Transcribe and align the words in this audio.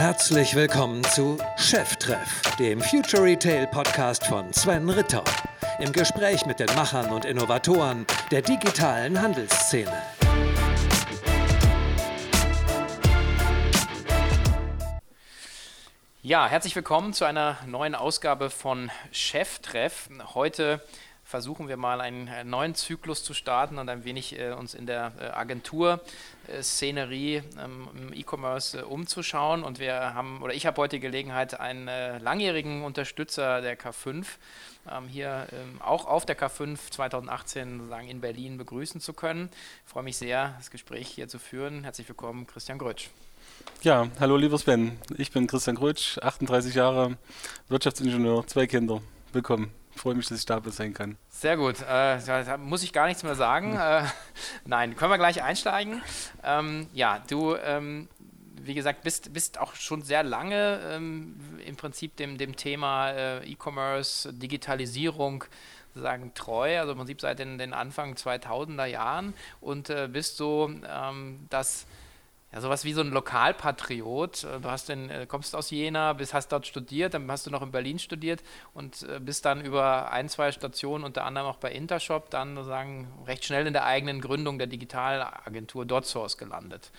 Herzlich 0.00 0.54
willkommen 0.54 1.04
zu 1.04 1.36
Cheftreff, 1.58 2.40
dem 2.58 2.80
Future 2.80 3.22
Retail 3.22 3.66
Podcast 3.66 4.24
von 4.24 4.50
Sven 4.50 4.88
Ritter. 4.88 5.22
Im 5.78 5.92
Gespräch 5.92 6.46
mit 6.46 6.58
den 6.58 6.74
Machern 6.74 7.10
und 7.10 7.26
Innovatoren 7.26 8.06
der 8.30 8.40
digitalen 8.40 9.20
Handelsszene. 9.20 9.92
Ja, 16.22 16.48
herzlich 16.48 16.74
willkommen 16.74 17.12
zu 17.12 17.26
einer 17.26 17.58
neuen 17.66 17.94
Ausgabe 17.94 18.48
von 18.48 18.90
Cheftreff. 19.12 20.08
Heute 20.32 20.80
versuchen 21.30 21.68
wir 21.68 21.76
mal 21.76 22.00
einen 22.00 22.26
äh, 22.26 22.42
neuen 22.42 22.74
Zyklus 22.74 23.22
zu 23.22 23.34
starten 23.34 23.78
und 23.78 23.88
ein 23.88 24.04
wenig 24.04 24.36
äh, 24.38 24.50
uns 24.50 24.74
in 24.74 24.86
der 24.86 25.12
äh, 25.20 25.26
Agentur-Szenerie 25.26 27.42
ähm, 27.58 27.88
im 27.94 28.12
E-Commerce 28.12 28.80
äh, 28.80 28.82
umzuschauen. 28.82 29.62
Und 29.62 29.78
wir 29.78 30.14
haben, 30.14 30.42
oder 30.42 30.54
ich 30.54 30.66
habe 30.66 30.78
heute 30.78 30.96
die 30.96 31.00
Gelegenheit, 31.00 31.58
einen 31.58 31.86
äh, 31.86 32.18
langjährigen 32.18 32.82
Unterstützer 32.82 33.60
der 33.60 33.78
K5 33.78 34.26
ähm, 34.90 35.06
hier 35.06 35.46
ähm, 35.52 35.80
auch 35.80 36.06
auf 36.06 36.26
der 36.26 36.36
K5 36.36 36.76
2018 36.90 37.78
sozusagen 37.78 38.08
in 38.08 38.20
Berlin 38.20 38.58
begrüßen 38.58 39.00
zu 39.00 39.12
können. 39.12 39.50
Ich 39.86 39.92
freue 39.92 40.02
mich 40.02 40.16
sehr, 40.16 40.54
das 40.58 40.72
Gespräch 40.72 41.06
hier 41.08 41.28
zu 41.28 41.38
führen. 41.38 41.84
Herzlich 41.84 42.08
willkommen, 42.08 42.48
Christian 42.48 42.78
Grötsch. 42.78 43.08
Ja, 43.82 44.08
hallo 44.18 44.36
lieber 44.36 44.58
Sven. 44.58 44.98
Ich 45.16 45.30
bin 45.30 45.46
Christian 45.46 45.76
Grötsch, 45.76 46.18
38 46.18 46.74
Jahre, 46.74 47.16
Wirtschaftsingenieur, 47.68 48.44
zwei 48.48 48.66
Kinder. 48.66 49.00
Willkommen. 49.32 49.79
Freue 49.96 50.14
mich, 50.14 50.28
dass 50.28 50.38
ich 50.38 50.46
da 50.46 50.60
sein 50.66 50.94
kann. 50.94 51.16
Sehr 51.28 51.56
gut. 51.56 51.80
Äh, 51.82 52.18
da 52.24 52.56
muss 52.56 52.82
ich 52.82 52.92
gar 52.92 53.06
nichts 53.06 53.22
mehr 53.22 53.34
sagen. 53.34 53.76
Äh, 53.76 54.04
nein, 54.64 54.96
können 54.96 55.10
wir 55.10 55.18
gleich 55.18 55.42
einsteigen. 55.42 56.02
Ähm, 56.42 56.88
ja, 56.92 57.22
du, 57.28 57.56
ähm, 57.56 58.08
wie 58.62 58.74
gesagt, 58.74 59.02
bist, 59.02 59.32
bist 59.32 59.58
auch 59.58 59.74
schon 59.74 60.02
sehr 60.02 60.22
lange 60.22 60.80
ähm, 60.90 61.36
im 61.66 61.76
Prinzip 61.76 62.16
dem, 62.16 62.38
dem 62.38 62.56
Thema 62.56 63.10
äh, 63.10 63.50
E-Commerce, 63.50 64.32
Digitalisierung 64.32 65.44
sagen 65.94 66.32
treu, 66.34 66.78
also 66.78 66.92
im 66.92 66.98
Prinzip 66.98 67.20
seit 67.20 67.38
den, 67.38 67.58
den 67.58 67.72
Anfang 67.72 68.14
2000er 68.14 68.86
Jahren 68.86 69.34
und 69.60 69.90
äh, 69.90 70.08
bist 70.10 70.36
so 70.36 70.70
ähm, 70.88 71.46
das 71.50 71.86
ja, 72.52 72.60
sowas 72.60 72.84
wie 72.84 72.92
so 72.92 73.00
ein 73.00 73.10
Lokalpatriot. 73.10 74.44
Äh, 74.44 74.60
du 74.60 74.70
hast 74.70 74.88
den, 74.88 75.10
äh, 75.10 75.26
kommst 75.26 75.54
aus 75.54 75.70
Jena, 75.70 76.12
bist, 76.12 76.34
hast 76.34 76.48
dort 76.48 76.66
studiert, 76.66 77.14
dann 77.14 77.30
hast 77.30 77.46
du 77.46 77.50
noch 77.50 77.62
in 77.62 77.70
Berlin 77.70 77.98
studiert 77.98 78.42
und 78.74 79.02
äh, 79.02 79.20
bist 79.20 79.44
dann 79.44 79.64
über 79.64 80.10
ein, 80.10 80.28
zwei 80.28 80.50
Stationen, 80.52 81.04
unter 81.04 81.24
anderem 81.24 81.46
auch 81.46 81.58
bei 81.58 81.72
Intershop, 81.72 82.30
dann 82.30 82.56
sozusagen 82.56 83.08
recht 83.26 83.44
schnell 83.44 83.66
in 83.66 83.72
der 83.72 83.84
eigenen 83.84 84.20
Gründung 84.20 84.58
der 84.58 84.66
Digitalagentur 84.66 85.84
DotSource 85.84 86.38
gelandet. 86.38 86.90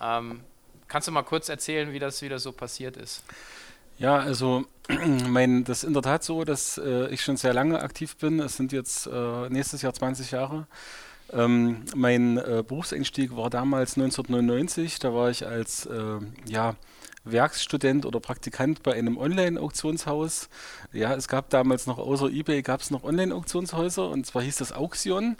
Ähm, 0.00 0.40
kannst 0.88 1.08
du 1.08 1.12
mal 1.12 1.22
kurz 1.22 1.48
erzählen, 1.48 1.92
wie 1.92 1.98
das, 1.98 2.20
wie 2.22 2.28
das 2.28 2.42
so 2.42 2.52
passiert 2.52 2.96
ist? 2.96 3.24
Ja, 3.98 4.16
also 4.16 4.64
mein, 5.28 5.64
das 5.64 5.82
ist 5.82 5.84
in 5.84 5.92
der 5.92 6.02
Tat 6.02 6.24
so, 6.24 6.44
dass 6.44 6.78
äh, 6.78 7.08
ich 7.08 7.22
schon 7.22 7.36
sehr 7.36 7.52
lange 7.52 7.80
aktiv 7.80 8.16
bin. 8.16 8.40
Es 8.40 8.56
sind 8.56 8.72
jetzt 8.72 9.06
äh, 9.06 9.48
nächstes 9.50 9.82
Jahr 9.82 9.92
20 9.92 10.30
Jahre. 10.30 10.66
Ähm, 11.32 11.84
mein 11.94 12.38
äh, 12.38 12.62
Berufseinstieg 12.66 13.36
war 13.36 13.50
damals 13.50 13.96
1999. 13.96 14.98
Da 14.98 15.14
war 15.14 15.30
ich 15.30 15.46
als 15.46 15.86
äh, 15.86 16.18
ja, 16.46 16.76
Werkstudent 17.24 18.06
oder 18.06 18.20
Praktikant 18.20 18.82
bei 18.82 18.94
einem 18.94 19.16
Online-Auktionshaus. 19.16 20.48
Ja, 20.92 21.14
es 21.14 21.28
gab 21.28 21.50
damals 21.50 21.86
noch 21.86 21.98
außer 21.98 22.30
eBay 22.30 22.62
gab 22.62 22.80
es 22.80 22.90
noch 22.90 23.04
Online-Auktionshäuser 23.04 24.08
und 24.08 24.26
zwar 24.26 24.42
hieß 24.42 24.56
das 24.56 24.72
Auction. 24.72 25.36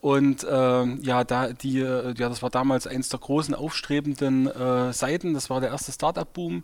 Und 0.00 0.44
äh, 0.44 0.84
ja, 0.96 1.24
da 1.24 1.54
die, 1.54 1.78
ja, 1.78 2.12
das 2.12 2.42
war 2.42 2.50
damals 2.50 2.86
eins 2.86 3.08
der 3.08 3.20
großen 3.20 3.54
aufstrebenden 3.54 4.48
äh, 4.48 4.92
Seiten. 4.92 5.32
Das 5.32 5.48
war 5.48 5.62
der 5.62 5.70
erste 5.70 5.92
Startup-Boom. 5.92 6.62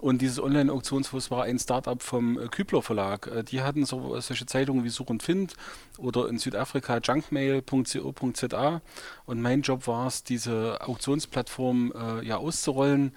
Und 0.00 0.20
dieses 0.20 0.38
Online-Auktionshaus 0.42 1.30
war 1.30 1.44
ein 1.44 1.58
Startup 1.58 2.02
vom 2.02 2.38
äh, 2.38 2.48
Kübler 2.48 2.82
Verlag. 2.82 3.28
Äh, 3.28 3.42
die 3.44 3.62
hatten 3.62 3.86
so, 3.86 4.20
solche 4.20 4.44
Zeitungen 4.44 4.84
wie 4.84 4.90
Such 4.90 5.08
und 5.08 5.22
Find 5.22 5.54
oder 5.96 6.28
in 6.28 6.38
Südafrika 6.38 6.98
junkmail.co.za. 7.02 8.82
Und 9.24 9.40
mein 9.40 9.62
Job 9.62 9.86
war 9.86 10.06
es, 10.06 10.22
diese 10.22 10.78
Auktionsplattform 10.86 11.92
äh, 11.92 12.26
ja 12.26 12.36
auszurollen 12.36 13.14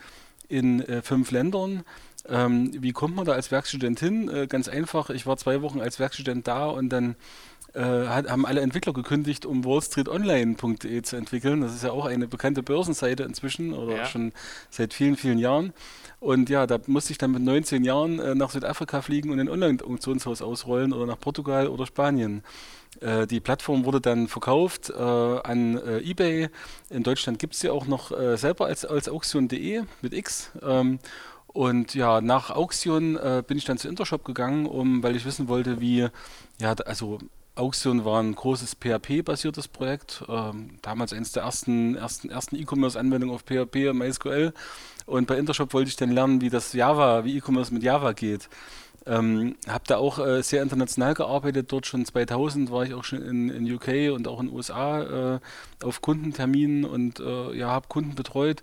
in 0.47 0.81
äh, 0.81 1.01
fünf 1.01 1.31
Ländern. 1.31 1.83
Ähm, 2.27 2.71
wie 2.81 2.91
kommt 2.91 3.15
man 3.15 3.25
da 3.25 3.33
als 3.33 3.51
Werkstudent 3.51 3.99
hin? 3.99 4.29
Äh, 4.29 4.47
ganz 4.47 4.69
einfach, 4.69 5.09
ich 5.09 5.25
war 5.25 5.35
zwei 5.37 5.61
Wochen 5.61 5.81
als 5.81 5.99
Werkstudent 5.99 6.47
da 6.47 6.67
und 6.67 6.89
dann 6.89 7.15
äh, 7.73 7.81
haben 7.81 8.45
alle 8.45 8.61
Entwickler 8.61 8.93
gekündigt, 8.93 9.45
um 9.45 9.63
wallstreetonline.de 9.63 11.01
zu 11.01 11.15
entwickeln. 11.15 11.61
Das 11.61 11.73
ist 11.73 11.83
ja 11.83 11.91
auch 11.91 12.05
eine 12.05 12.27
bekannte 12.27 12.63
Börsenseite 12.63 13.23
inzwischen 13.23 13.73
oder 13.73 13.97
ja. 13.97 14.05
schon 14.05 14.31
seit 14.69 14.93
vielen, 14.93 15.15
vielen 15.15 15.37
Jahren. 15.37 15.73
Und 16.19 16.49
ja, 16.49 16.67
da 16.67 16.79
musste 16.87 17.11
ich 17.11 17.17
dann 17.17 17.31
mit 17.31 17.43
19 17.43 17.83
Jahren 17.83 18.19
äh, 18.19 18.35
nach 18.35 18.49
Südafrika 18.49 19.01
fliegen 19.01 19.29
und 19.31 19.39
ein 19.39 19.49
Online-Auktionshaus 19.49 20.41
ausrollen 20.41 20.93
oder 20.93 21.05
nach 21.05 21.19
Portugal 21.19 21.67
oder 21.67 21.85
Spanien. 21.85 22.43
Äh, 23.01 23.27
die 23.27 23.39
Plattform 23.39 23.85
wurde 23.85 24.01
dann 24.01 24.27
verkauft 24.27 24.89
äh, 24.89 24.93
an 25.01 25.77
äh, 25.77 25.99
eBay. 25.99 26.49
In 26.89 27.03
Deutschland 27.03 27.39
gibt 27.39 27.53
es 27.53 27.61
sie 27.61 27.69
auch 27.69 27.85
noch 27.85 28.11
äh, 28.11 28.37
selber 28.37 28.65
als, 28.65 28.83
als 28.83 29.07
Auktion.de 29.07 29.83
mit 30.01 30.13
X. 30.13 30.51
Ähm, 30.61 30.99
und 31.47 31.95
ja, 31.95 32.21
nach 32.21 32.51
Auktion 32.51 33.15
äh, 33.15 33.43
bin 33.45 33.57
ich 33.57 33.65
dann 33.65 33.77
zu 33.77 33.87
Intershop 33.87 34.23
gegangen, 34.23 34.65
um, 34.65 35.01
weil 35.01 35.15
ich 35.15 35.25
wissen 35.25 35.47
wollte, 35.47 35.81
wie, 35.81 36.07
ja, 36.59 36.73
also 36.85 37.19
Auxion 37.59 38.05
war 38.05 38.21
ein 38.21 38.33
großes 38.33 38.75
PHP-basiertes 38.75 39.67
Projekt, 39.67 40.23
ähm, 40.27 40.77
damals 40.81 41.13
eines 41.13 41.31
der 41.31 41.43
ersten 41.43 41.95
ersten, 41.95 42.29
ersten 42.29 42.55
E-Commerce-Anwendungen 42.55 43.35
auf 43.35 43.43
PHP 43.43 43.89
und 43.89 43.97
MySQL. 43.97 44.53
Und 45.05 45.27
bei 45.27 45.37
Intershop 45.37 45.73
wollte 45.73 45.89
ich 45.89 45.95
dann 45.95 46.11
lernen, 46.11 46.41
wie 46.41 46.49
das 46.49 46.73
Java, 46.73 47.23
wie 47.25 47.37
E-Commerce 47.37 47.73
mit 47.73 47.83
Java 47.83 48.13
geht. 48.13 48.49
Ähm, 49.05 49.55
habe 49.67 49.83
da 49.87 49.97
auch 49.97 50.19
äh, 50.19 50.43
sehr 50.43 50.61
international 50.61 51.13
gearbeitet. 51.13 51.71
Dort 51.71 51.87
schon 51.87 52.05
2000 52.05 52.71
war 52.71 52.83
ich 52.83 52.93
auch 52.93 53.03
schon 53.03 53.21
in, 53.21 53.49
in 53.49 53.73
UK 53.73 54.13
und 54.13 54.27
auch 54.27 54.39
in 54.39 54.51
USA 54.51 55.35
äh, 55.35 55.39
auf 55.83 56.01
Kundenterminen 56.01 56.85
und 56.85 57.19
äh, 57.19 57.53
ja, 57.55 57.69
habe 57.69 57.87
Kunden 57.87 58.15
betreut. 58.15 58.61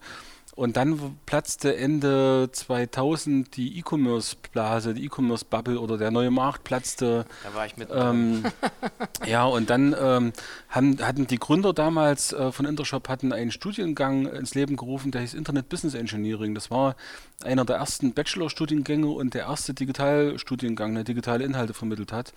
Und 0.56 0.78
dann 0.78 1.18
platzte 1.26 1.76
Ende 1.76 2.48
2000 2.50 3.54
die 3.58 3.78
E-Commerce-Blase, 3.78 4.94
die 4.94 5.04
E-Commerce-Bubble 5.04 5.78
oder 5.78 5.98
der 5.98 6.10
neue 6.10 6.30
Markt 6.30 6.64
platzte. 6.64 7.26
Da 7.44 7.54
war 7.54 7.66
ich 7.66 7.76
mit. 7.76 7.90
Ähm, 7.92 8.42
ja, 9.26 9.44
und 9.44 9.68
dann 9.68 9.94
ähm, 10.00 10.32
haben, 10.70 10.98
hatten 11.02 11.26
die 11.26 11.38
Gründer 11.38 11.74
damals 11.74 12.32
äh, 12.32 12.52
von 12.52 12.64
Intershop 12.64 13.10
hatten 13.10 13.34
einen 13.34 13.50
Studiengang 13.50 14.24
ins 14.24 14.54
Leben 14.54 14.76
gerufen, 14.76 15.10
der 15.10 15.20
hieß 15.20 15.34
Internet 15.34 15.68
Business 15.68 15.92
Engineering. 15.92 16.54
Das 16.54 16.70
war 16.70 16.96
einer 17.44 17.66
der 17.66 17.76
ersten 17.76 18.14
Bachelor-Studiengänge 18.14 19.08
und 19.08 19.34
der 19.34 19.42
erste 19.42 19.74
Digitalstudiengang, 19.74 20.94
der 20.94 21.04
digitale 21.04 21.44
Inhalte 21.44 21.74
vermittelt 21.74 22.12
hat. 22.12 22.32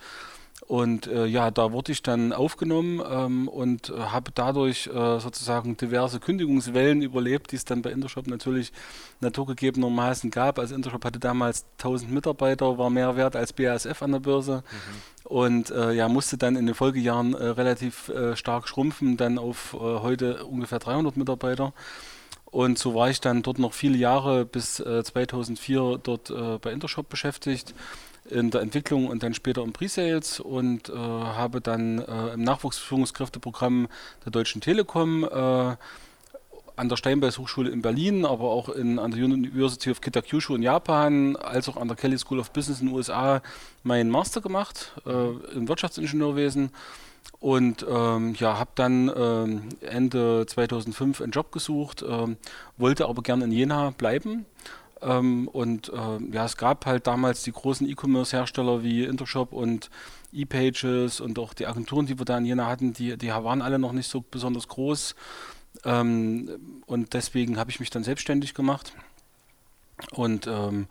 Und 0.66 1.06
äh, 1.06 1.26
ja, 1.26 1.50
da 1.50 1.72
wurde 1.72 1.92
ich 1.92 2.02
dann 2.02 2.32
aufgenommen 2.32 3.02
ähm, 3.08 3.48
und 3.48 3.90
äh, 3.90 3.98
habe 3.98 4.30
dadurch 4.34 4.86
äh, 4.86 5.18
sozusagen 5.18 5.76
diverse 5.76 6.20
Kündigungswellen 6.20 7.02
überlebt, 7.02 7.52
die 7.52 7.56
es 7.56 7.64
dann 7.64 7.82
bei 7.82 7.90
Intershop 7.90 8.26
natürlich 8.26 8.72
naturgegebenermaßen 9.20 10.30
gab. 10.30 10.58
Also 10.58 10.74
Intershop 10.74 11.04
hatte 11.04 11.18
damals 11.18 11.64
1000 11.78 12.12
Mitarbeiter, 12.12 12.78
war 12.78 12.90
mehr 12.90 13.16
wert 13.16 13.36
als 13.36 13.52
BASF 13.52 14.02
an 14.02 14.12
der 14.12 14.20
Börse 14.20 14.62
mhm. 14.70 15.30
und 15.30 15.70
äh, 15.70 15.92
ja, 15.92 16.08
musste 16.08 16.36
dann 16.36 16.56
in 16.56 16.66
den 16.66 16.74
Folgejahren 16.74 17.34
äh, 17.34 17.46
relativ 17.46 18.08
äh, 18.10 18.36
stark 18.36 18.68
schrumpfen, 18.68 19.16
dann 19.16 19.38
auf 19.38 19.72
heute 19.72 20.44
ungefähr 20.44 20.78
300 20.78 21.16
Mitarbeiter. 21.16 21.72
Und 22.44 22.78
so 22.78 22.94
war 22.94 23.08
ich 23.08 23.20
dann 23.20 23.42
dort 23.42 23.58
noch 23.58 23.72
viele 23.72 23.96
Jahre 23.96 24.44
bis 24.44 24.76
2004 24.76 26.00
dort 26.02 26.32
bei 26.60 26.72
Intershop 26.72 27.08
beschäftigt 27.08 27.74
in 28.30 28.50
der 28.50 28.60
Entwicklung 28.60 29.06
und 29.06 29.22
dann 29.22 29.34
später 29.34 29.62
im 29.62 29.72
Pre-Sales 29.72 30.40
und 30.40 30.88
äh, 30.88 30.94
habe 30.94 31.60
dann 31.60 31.98
äh, 31.98 32.34
im 32.34 32.42
Nachwuchsführungskräfteprogramm 32.42 33.88
der 34.24 34.32
Deutschen 34.32 34.60
Telekom 34.60 35.24
äh, 35.24 35.76
an 36.80 36.88
der 36.88 36.96
Steinbeis 36.96 37.38
Hochschule 37.38 37.70
in 37.70 37.82
Berlin, 37.82 38.24
aber 38.24 38.44
auch 38.44 38.70
in, 38.70 38.98
an 38.98 39.10
der 39.10 39.22
University 39.22 39.90
of 39.90 40.00
Kitakyushu 40.00 40.54
in 40.54 40.62
Japan, 40.62 41.36
als 41.36 41.68
auch 41.68 41.76
an 41.76 41.88
der 41.88 41.96
Kelly 41.96 42.16
School 42.16 42.38
of 42.38 42.52
Business 42.52 42.80
in 42.80 42.86
den 42.86 42.96
USA 42.96 43.42
meinen 43.82 44.10
Master 44.10 44.40
gemacht 44.40 44.92
äh, 45.04 45.30
im 45.54 45.68
Wirtschaftsingenieurwesen. 45.68 46.70
Und 47.38 47.84
ähm, 47.88 48.34
ja, 48.38 48.58
habe 48.58 48.70
dann 48.74 49.10
ähm, 49.14 49.62
Ende 49.82 50.46
2005 50.46 51.20
einen 51.20 51.32
Job 51.32 51.52
gesucht, 51.52 52.04
ähm, 52.06 52.36
wollte 52.76 53.06
aber 53.06 53.22
gerne 53.22 53.44
in 53.44 53.52
Jena 53.52 53.90
bleiben 53.90 54.46
ähm, 55.02 55.48
und 55.48 55.88
äh, 55.88 56.34
ja, 56.34 56.44
es 56.44 56.56
gab 56.56 56.86
halt 56.86 57.06
damals 57.06 57.42
die 57.42 57.52
großen 57.52 57.88
E-Commerce-Hersteller 57.88 58.82
wie 58.82 59.04
Intershop 59.04 59.52
und 59.52 59.90
ePages 60.32 61.20
und 61.20 61.38
auch 61.38 61.54
die 61.54 61.66
Agenturen, 61.66 62.06
die 62.06 62.18
wir 62.18 62.24
da 62.24 62.38
in 62.38 62.46
Jena 62.46 62.66
hatten, 62.66 62.92
die, 62.92 63.16
die 63.16 63.28
waren 63.28 63.62
alle 63.62 63.78
noch 63.78 63.92
nicht 63.92 64.08
so 64.08 64.22
besonders 64.28 64.68
groß. 64.68 65.14
Ähm, 65.84 66.82
und 66.86 67.14
deswegen 67.14 67.58
habe 67.58 67.70
ich 67.70 67.80
mich 67.80 67.90
dann 67.90 68.04
selbstständig 68.04 68.54
gemacht. 68.54 68.92
Und 70.12 70.46
ähm, 70.46 70.86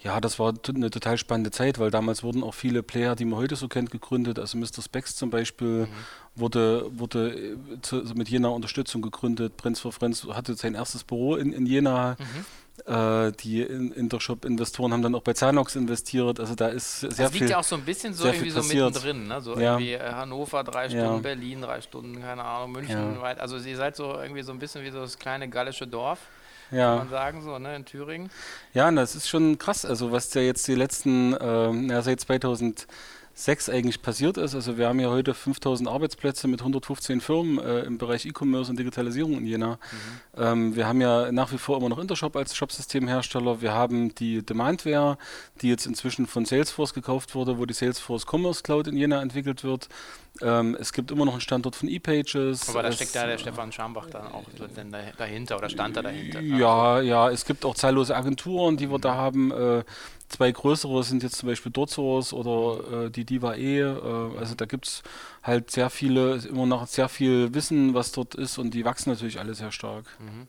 ja, 0.00 0.20
das 0.20 0.38
war 0.38 0.52
eine 0.68 0.90
total 0.90 1.16
spannende 1.16 1.52
Zeit, 1.52 1.78
weil 1.78 1.90
damals 1.90 2.24
wurden 2.24 2.42
auch 2.42 2.54
viele 2.54 2.82
Player, 2.82 3.14
die 3.14 3.24
man 3.24 3.38
heute 3.38 3.54
so 3.54 3.68
kennt, 3.68 3.90
gegründet. 3.90 4.38
Also 4.38 4.58
Mr. 4.58 4.82
Specs 4.82 5.14
zum 5.14 5.30
Beispiel 5.30 5.86
mhm. 5.86 5.88
wurde, 6.34 6.86
wurde 6.98 7.34
äh, 7.34 7.56
zu, 7.82 8.02
mit 8.14 8.28
Jena 8.28 8.48
Unterstützung 8.48 9.00
gegründet. 9.00 9.56
Prinz 9.56 9.78
for 9.78 9.92
Friends 9.92 10.26
hatte 10.26 10.54
sein 10.54 10.74
erstes 10.74 11.04
Büro 11.04 11.36
in, 11.36 11.52
in 11.52 11.66
Jena. 11.66 12.16
Mhm. 12.18 12.44
Äh, 12.86 13.32
die 13.32 13.62
in 13.62 13.92
Intershop-Investoren 13.92 14.92
haben 14.92 15.02
dann 15.02 15.14
auch 15.14 15.22
bei 15.22 15.32
Zanox 15.34 15.76
investiert. 15.76 16.40
Also 16.40 16.54
da 16.54 16.68
ist 16.68 17.00
sehr 17.00 17.08
das 17.08 17.16
viel. 17.16 17.24
Das 17.24 17.34
liegt 17.34 17.50
ja 17.50 17.58
auch 17.58 17.64
so 17.64 17.76
ein 17.76 17.84
bisschen 17.84 18.12
so 18.14 18.26
irgendwie 18.26 18.50
so 18.50 18.62
mittendrin. 18.62 19.28
Ne? 19.28 19.40
So 19.40 19.56
ja. 19.58 19.74
irgendwie 19.74 19.92
äh, 19.92 20.12
Hannover 20.12 20.64
drei 20.64 20.88
Stunden, 20.88 21.04
ja. 21.04 21.18
Berlin 21.18 21.62
drei 21.62 21.80
Stunden, 21.80 22.20
keine 22.20 22.44
Ahnung, 22.44 22.72
München 22.72 23.14
ja. 23.14 23.22
weit. 23.22 23.40
Also 23.40 23.56
ihr 23.58 23.76
seid 23.76 23.94
so 23.96 24.14
irgendwie 24.14 24.42
so 24.42 24.52
ein 24.52 24.58
bisschen 24.58 24.84
wie 24.84 24.90
so 24.90 25.00
das 25.00 25.18
kleine 25.18 25.48
gallische 25.48 25.86
Dorf 25.86 26.18
ja. 26.72 26.88
kann 26.88 26.98
man 26.98 27.08
sagen, 27.08 27.42
so, 27.42 27.58
ne, 27.58 27.76
in 27.76 27.84
Thüringen. 27.84 28.30
Ja, 28.74 28.90
das 28.90 29.14
ist 29.14 29.28
schon 29.28 29.58
krass. 29.58 29.84
Also 29.84 30.10
was 30.10 30.32
ja 30.34 30.42
jetzt 30.42 30.66
die 30.66 30.74
letzten, 30.74 31.34
äh, 31.34 31.72
ja, 31.92 32.02
seit 32.02 32.20
2000 32.20 32.86
sechs 33.34 33.68
eigentlich 33.68 34.02
passiert 34.02 34.36
ist. 34.36 34.54
Also 34.54 34.76
wir 34.76 34.88
haben 34.88 35.00
ja 35.00 35.08
heute 35.08 35.34
5000 35.34 35.88
Arbeitsplätze 35.88 36.48
mit 36.48 36.60
115 36.60 37.20
Firmen 37.20 37.58
äh, 37.58 37.80
im 37.80 37.98
Bereich 37.98 38.26
E-Commerce 38.26 38.70
und 38.70 38.78
Digitalisierung 38.78 39.38
in 39.38 39.46
Jena. 39.46 39.78
Mhm. 40.36 40.42
Ähm, 40.42 40.76
wir 40.76 40.86
haben 40.86 41.00
ja 41.00 41.32
nach 41.32 41.52
wie 41.52 41.58
vor 41.58 41.78
immer 41.78 41.88
noch 41.88 41.98
Intershop 41.98 42.36
als 42.36 42.54
Shopsystemhersteller. 42.54 43.60
Wir 43.62 43.72
haben 43.72 44.14
die 44.14 44.44
Demandware, 44.44 45.18
die 45.60 45.68
jetzt 45.68 45.86
inzwischen 45.86 46.26
von 46.26 46.44
Salesforce 46.44 46.94
gekauft 46.94 47.34
wurde, 47.34 47.58
wo 47.58 47.66
die 47.66 47.74
Salesforce 47.74 48.26
Commerce 48.30 48.62
Cloud 48.62 48.86
in 48.86 48.96
Jena 48.96 49.22
entwickelt 49.22 49.64
wird. 49.64 49.88
Ähm, 50.40 50.76
es 50.80 50.92
gibt 50.92 51.10
immer 51.10 51.24
noch 51.24 51.32
einen 51.32 51.40
Standort 51.40 51.76
von 51.76 51.88
ePages. 51.88 52.68
Aber 52.68 52.82
da 52.82 52.92
steckt 52.92 53.14
ja 53.14 53.26
der 53.26 53.38
Stefan 53.38 53.70
Schambach 53.70 54.08
dann 54.08 54.26
auch 54.28 54.44
dahinter 55.18 55.58
oder 55.58 55.68
stand 55.68 55.96
da 55.96 56.02
dahinter? 56.02 56.40
Ja, 56.40 57.00
ja, 57.00 57.30
es 57.30 57.44
gibt 57.44 57.64
auch 57.64 57.74
zahllose 57.74 58.16
Agenturen, 58.16 58.76
die 58.76 58.90
wir 58.90 58.98
da 58.98 59.14
haben. 59.14 59.50
Äh, 59.50 59.84
Zwei 60.32 60.50
größere 60.50 61.04
sind 61.04 61.22
jetzt 61.22 61.36
zum 61.36 61.50
Beispiel 61.50 61.70
Dorzos 61.70 62.32
oder 62.32 63.04
äh, 63.04 63.10
die 63.10 63.26
Diva 63.26 63.54
E. 63.54 63.80
Äh, 63.80 64.38
also 64.38 64.54
da 64.54 64.64
gibt 64.64 64.86
es 64.86 65.02
halt 65.42 65.70
sehr 65.70 65.90
viele, 65.90 66.36
immer 66.36 66.64
noch 66.64 66.86
sehr 66.86 67.10
viel 67.10 67.52
Wissen, 67.52 67.92
was 67.92 68.12
dort 68.12 68.34
ist 68.34 68.56
und 68.56 68.72
die 68.72 68.86
wachsen 68.86 69.10
natürlich 69.10 69.38
alle 69.38 69.54
sehr 69.54 69.72
stark. 69.72 70.06
Mhm. 70.18 70.48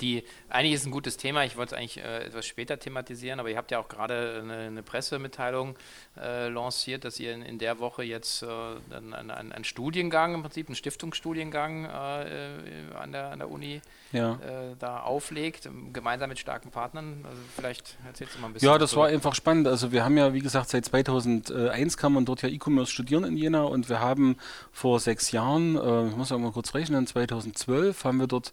Die, 0.00 0.24
eigentlich 0.48 0.74
ist 0.74 0.86
ein 0.86 0.90
gutes 0.90 1.16
Thema, 1.16 1.44
ich 1.44 1.56
wollte 1.56 1.74
es 1.74 1.78
eigentlich 1.78 1.98
äh, 1.98 2.24
etwas 2.24 2.46
später 2.46 2.78
thematisieren, 2.78 3.40
aber 3.40 3.50
ihr 3.50 3.56
habt 3.56 3.70
ja 3.70 3.78
auch 3.78 3.88
gerade 3.88 4.40
eine, 4.42 4.58
eine, 4.66 4.82
Pressemitteilung 4.82 5.76
äh, 6.16 6.48
lanciert, 6.48 7.04
dass 7.04 7.18
ihr 7.18 7.32
in, 7.32 7.42
in 7.42 7.58
der 7.58 7.78
Woche 7.78 8.02
jetzt 8.02 8.42
äh, 8.42 8.46
einen, 8.46 9.14
einen, 9.14 9.52
einen, 9.52 9.64
Studiengang, 9.64 10.34
im 10.34 10.42
Prinzip 10.42 10.68
einen 10.68 10.76
Stiftungsstudiengang 10.76 11.86
äh, 11.86 12.58
äh, 12.58 12.94
an, 12.94 13.12
der, 13.12 13.30
an 13.30 13.38
der 13.38 13.50
Uni 13.50 13.80
ja. 14.12 14.34
Äh, 14.34 14.76
da 14.78 15.00
auflegt, 15.00 15.68
gemeinsam 15.92 16.28
mit 16.28 16.38
starken 16.38 16.70
Partnern. 16.70 17.24
Also 17.24 17.40
vielleicht 17.54 17.96
erzählst 18.06 18.36
du 18.36 18.40
mal 18.40 18.48
ein 18.48 18.52
bisschen. 18.52 18.68
Ja, 18.68 18.78
das 18.78 18.94
war 18.94 19.08
einfach 19.08 19.34
spannend. 19.34 19.66
Also 19.66 19.90
wir 19.92 20.04
haben 20.04 20.16
ja, 20.16 20.32
wie 20.32 20.40
gesagt, 20.40 20.68
seit 20.70 20.84
2001 20.84 21.96
kann 21.96 22.12
man 22.12 22.24
dort 22.24 22.42
ja 22.42 22.48
E-Commerce 22.48 22.92
studieren 22.92 23.24
in 23.24 23.36
Jena 23.36 23.62
und 23.62 23.88
wir 23.88 24.00
haben 24.00 24.36
vor 24.70 25.00
sechs 25.00 25.32
Jahren, 25.32 25.74
ich 26.08 26.16
muss 26.16 26.30
auch 26.30 26.38
mal 26.38 26.52
kurz 26.52 26.74
rechnen, 26.74 27.06
2012 27.06 28.04
haben 28.04 28.18
wir 28.18 28.26
dort 28.26 28.52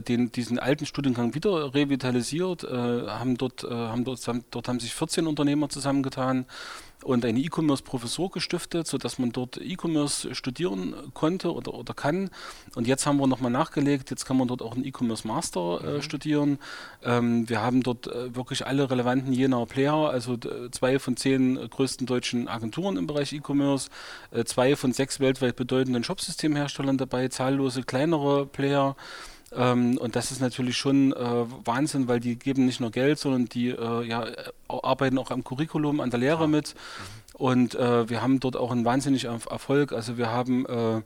den, 0.00 0.32
diesen 0.32 0.58
alten 0.58 0.86
Studiengang 0.86 1.34
wieder 1.34 1.74
revitalisiert, 1.74 2.64
äh, 2.64 2.68
haben 2.68 3.36
dort, 3.36 3.64
äh, 3.64 3.68
haben 3.70 4.04
dort, 4.04 4.26
haben, 4.26 4.44
dort 4.50 4.68
haben 4.68 4.80
sich 4.80 4.94
14 4.94 5.26
Unternehmer 5.26 5.68
zusammengetan 5.68 6.46
und 7.04 7.24
eine 7.24 7.38
E-Commerce-Professur 7.38 8.30
gestiftet, 8.30 8.86
sodass 8.86 9.18
man 9.18 9.30
dort 9.30 9.56
E-Commerce 9.56 10.34
studieren 10.34 10.94
konnte 11.14 11.52
oder, 11.52 11.74
oder 11.74 11.94
kann. 11.94 12.30
Und 12.74 12.86
jetzt 12.86 13.06
haben 13.06 13.18
wir 13.18 13.26
nochmal 13.26 13.52
nachgelegt, 13.52 14.10
jetzt 14.10 14.24
kann 14.24 14.36
man 14.36 14.48
dort 14.48 14.62
auch 14.62 14.74
einen 14.74 14.84
E-Commerce-Master 14.84 15.80
äh, 15.84 15.96
mhm. 15.96 16.02
studieren. 16.02 16.58
Ähm, 17.04 17.48
wir 17.48 17.62
haben 17.62 17.82
dort 17.82 18.08
äh, 18.08 18.34
wirklich 18.34 18.66
alle 18.66 18.90
relevanten 18.90 19.32
Jenaer 19.32 19.66
Player, 19.66 19.94
also 19.94 20.34
äh, 20.34 20.70
zwei 20.72 20.98
von 20.98 21.16
zehn 21.16 21.54
größten 21.70 22.06
deutschen 22.06 22.48
Agenturen 22.48 22.96
im 22.96 23.06
Bereich 23.06 23.32
E-Commerce, 23.32 23.90
äh, 24.32 24.44
zwei 24.44 24.74
von 24.74 24.92
sechs 24.92 25.20
weltweit 25.20 25.56
bedeutenden 25.56 26.02
Shopsystemherstellern 26.02 26.98
dabei, 26.98 27.28
zahllose 27.28 27.82
kleinere 27.82 28.46
Player. 28.46 28.96
Ähm, 29.52 29.98
und 29.98 30.16
das 30.16 30.30
ist 30.30 30.40
natürlich 30.40 30.76
schon 30.76 31.12
äh, 31.12 31.44
Wahnsinn, 31.64 32.08
weil 32.08 32.20
die 32.20 32.38
geben 32.38 32.66
nicht 32.66 32.80
nur 32.80 32.90
Geld, 32.90 33.18
sondern 33.18 33.46
die 33.46 33.68
äh, 33.68 34.04
ja, 34.04 34.26
arbeiten 34.68 35.18
auch 35.18 35.30
am 35.30 35.44
Curriculum, 35.44 36.00
an 36.00 36.10
der 36.10 36.20
Lehre 36.20 36.42
ja. 36.42 36.46
mit. 36.46 36.74
Und 37.34 37.74
äh, 37.74 38.08
wir 38.08 38.20
haben 38.22 38.40
dort 38.40 38.56
auch 38.56 38.72
einen 38.72 38.84
wahnsinnigen 38.84 39.40
Erfolg. 39.48 39.92
Also 39.92 40.18
wir 40.18 40.30
haben 40.30 40.66
äh, 40.66 41.02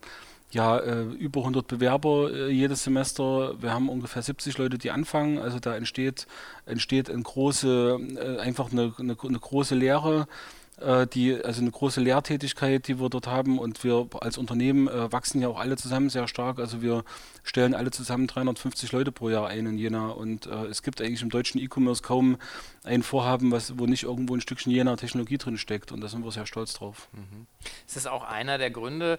ja, 0.50 0.78
äh, 0.78 1.02
über 1.02 1.40
100 1.40 1.66
Bewerber 1.66 2.30
äh, 2.32 2.50
jedes 2.50 2.84
Semester. 2.84 3.54
Wir 3.60 3.72
haben 3.72 3.88
ungefähr 3.88 4.22
70 4.22 4.58
Leute, 4.58 4.78
die 4.78 4.90
anfangen. 4.90 5.38
Also 5.38 5.58
da 5.58 5.76
entsteht, 5.76 6.26
entsteht 6.66 7.10
eine 7.10 7.22
große, 7.22 8.38
einfach 8.40 8.72
eine, 8.72 8.94
eine, 8.98 9.16
eine 9.20 9.38
große 9.38 9.74
Lehre 9.74 10.22
äh, 10.22 10.61
die, 11.06 11.40
also 11.44 11.60
eine 11.60 11.70
große 11.70 12.00
Lehrtätigkeit, 12.00 12.88
die 12.88 12.98
wir 12.98 13.08
dort 13.08 13.26
haben 13.26 13.58
und 13.58 13.84
wir 13.84 14.08
als 14.20 14.38
Unternehmen 14.38 14.88
äh, 14.88 15.12
wachsen 15.12 15.40
ja 15.40 15.48
auch 15.48 15.58
alle 15.58 15.76
zusammen 15.76 16.10
sehr 16.10 16.26
stark. 16.26 16.58
Also 16.58 16.82
wir 16.82 17.04
stellen 17.44 17.74
alle 17.74 17.90
zusammen 17.90 18.26
350 18.26 18.90
Leute 18.92 19.12
pro 19.12 19.28
Jahr 19.28 19.48
ein 19.48 19.66
in 19.66 19.78
Jena 19.78 20.08
und 20.08 20.46
äh, 20.46 20.66
es 20.66 20.82
gibt 20.82 21.00
eigentlich 21.00 21.22
im 21.22 21.30
deutschen 21.30 21.60
E-Commerce 21.60 22.02
kaum 22.02 22.38
ein 22.84 23.02
Vorhaben, 23.02 23.52
was, 23.52 23.78
wo 23.78 23.86
nicht 23.86 24.04
irgendwo 24.04 24.34
ein 24.34 24.40
Stückchen 24.40 24.72
Jena 24.72 24.96
Technologie 24.96 25.38
drin 25.38 25.58
steckt 25.58 25.92
und 25.92 26.00
da 26.00 26.08
sind 26.08 26.24
wir 26.24 26.32
sehr 26.32 26.46
stolz 26.46 26.72
drauf. 26.74 27.08
Mhm. 27.12 27.46
Ist 27.86 27.96
das 27.96 28.06
auch 28.06 28.24
einer 28.24 28.58
der 28.58 28.70
Gründe, 28.70 29.18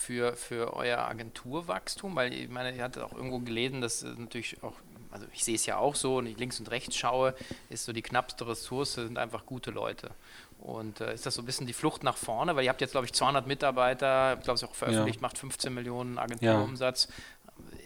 für, 0.00 0.34
für 0.34 0.74
euer 0.74 0.98
Agenturwachstum? 0.98 2.16
Weil 2.16 2.32
ich 2.32 2.48
meine, 2.48 2.74
ihr 2.74 2.82
hattet 2.82 3.02
auch 3.02 3.12
irgendwo 3.12 3.38
gelesen, 3.38 3.80
dass 3.80 4.02
natürlich 4.02 4.62
auch, 4.62 4.74
also 5.10 5.26
ich 5.32 5.44
sehe 5.44 5.54
es 5.54 5.66
ja 5.66 5.76
auch 5.76 5.94
so 5.94 6.16
und 6.16 6.26
ich 6.26 6.38
links 6.38 6.58
und 6.58 6.70
rechts 6.70 6.96
schaue, 6.96 7.34
ist 7.68 7.84
so 7.84 7.92
die 7.92 8.02
knappste 8.02 8.46
Ressource 8.46 8.94
sind 8.94 9.18
einfach 9.18 9.46
gute 9.46 9.70
Leute. 9.70 10.10
Und 10.60 11.00
äh, 11.00 11.14
ist 11.14 11.26
das 11.26 11.34
so 11.34 11.42
ein 11.42 11.46
bisschen 11.46 11.66
die 11.66 11.72
Flucht 11.72 12.04
nach 12.04 12.16
vorne? 12.16 12.54
Weil 12.54 12.64
ihr 12.64 12.70
habt 12.70 12.80
jetzt, 12.80 12.92
glaube 12.92 13.06
ich, 13.06 13.12
200 13.12 13.46
Mitarbeiter, 13.46 14.36
ich 14.38 14.44
glaube, 14.44 14.56
es 14.56 14.64
auch 14.64 14.74
veröffentlicht, 14.74 15.20
ja. 15.20 15.22
macht 15.22 15.38
15 15.38 15.72
Millionen 15.72 16.18
Agenturumsatz. 16.18 17.08
Ja. 17.08 17.14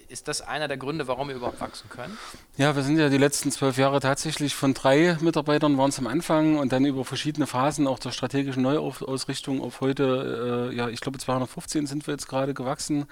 Ist 0.08 0.28
das 0.28 0.42
einer 0.42 0.68
der 0.68 0.76
Gründe, 0.76 1.08
warum 1.08 1.30
ihr 1.30 1.36
überhaupt 1.36 1.60
wachsen 1.60 1.88
könnt? 1.88 2.16
Ja, 2.56 2.76
wir 2.76 2.82
sind 2.82 2.98
ja 2.98 3.08
die 3.08 3.18
letzten 3.18 3.50
zwölf 3.50 3.78
Jahre 3.78 4.00
tatsächlich 4.00 4.54
von 4.54 4.74
drei 4.74 5.16
Mitarbeitern 5.20 5.78
waren 5.78 5.88
es 5.88 5.98
am 5.98 6.06
Anfang 6.06 6.58
und 6.58 6.72
dann 6.72 6.84
über 6.84 7.04
verschiedene 7.04 7.46
Phasen 7.46 7.86
auch 7.86 7.98
der 7.98 8.12
strategischen 8.12 8.62
Neuausrichtung 8.62 9.60
auf 9.60 9.80
heute, 9.80 10.70
äh, 10.70 10.76
ja, 10.76 10.88
ich 10.88 11.00
glaube 11.00 11.18
215 11.18 11.86
sind 11.86 12.06
wir 12.06 12.12
jetzt 12.12 12.28
gerade 12.28 12.54
gewachsen. 12.54 13.06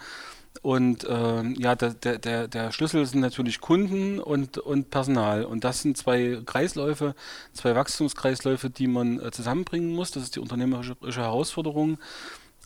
Und 0.61 1.05
äh, 1.05 1.43
ja, 1.55 1.75
der, 1.75 2.19
der, 2.19 2.47
der 2.47 2.73
Schlüssel 2.73 3.05
sind 3.07 3.21
natürlich 3.21 3.61
Kunden 3.61 4.21
und, 4.21 4.59
und 4.59 4.91
Personal. 4.91 5.45
Und 5.45 5.65
das 5.65 5.83
sind 5.83 5.97
zwei 5.97 6.41
Kreisläufe, 6.45 7.15
zwei 7.53 7.75
Wachstumskreisläufe, 7.75 8.71
die 8.71 8.87
man 8.87 9.19
äh, 9.19 9.31
zusammenbringen 9.31 9.93
muss. 9.95 10.11
Das 10.11 10.23
ist 10.23 10.37
die 10.37 10.41
unternehmerische 10.41 10.97
Herausforderung. 11.21 11.99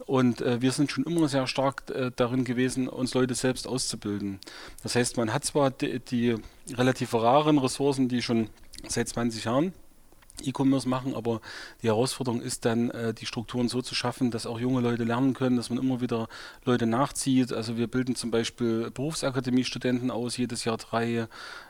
Und 0.04 0.42
äh, 0.42 0.60
wir 0.60 0.72
sind 0.72 0.90
schon 0.90 1.04
immer 1.04 1.28
sehr 1.28 1.46
stark 1.46 1.88
äh, 1.90 2.10
darin 2.14 2.44
gewesen, 2.44 2.88
uns 2.88 3.14
Leute 3.14 3.34
selbst 3.34 3.66
auszubilden. 3.66 4.40
Das 4.82 4.94
heißt, 4.94 5.16
man 5.16 5.32
hat 5.32 5.44
zwar 5.44 5.70
die, 5.70 6.00
die 6.00 6.36
relativ 6.74 7.14
raren 7.14 7.56
Ressourcen, 7.56 8.08
die 8.08 8.20
schon 8.20 8.50
seit 8.86 9.08
20 9.08 9.44
Jahren 9.44 9.72
E-Commerce 10.42 10.88
machen, 10.88 11.14
aber 11.14 11.40
die 11.82 11.88
Herausforderung 11.88 12.40
ist 12.40 12.64
dann, 12.64 12.90
äh, 12.90 13.14
die 13.14 13.26
Strukturen 13.26 13.68
so 13.68 13.82
zu 13.82 13.94
schaffen, 13.94 14.30
dass 14.30 14.46
auch 14.46 14.60
junge 14.60 14.80
Leute 14.80 15.04
lernen 15.04 15.34
können, 15.34 15.56
dass 15.56 15.70
man 15.70 15.78
immer 15.78 16.00
wieder 16.00 16.28
Leute 16.64 16.86
nachzieht. 16.86 17.52
Also 17.52 17.76
wir 17.76 17.86
bilden 17.86 18.14
zum 18.14 18.30
Beispiel 18.30 18.90
Berufsakademie-Studenten 18.90 20.10
aus, 20.10 20.36
jedes 20.36 20.64
Jahr 20.64 20.76
drei, 20.76 21.28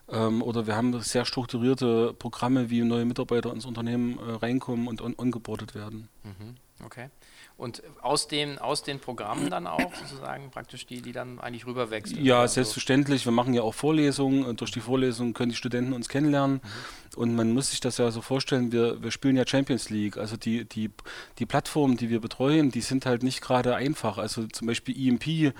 ähm, 0.09 0.43
oder 0.43 0.67
wir 0.67 0.77
haben 0.77 1.01
sehr 1.01 1.25
strukturierte 1.25 2.15
Programme, 2.15 2.71
wie 2.71 2.83
neue 2.83 3.05
Mitarbeiter 3.05 3.53
ins 3.53 3.67
Unternehmen 3.67 4.19
äh, 4.19 4.33
reinkommen 4.33 4.89
und 4.89 5.01
on 5.01 5.15
werden. 5.75 6.09
Mhm. 6.25 6.57
Okay. 6.85 7.09
Und 7.59 7.83
aus 8.03 8.29
den, 8.29 8.59
aus 8.59 8.83
den 8.83 9.01
Programmen 9.01 9.49
dann 9.49 9.67
auch 9.67 9.95
sozusagen 9.95 10.51
praktisch 10.51 10.87
die, 10.87 11.01
die 11.01 11.13
dann 11.13 11.41
eigentlich 11.41 11.67
rüberwechseln? 11.67 12.23
Ja, 12.23 12.41
also 12.41 12.55
selbstverständlich. 12.55 13.25
Wir 13.25 13.33
machen 13.33 13.55
ja 13.55 13.63
auch 13.63 13.73
Vorlesungen. 13.73 14.57
Durch 14.59 14.73
die 14.73 14.81
Vorlesungen 14.81 15.33
können 15.33 15.51
die 15.51 15.57
Studenten 15.57 15.95
uns 15.95 16.11
kennenlernen. 16.11 16.61
Mhm. 16.63 17.19
Und 17.19 17.35
man 17.35 17.55
muss 17.55 17.71
sich 17.71 17.81
das 17.81 17.97
ja 17.97 18.11
so 18.11 18.21
vorstellen, 18.21 18.73
wir, 18.73 19.03
wir 19.03 19.11
spielen 19.11 19.37
ja 19.37 19.47
Champions 19.47 19.89
League. 19.89 20.19
Also 20.19 20.37
die, 20.37 20.67
die, 20.67 20.91
die 21.39 21.47
Plattformen, 21.47 21.97
die 21.97 22.11
wir 22.11 22.21
betreuen, 22.21 22.71
die 22.71 22.83
sind 22.83 23.07
halt 23.07 23.23
nicht 23.23 23.41
gerade 23.41 23.75
einfach. 23.75 24.19
Also 24.19 24.47
zum 24.49 24.67
Beispiel 24.67 24.95
EMP 24.95 25.55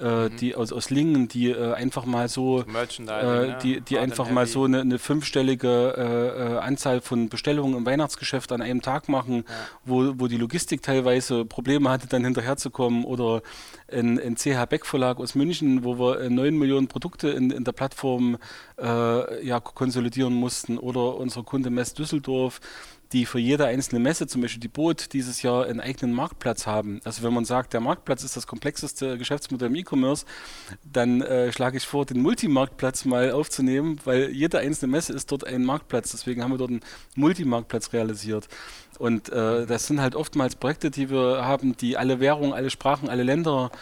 äh, 0.00 0.28
mhm. 0.28 0.36
die 0.36 0.54
aus, 0.54 0.72
aus 0.72 0.90
Lingen, 0.90 1.28
die 1.28 1.50
äh, 1.50 1.72
einfach 1.72 2.04
mal 2.04 2.28
so, 2.28 2.60
äh, 2.62 3.58
die, 3.62 3.80
die 3.80 3.98
einfach 3.98 4.30
mal 4.30 4.46
so 4.46 4.64
eine, 4.64 4.80
eine 4.80 4.98
fünfstellige 4.98 5.94
äh, 5.96 6.54
äh, 6.54 6.58
Anzahl 6.58 7.00
von 7.00 7.28
Bestellungen 7.28 7.76
im 7.76 7.86
Weihnachtsgeschäft 7.86 8.52
an 8.52 8.62
einem 8.62 8.82
Tag 8.82 9.08
machen, 9.08 9.44
ja. 9.46 9.54
wo, 9.84 10.14
wo 10.16 10.26
die 10.26 10.36
Logistik 10.36 10.82
teilweise 10.82 11.44
Probleme 11.44 11.90
hatte, 11.90 12.06
dann 12.06 12.24
hinterherzukommen 12.24 13.04
oder 13.04 13.42
ein, 13.92 14.18
ein 14.18 14.36
CH 14.36 14.66
Beck 14.66 14.86
Verlag 14.86 15.18
aus 15.18 15.34
München, 15.34 15.84
wo 15.84 15.98
wir 15.98 16.30
neun 16.30 16.56
Millionen 16.56 16.88
Produkte 16.88 17.30
in, 17.30 17.50
in 17.50 17.64
der 17.64 17.72
Plattform 17.72 18.38
ja, 18.78 19.60
konsolidieren 19.60 20.32
mussten 20.32 20.78
oder 20.78 21.16
unser 21.16 21.42
Kunde 21.42 21.68
Mess 21.68 21.92
Düsseldorf, 21.92 22.60
die 23.12 23.26
für 23.26 23.38
jede 23.40 23.66
einzelne 23.66 24.00
Messe, 24.00 24.26
zum 24.26 24.40
Beispiel 24.40 24.60
die 24.60 24.68
Boot, 24.68 25.12
dieses 25.12 25.42
Jahr 25.42 25.66
einen 25.66 25.80
eigenen 25.80 26.14
Marktplatz 26.14 26.66
haben. 26.66 27.00
Also 27.04 27.22
wenn 27.22 27.34
man 27.34 27.44
sagt, 27.44 27.72
der 27.72 27.80
Marktplatz 27.80 28.22
ist 28.22 28.36
das 28.36 28.46
komplexeste 28.46 29.18
Geschäftsmodell 29.18 29.68
im 29.68 29.74
E-Commerce, 29.74 30.24
dann 30.84 31.20
äh, 31.20 31.52
schlage 31.52 31.76
ich 31.76 31.86
vor, 31.86 32.06
den 32.06 32.22
Multimarktplatz 32.22 33.04
mal 33.04 33.32
aufzunehmen, 33.32 33.98
weil 34.04 34.30
jede 34.30 34.58
einzelne 34.58 34.92
Messe 34.92 35.12
ist 35.12 35.32
dort 35.32 35.44
ein 35.44 35.64
Marktplatz. 35.64 36.12
Deswegen 36.12 36.44
haben 36.44 36.52
wir 36.52 36.58
dort 36.58 36.70
einen 36.70 36.80
Multimarktplatz 37.16 37.92
realisiert. 37.92 38.48
Und 38.98 39.30
äh, 39.30 39.66
das 39.66 39.86
sind 39.86 40.00
halt 40.00 40.14
oftmals 40.14 40.54
Projekte, 40.54 40.90
die 40.90 41.10
wir 41.10 41.44
haben, 41.44 41.76
die 41.76 41.96
alle 41.96 42.20
Währungen, 42.20 42.52
alle 42.52 42.70
Sprachen, 42.70 43.08
alle 43.08 43.22
Länder 43.22 43.72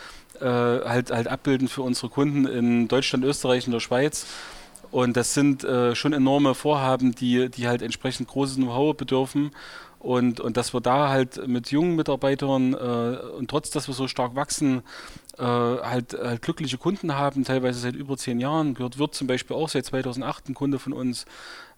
äh, 0.41 0.45
halt, 0.45 1.11
halt 1.11 1.27
abbilden 1.27 1.69
für 1.69 1.83
unsere 1.83 2.09
Kunden 2.09 2.47
in 2.47 2.89
Deutschland, 2.89 3.25
Österreich 3.25 3.67
und 3.67 3.73
der 3.73 3.81
Schweiz. 3.81 4.27
Und 4.91 5.17
das 5.17 5.35
sind 5.35 5.65
äh, 5.65 5.95
schon 5.95 6.13
enorme 6.13 6.55
Vorhaben, 6.55 7.15
die, 7.15 7.51
die 7.51 7.69
halt 7.69 7.83
entsprechend 7.83 8.29
großes 8.29 8.57
Know-how 8.57 8.97
bedürfen. 8.97 9.51
Und, 9.99 10.39
und 10.41 10.57
dass 10.57 10.73
wir 10.73 10.81
da 10.81 11.09
halt 11.09 11.49
mit 11.49 11.73
jungen 11.73 11.97
Mitarbeitern 11.97 12.73
äh, 12.73 12.77
und 13.37 13.51
trotz, 13.51 13.71
dass 13.71 13.89
wir 13.89 13.95
so 13.95 14.07
stark 14.07 14.37
wachsen, 14.37 14.83
äh, 15.39 15.43
halt, 15.43 16.15
halt, 16.15 16.41
glückliche 16.41 16.79
Kunden 16.79 17.17
haben, 17.17 17.45
teilweise 17.45 17.81
seit 17.81 17.97
über 17.97 18.17
zehn 18.17 18.39
Jahren. 18.39 18.75
Gehört 18.75 18.99
wird 18.99 19.15
zum 19.15 19.27
Beispiel 19.27 19.57
auch 19.57 19.69
seit 19.69 19.87
2008 19.87 20.51
ein 20.51 20.55
Kunde 20.55 20.79
von 20.79 20.93
uns. 20.93 21.27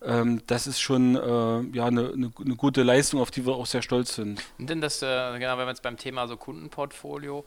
Ähm, 0.03 0.43
das 0.47 0.67
ist 0.67 0.81
schon 0.81 1.17
äh, 1.17 1.77
ja, 1.77 1.87
eine, 1.87 2.13
eine, 2.13 2.33
eine, 2.39 2.57
gute 2.57 2.83
Leistung, 2.83 3.21
auf 3.21 3.31
die 3.31 3.47
wir 3.47 3.55
auch 3.55 3.67
sehr 3.67 3.83
stolz 3.83 4.15
sind. 4.15 4.43
Und 4.59 4.69
denn 4.69 4.83
das, 4.83 5.03
äh, 5.03 5.07
genau, 5.39 5.59
wenn 5.59 5.67
wir 5.67 5.69
jetzt 5.69 5.83
beim 5.83 5.97
Thema 5.97 6.27
so 6.27 6.37
Kundenportfolio, 6.37 7.45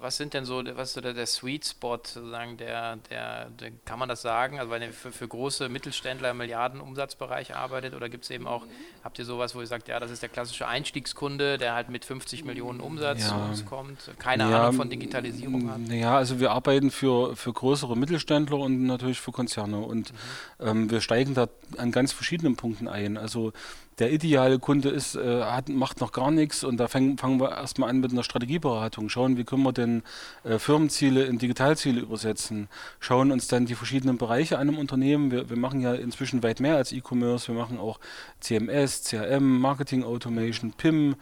was 0.00 0.16
sind 0.16 0.34
denn 0.34 0.44
so, 0.44 0.62
was 0.74 0.88
ist 0.88 0.94
so 0.94 1.00
der, 1.00 1.12
der 1.12 1.26
Sweet 1.26 1.66
Spot 1.66 1.96
sozusagen, 1.96 2.56
der, 2.56 2.96
der, 3.10 3.50
der, 3.50 3.70
kann 3.84 3.98
man 3.98 4.08
das 4.08 4.22
sagen? 4.22 4.58
Also 4.58 4.70
weil 4.70 4.82
ihr 4.82 4.92
für, 4.92 5.12
für 5.12 5.26
große 5.26 5.68
Mittelständler 5.68 6.30
im 6.30 6.38
Milliardenumsatzbereich 6.38 7.54
arbeitet 7.54 7.94
oder 7.94 8.08
gibt 8.08 8.24
es 8.24 8.30
eben 8.30 8.46
auch, 8.46 8.64
habt 9.02 9.18
ihr 9.18 9.24
sowas, 9.24 9.54
wo 9.54 9.60
ihr 9.60 9.66
sagt, 9.66 9.88
ja, 9.88 9.98
das 9.98 10.10
ist 10.10 10.22
der 10.22 10.28
klassische 10.28 10.68
Einstiegskunde, 10.68 11.58
der 11.58 11.74
halt 11.74 11.88
mit 11.88 12.04
50 12.04 12.44
Millionen 12.44 12.80
Umsatz 12.80 13.22
ja. 13.22 13.28
zu 13.28 13.34
uns 13.34 13.64
kommt, 13.64 14.10
keine 14.18 14.50
ja, 14.50 14.62
Ahnung 14.62 14.76
von 14.76 14.90
Digitalisierung 14.90 15.70
hat? 15.70 15.80
Ja, 15.88 16.16
also 16.16 16.40
wir 16.40 16.52
arbeiten 16.52 16.90
für, 16.90 17.36
für 17.36 17.52
größere 17.52 17.96
Mittelständler 17.96 18.58
und 18.58 18.84
natürlich 18.84 19.20
für 19.20 19.32
Konzerne 19.32 19.78
und 19.78 20.12
mhm. 20.12 20.66
ähm, 20.66 20.90
wir 20.90 21.00
steigen 21.00 21.34
da 21.34 21.48
an 21.76 21.92
ganz 21.92 22.12
verschiedenen 22.12 22.56
Punkten 22.56 22.88
ein. 22.88 23.16
Also 23.16 23.52
der 23.98 24.12
ideale 24.12 24.58
Kunde 24.58 24.90
ist, 24.90 25.16
äh, 25.16 25.42
hat, 25.42 25.68
macht 25.68 26.00
noch 26.00 26.12
gar 26.12 26.30
nichts 26.30 26.64
und 26.64 26.76
da 26.76 26.86
fangen, 26.88 27.16
fangen 27.16 27.40
wir 27.40 27.52
erstmal 27.52 27.88
an 27.88 28.00
mit 28.00 28.12
einer 28.12 28.22
Strategieberatung, 28.22 29.08
schauen, 29.08 29.36
wie 29.38 29.44
können 29.44 29.62
wir 29.62 29.72
denn 29.72 30.02
äh, 30.44 30.58
Firmenziele 30.58 31.24
in 31.24 31.38
Digitalziele 31.38 32.00
übersetzen, 32.00 32.68
schauen 33.00 33.32
uns 33.32 33.48
dann 33.48 33.64
die 33.64 33.74
verschiedenen 33.74 34.18
Bereiche 34.18 34.58
an 34.58 34.68
im 34.68 34.78
Unternehmen. 34.78 35.30
Wir, 35.30 35.48
wir 35.48 35.56
machen 35.56 35.80
ja 35.80 35.94
inzwischen 35.94 36.42
weit 36.42 36.60
mehr 36.60 36.76
als 36.76 36.92
E-Commerce, 36.92 37.48
wir 37.48 37.54
machen 37.54 37.78
auch 37.78 37.98
CMS, 38.40 39.04
CRM, 39.04 39.60
Marketing 39.60 40.04
Automation, 40.04 40.72
PIM, 40.72 41.16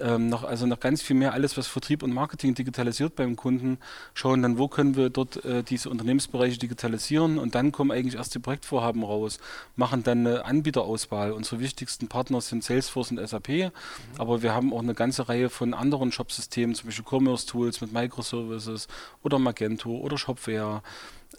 ähm, 0.00 0.28
noch, 0.28 0.44
also 0.44 0.66
noch 0.66 0.80
ganz 0.80 1.02
viel 1.02 1.16
mehr 1.16 1.32
alles, 1.32 1.56
was 1.56 1.66
Vertrieb 1.66 2.02
und 2.02 2.12
Marketing 2.12 2.54
digitalisiert 2.54 3.16
beim 3.16 3.36
Kunden, 3.36 3.78
schauen 4.14 4.42
dann, 4.42 4.58
wo 4.58 4.68
können 4.68 4.96
wir 4.96 5.10
dort 5.10 5.44
äh, 5.44 5.62
diese 5.62 5.90
Unternehmensbereiche 5.90 6.58
digitalisieren 6.58 7.38
und 7.38 7.54
dann 7.54 7.72
kommen 7.72 7.90
eigentlich 7.90 8.16
erst 8.16 8.34
die 8.34 8.38
Projektvorhaben 8.38 9.02
raus, 9.02 9.38
machen 9.76 10.02
dann 10.02 10.26
eine 10.26 10.44
Anbieterauswahl. 10.44 11.32
Unsere 11.32 11.60
wichtigsten 11.60 12.08
Partner 12.08 12.40
sind 12.40 12.64
Salesforce 12.64 13.12
und 13.12 13.28
SAP, 13.28 13.48
mhm. 13.48 13.70
aber 14.18 14.42
wir 14.42 14.54
haben 14.54 14.72
auch 14.72 14.82
eine 14.82 14.94
ganze 14.94 15.28
Reihe 15.28 15.50
von 15.50 15.74
anderen 15.74 16.12
Shopsystemen, 16.12 16.74
zum 16.74 16.86
Beispiel 16.86 17.04
Commerce 17.08 17.46
Tools 17.46 17.80
mit 17.80 17.92
Microservices 17.92 18.88
oder 19.22 19.38
Magento 19.38 19.90
oder 19.90 20.18
Shopware 20.18 20.82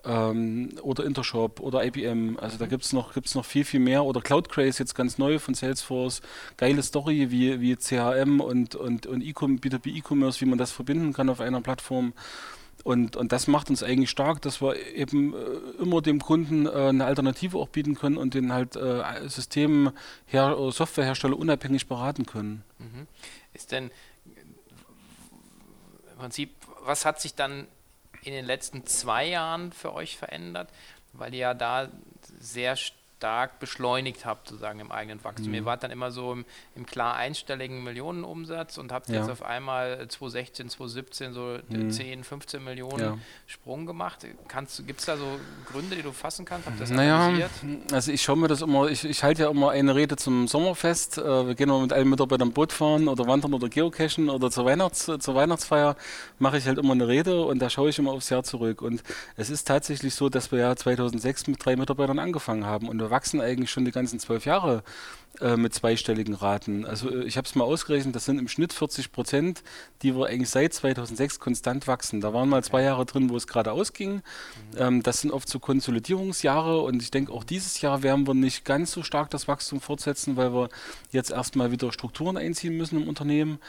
ähm, 0.06 0.70
oder 0.82 1.06
Intershop 1.06 1.60
oder 1.60 1.86
IBM. 1.86 2.38
Also 2.40 2.58
da 2.58 2.66
gibt 2.66 2.84
es 2.84 2.94
noch, 2.94 3.14
gibt's 3.14 3.36
noch 3.36 3.46
viel, 3.46 3.66
viel 3.66 3.80
mehr. 3.80 4.04
Oder 4.04 4.22
Cloud 4.22 4.50
Craze 4.50 4.80
jetzt 4.80 4.96
ganz 4.96 5.18
neu 5.18 5.40
von 5.40 5.54
Salesforce. 5.54 6.22
Geile 6.58 6.84
Story 6.84 7.32
wie, 7.32 7.62
wie 7.62 7.76
CHM 7.76 8.40
und, 8.40 8.76
und, 8.76 9.06
und 9.06 9.24
B2B 9.24 9.98
E-Commerce, 9.98 10.42
wie 10.42 10.46
man 10.46 10.58
das 10.58 10.72
verbinden 10.72 11.14
kann 11.14 11.30
auf 11.30 11.40
einer 11.40 11.62
Plattform. 11.62 12.14
Und, 12.84 13.16
und 13.18 13.32
das 13.32 13.48
macht 13.48 13.70
uns 13.70 13.84
eigentlich 13.84 14.10
stark, 14.10 14.42
dass 14.42 14.62
wir 14.62 14.78
eben 14.96 15.34
äh, 15.34 15.38
immer 15.82 16.02
dem 16.02 16.22
Kunden 16.22 16.68
äh, 16.68 16.70
eine 16.70 17.06
Alternative 17.06 17.58
auch 17.58 17.68
bieten 17.68 17.96
können 17.96 18.16
und 18.18 18.34
den 18.34 18.54
halt 18.54 18.76
äh, 18.76 19.28
System, 19.28 19.92
Softwarehersteller 20.32 21.38
unabhängig 21.38 21.88
beraten 21.88 22.26
können. 22.26 22.64
Mhm. 22.80 23.08
Ist 23.54 23.74
denn 23.74 23.92
im 24.36 26.18
Prinzip, 26.18 26.52
was 26.86 27.06
hat 27.06 27.20
sich 27.20 27.36
dann 27.36 27.68
in 28.28 28.34
den 28.34 28.46
letzten 28.46 28.86
zwei 28.86 29.26
Jahren 29.26 29.72
für 29.72 29.94
euch 29.94 30.18
verändert? 30.18 30.70
Weil 31.14 31.34
ihr 31.34 31.40
ja 31.40 31.54
da 31.54 31.90
sehr 32.40 32.76
stark 33.18 33.60
beschleunigt 33.60 34.26
habt, 34.26 34.48
sozusagen 34.50 34.80
im 34.80 34.92
eigenen 34.92 35.24
Wachstum. 35.24 35.50
Mhm. 35.50 35.56
Ihr 35.56 35.66
wart 35.66 35.84
dann 35.84 35.90
immer 35.90 36.12
so 36.12 36.34
im, 36.34 36.46
im 36.76 36.86
klar 36.86 37.16
einstelligen 37.16 37.84
Millionenumsatz 37.84 38.78
und 38.78 38.92
habt 38.92 39.10
ja. 39.10 39.16
jetzt 39.16 39.30
auf 39.30 39.42
einmal 39.42 40.08
2016, 40.08 40.70
2017 40.70 41.34
so 41.34 41.58
mhm. 41.68 41.90
10, 41.90 42.24
15 42.24 42.64
Millionen 42.64 43.00
ja. 43.00 43.18
Sprung 43.48 43.88
gemacht. 43.88 44.26
Gibt 44.86 45.00
es 45.00 45.06
da 45.06 45.18
so 45.18 45.26
Gründe, 45.66 45.96
die 45.96 46.04
du 46.04 46.12
fassen 46.12 46.46
kannst? 46.46 46.68
Habt 46.68 46.80
das 46.80 46.92
naja, 46.92 47.28
analysiert? 47.28 47.52
also 47.92 48.12
ich 48.12 48.22
schaue 48.22 48.38
mir 48.38 48.48
das 48.48 48.62
immer, 48.62 48.88
ich, 48.88 49.04
ich 49.04 49.24
halte 49.24 49.44
ja 49.44 49.50
immer 49.50 49.72
eine 49.72 49.96
Rede 49.96 50.16
zum 50.16 50.48
Sommerfest. 50.48 51.18
Äh, 51.18 51.48
wir 51.48 51.56
gehen 51.56 51.70
immer 51.70 51.82
mit 51.82 51.94
allen 51.94 52.10
Mitarbeitern 52.10 52.52
Boot 52.52 52.72
fahren 52.72 53.08
oder 53.08 53.26
wandern 53.26 53.54
oder 53.56 53.68
geocachen 53.68 54.30
oder 54.30 54.52
zur, 54.52 54.66
Weihnachts-, 54.66 55.12
zur 55.20 55.34
Weihnachtsfeier 55.34 55.96
mache 56.38 56.60
ich 56.60 56.68
halt 56.68 56.78
immer 56.78 56.94
eine 56.94 57.08
Rede 57.08 57.44
und 57.44 57.60
da 57.60 57.70
schaue 57.72 57.90
ich 57.90 57.98
immer 57.98 58.12
aufs 58.12 58.30
Jahr 58.30 58.44
zurück. 58.44 58.84
Und 58.84 59.02
es 59.38 59.50
ist 59.50 59.68
tatsächlich 59.68 60.14
so, 60.14 60.30
dass 60.30 60.52
wir 60.52 60.60
ja 60.60 60.76
2006 60.76 61.48
mit 61.48 61.66
drei 61.66 61.76
Mitarbeitern 61.76 62.20
angefangen 62.20 62.68
haben 62.68 62.88
und 62.88 63.07
wir 63.08 63.12
wachsen 63.12 63.40
eigentlich 63.40 63.72
schon 63.72 63.86
die 63.86 63.92
ganzen 63.92 64.20
zwölf 64.20 64.46
Jahre 64.46 64.84
äh, 65.42 65.56
mit 65.56 65.74
zweistelligen 65.74 66.34
Raten. 66.34 66.86
Also 66.86 67.10
äh, 67.10 67.24
ich 67.24 67.38
habe 67.38 67.48
es 67.48 67.56
mal 67.56 67.64
ausgerechnet, 67.64 68.16
das 68.16 68.26
sind 68.26 68.40
im 68.40 68.48
Schnitt 68.48 68.74
40 68.74 69.12
Prozent, 69.12 69.64
die 70.02 70.16
wir 70.16 70.28
eigentlich 70.28 70.50
seit 70.50 70.74
2006 70.74 71.40
konstant 71.40 71.88
wachsen. 71.88 72.22
Da 72.22 72.34
waren 72.34 72.50
mal 72.50 72.64
zwei 72.64 72.82
Jahre 72.82 73.06
drin, 73.06 73.30
wo 73.30 73.38
es 73.38 73.48
gerade 73.48 73.72
ausging. 73.72 74.16
Mhm. 74.16 74.22
Ähm, 74.78 75.04
das 75.04 75.22
sind 75.22 75.32
oft 75.32 75.48
so 75.48 75.60
Konsolidierungsjahre 75.60 76.82
und 76.82 77.02
ich 77.02 77.12
denke, 77.12 77.32
auch 77.32 77.44
dieses 77.44 77.82
Jahr 77.82 78.04
werden 78.04 78.26
wir 78.26 78.34
nicht 78.34 78.66
ganz 78.66 78.92
so 78.92 79.04
stark 79.04 79.30
das 79.30 79.48
Wachstum 79.48 79.82
fortsetzen, 79.82 80.38
weil 80.38 80.54
wir 80.54 80.70
jetzt 81.12 81.32
erstmal 81.32 81.72
wieder 81.72 81.92
Strukturen 81.92 82.38
einziehen 82.38 82.76
müssen 82.76 83.02
im 83.02 83.08
Unternehmen. 83.08 83.60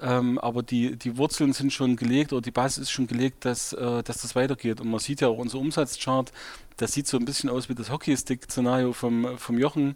Ähm, 0.00 0.38
aber 0.38 0.62
die, 0.62 0.96
die 0.96 1.16
Wurzeln 1.16 1.52
sind 1.52 1.72
schon 1.72 1.96
gelegt 1.96 2.32
oder 2.32 2.42
die 2.42 2.50
Basis 2.50 2.84
ist 2.84 2.90
schon 2.90 3.06
gelegt, 3.06 3.44
dass, 3.44 3.72
äh, 3.72 4.02
dass 4.02 4.22
das 4.22 4.36
weitergeht. 4.36 4.80
Und 4.80 4.90
man 4.90 5.00
sieht 5.00 5.20
ja 5.20 5.28
auch 5.28 5.38
unser 5.38 5.58
Umsatzchart, 5.58 6.32
das 6.78 6.92
sieht 6.92 7.08
so 7.08 7.18
ein 7.18 7.24
bisschen 7.24 7.50
aus 7.50 7.68
wie 7.68 7.74
das 7.74 7.90
Hockeystick-Szenario 7.90 8.92
vom, 8.92 9.36
vom 9.36 9.58
Jochen. 9.58 9.86
Mhm. 9.86 9.94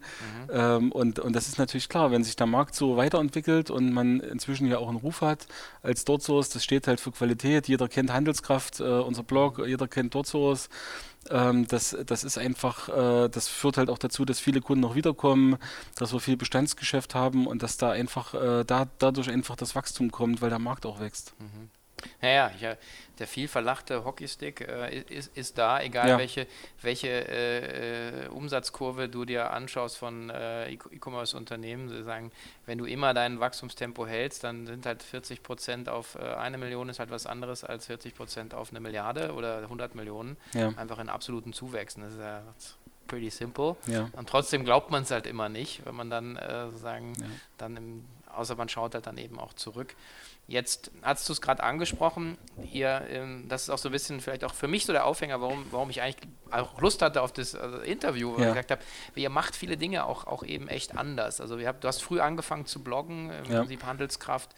Ähm, 0.53 0.93
und, 0.93 1.19
und 1.23 1.35
das 1.35 1.49
ist 1.49 1.59
natürlich 1.59 1.89
klar, 1.89 2.11
wenn 2.11 2.25
sich 2.25 2.37
der 2.37 2.47
Markt 2.47 2.75
so 2.75 2.97
weiterentwickelt 2.97 3.71
und 3.71 3.93
man 3.93 4.21
inzwischen 4.21 4.67
ja 4.67 4.79
auch 4.79 4.89
einen 4.89 4.99
Ruf 4.99 5.21
hat 5.21 5.47
als 5.83 6.05
DortSource, 6.05 6.51
das 6.51 6.65
steht 6.65 6.87
halt 6.87 7.01
für 7.01 7.13
Qualität. 7.13 7.69
Jeder 7.69 7.89
kennt 7.89 8.13
Handelskraft, 8.13 8.81
äh, 8.81 8.85
unser 8.85 9.23
Blog, 9.23 9.63
jeder 9.67 9.89
kennt 9.89 10.15
DortSource. 10.15 10.69
Ähm, 11.31 11.67
das, 11.69 11.97
das 12.07 12.25
ist 12.25 12.39
einfach, 12.39 12.89
äh, 12.89 13.29
das 13.29 13.49
führt 13.49 13.77
halt 13.79 13.91
auch 13.91 13.99
dazu, 13.99 14.25
dass 14.25 14.41
viele 14.41 14.61
Kunden 14.61 14.83
noch 14.83 14.95
wiederkommen, 14.95 15.57
dass 15.95 16.13
wir 16.13 16.21
viel 16.21 16.37
Bestandsgeschäft 16.37 17.15
haben 17.15 17.47
und 17.47 17.63
dass 17.63 17.77
da 17.77 17.91
einfach 17.91 18.35
äh, 18.35 18.65
da, 18.65 18.89
dadurch 18.99 19.31
einfach 19.31 19.57
das 19.57 19.75
Wachstum 19.75 20.11
kommt, 20.11 20.43
weil 20.43 20.51
der 20.51 20.59
Markt 20.59 20.85
auch 20.87 21.01
wächst. 21.01 21.35
Mhm. 21.39 21.71
Naja, 22.21 22.51
ja, 22.61 22.77
der 23.19 23.27
viel 23.27 23.49
verlachte 23.49 24.05
Hockeystick 24.05 24.63
äh, 24.63 25.01
ist, 25.03 25.37
ist, 25.37 25.59
da, 25.59 25.81
egal 25.81 26.09
ja. 26.09 26.19
welche, 26.19 26.47
welche 26.81 27.09
äh, 27.09 28.25
äh, 28.25 28.29
Umsatzkurve 28.29 29.09
du 29.09 29.25
dir 29.25 29.53
anschaust 29.53 29.99
von 29.99 30.31
äh, 30.31 30.73
E-Commerce-Unternehmen. 30.73 31.89
Sie 31.89 32.03
sagen, 32.03 32.33
wenn 32.67 32.79
du 32.79 32.85
immer 32.85 33.15
dein 33.15 33.41
Wachstumstempo 33.41 34.07
hältst, 34.07 34.45
dann 34.45 34.67
sind 34.67 34.87
halt 34.87 35.03
40 35.03 35.43
Prozent 35.43 35.89
auf 35.89 36.17
äh, 36.17 36.35
eine 36.35 36.59
Million 36.59 36.89
ist 36.89 36.99
halt 36.99 37.11
was 37.11 37.27
anderes 37.27 37.65
als 37.65 37.87
40 37.87 38.15
Prozent 38.15 38.55
auf 38.55 38.71
eine 38.71 38.81
Milliarde 38.81 39.33
oder 39.35 39.59
100 39.59 39.95
Millionen. 39.95 40.37
Ja. 40.55 40.69
Einfach 40.77 40.99
in 40.99 41.09
absoluten 41.09 41.53
Zuwächsen. 41.53 42.03
Das 42.03 42.15
ist 42.15 42.21
ja 42.21 42.43
pretty 43.07 43.31
simple. 43.31 43.77
Ja. 43.87 44.09
Und 44.13 44.29
trotzdem 44.29 44.65
glaubt 44.65 44.91
man 44.91 45.03
es 45.03 45.11
halt 45.11 45.27
immer 45.27 45.49
nicht, 45.49 45.85
wenn 45.85 45.95
man 45.95 46.11
dann 46.11 46.37
äh, 46.37 46.67
sozusagen 46.67 47.13
dann 47.59 47.77
im, 47.77 48.05
außer 48.35 48.57
man 48.57 48.69
schaut 48.69 48.95
halt 48.95 49.07
dann 49.07 49.19
eben 49.19 49.39
auch 49.39 49.53
zurück. 49.53 49.95
Jetzt 50.49 50.91
hast 51.03 51.29
du 51.29 51.33
es 51.33 51.41
gerade 51.41 51.63
angesprochen, 51.63 52.37
ihr, 52.73 53.03
ähm, 53.09 53.47
das 53.49 53.63
ist 53.63 53.71
auch 53.71 53.79
so 53.79 53.89
ein 53.89 53.93
bisschen 53.93 54.21
vielleicht 54.21 54.43
auch 54.45 54.55
für 54.55 54.67
mich 54.67 54.85
so 54.85 54.93
der 54.93 55.07
Aufhänger, 55.07 55.41
warum, 55.41 55.65
warum 55.71 55.89
ich 55.89 56.03
eigentlich 56.03 56.29
auch 56.51 56.81
Lust 56.81 57.01
hatte 57.01 57.23
auf 57.23 57.33
das 57.33 57.55
also 57.55 57.79
Interview, 57.79 58.35
weil 58.35 58.43
ja. 58.43 58.49
ich 58.49 58.55
gesagt 58.55 58.73
habe, 58.73 58.83
ihr 59.15 59.31
macht 59.31 59.55
viele 59.55 59.77
Dinge 59.77 60.05
auch, 60.05 60.27
auch 60.27 60.43
eben 60.43 60.69
echt 60.69 60.97
anders. 60.97 61.41
Also 61.41 61.59
habt, 61.61 61.85
du 61.85 61.89
hast 61.89 62.03
früh 62.03 62.21
angefangen 62.21 62.67
zu 62.67 62.83
bloggen, 62.83 63.31
im 63.31 63.51
ja. 63.51 63.61
Prinzip 63.61 63.85
Handelskraft. 63.85 64.51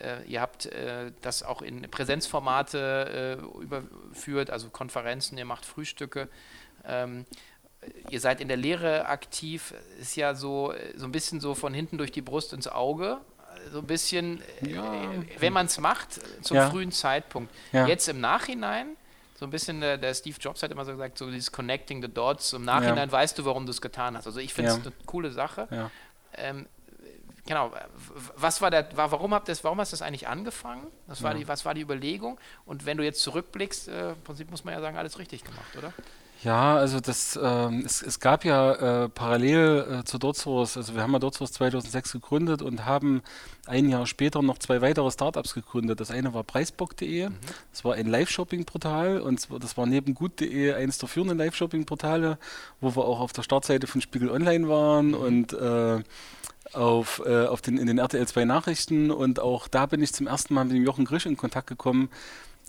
Äh, 0.00 0.22
ihr 0.24 0.40
habt 0.40 0.66
äh, 0.66 1.10
das 1.22 1.42
auch 1.42 1.60
in 1.60 1.82
Präsenzformate 1.90 3.38
äh, 3.42 3.62
überführt, 3.62 4.50
also 4.50 4.70
Konferenzen, 4.70 5.36
ihr 5.38 5.44
macht 5.44 5.66
Frühstücke. 5.66 6.28
Ähm, 6.84 7.26
ihr 8.10 8.20
seid 8.20 8.40
in 8.40 8.48
der 8.48 8.56
Lehre 8.56 9.06
aktiv, 9.06 9.74
ist 10.00 10.16
ja 10.16 10.34
so, 10.34 10.72
so 10.94 11.04
ein 11.04 11.12
bisschen 11.12 11.40
so 11.40 11.54
von 11.54 11.74
hinten 11.74 11.98
durch 11.98 12.12
die 12.12 12.22
Brust 12.22 12.52
ins 12.52 12.68
Auge 12.68 13.20
so 13.72 13.78
ein 13.78 13.86
bisschen, 13.86 14.42
äh, 14.62 14.72
ja. 14.72 15.10
wenn 15.38 15.52
man 15.52 15.66
es 15.66 15.78
macht, 15.78 16.20
zum 16.42 16.56
ja. 16.56 16.70
frühen 16.70 16.92
Zeitpunkt. 16.92 17.52
Ja. 17.72 17.86
Jetzt 17.86 18.08
im 18.08 18.20
Nachhinein, 18.20 18.96
so 19.38 19.44
ein 19.44 19.50
bisschen, 19.50 19.80
der, 19.80 19.98
der, 19.98 20.14
Steve 20.14 20.36
Jobs 20.40 20.62
hat 20.62 20.70
immer 20.70 20.84
so 20.84 20.92
gesagt, 20.92 21.18
so 21.18 21.30
dieses 21.30 21.52
Connecting 21.52 22.00
the 22.00 22.08
Dots, 22.08 22.52
im 22.54 22.64
Nachhinein 22.64 23.10
weißt 23.12 23.38
du, 23.38 23.44
warum 23.44 23.66
du 23.66 23.70
es 23.70 23.80
getan 23.80 24.16
hast. 24.16 24.26
Also 24.26 24.40
ich 24.40 24.54
finde 24.54 24.70
es 24.70 24.76
eine 24.76 24.92
coole 25.04 25.30
Sache. 25.30 25.90
Ähm, 26.34 26.66
genau, 27.46 27.72
was 28.36 28.62
war 28.62 28.70
der, 28.70 28.96
war, 28.96 29.12
warum, 29.12 29.34
habt 29.34 29.48
das, 29.48 29.62
warum 29.62 29.78
hast 29.78 29.92
du 29.92 29.96
das 29.96 30.02
eigentlich 30.02 30.28
angefangen? 30.28 30.86
War 31.06 31.34
die, 31.34 31.46
was 31.46 31.64
war 31.64 31.74
die 31.74 31.82
Überlegung? 31.82 32.38
Und 32.64 32.86
wenn 32.86 32.96
du 32.96 33.04
jetzt 33.04 33.22
zurückblickst, 33.22 33.88
äh, 33.88 34.12
im 34.12 34.22
Prinzip 34.22 34.50
muss 34.50 34.64
man 34.64 34.74
ja 34.74 34.80
sagen, 34.80 34.96
alles 34.96 35.18
richtig 35.18 35.44
gemacht, 35.44 35.76
oder? 35.76 35.92
Ja, 36.42 36.76
also 36.76 37.00
das, 37.00 37.38
ähm, 37.42 37.82
es, 37.84 38.02
es 38.02 38.20
gab 38.20 38.44
ja 38.44 39.04
äh, 39.04 39.08
parallel 39.08 40.00
äh, 40.00 40.04
zu 40.04 40.18
DotSource, 40.18 40.76
also 40.76 40.94
wir 40.94 41.02
haben 41.02 41.12
ja 41.12 41.18
DotSource 41.18 41.52
2006 41.52 42.12
gegründet 42.12 42.60
und 42.60 42.84
haben 42.84 43.22
ein 43.66 43.88
Jahr 43.88 44.06
später 44.06 44.42
noch 44.42 44.58
zwei 44.58 44.82
weitere 44.82 45.10
Startups 45.10 45.54
gegründet. 45.54 45.98
Das 45.98 46.10
eine 46.10 46.34
war 46.34 46.44
preisbock.de, 46.44 47.30
mhm. 47.30 47.34
das 47.72 47.84
war 47.84 47.94
ein 47.94 48.06
Live-Shopping-Portal 48.06 49.20
und 49.20 49.48
das 49.60 49.76
war 49.76 49.86
neben 49.86 50.14
gut.de 50.14 50.74
eines 50.74 50.98
der 50.98 51.08
führenden 51.08 51.38
Live-Shopping-Portale, 51.38 52.38
wo 52.80 52.94
wir 52.94 53.04
auch 53.04 53.20
auf 53.20 53.32
der 53.32 53.42
Startseite 53.42 53.86
von 53.86 54.00
Spiegel 54.02 54.30
Online 54.30 54.68
waren 54.68 55.08
mhm. 55.08 55.14
und 55.14 55.52
äh, 55.54 56.02
auf, 56.74 57.22
äh, 57.24 57.46
auf 57.46 57.62
den, 57.62 57.78
in 57.78 57.86
den 57.86 57.98
RTL 57.98 58.26
2 58.26 58.44
Nachrichten 58.44 59.10
und 59.10 59.40
auch 59.40 59.68
da 59.68 59.86
bin 59.86 60.02
ich 60.02 60.12
zum 60.12 60.26
ersten 60.26 60.52
Mal 60.52 60.64
mit 60.64 60.74
dem 60.74 60.84
Jochen 60.84 61.04
Grisch 61.04 61.26
in 61.26 61.36
Kontakt 61.36 61.68
gekommen, 61.68 62.10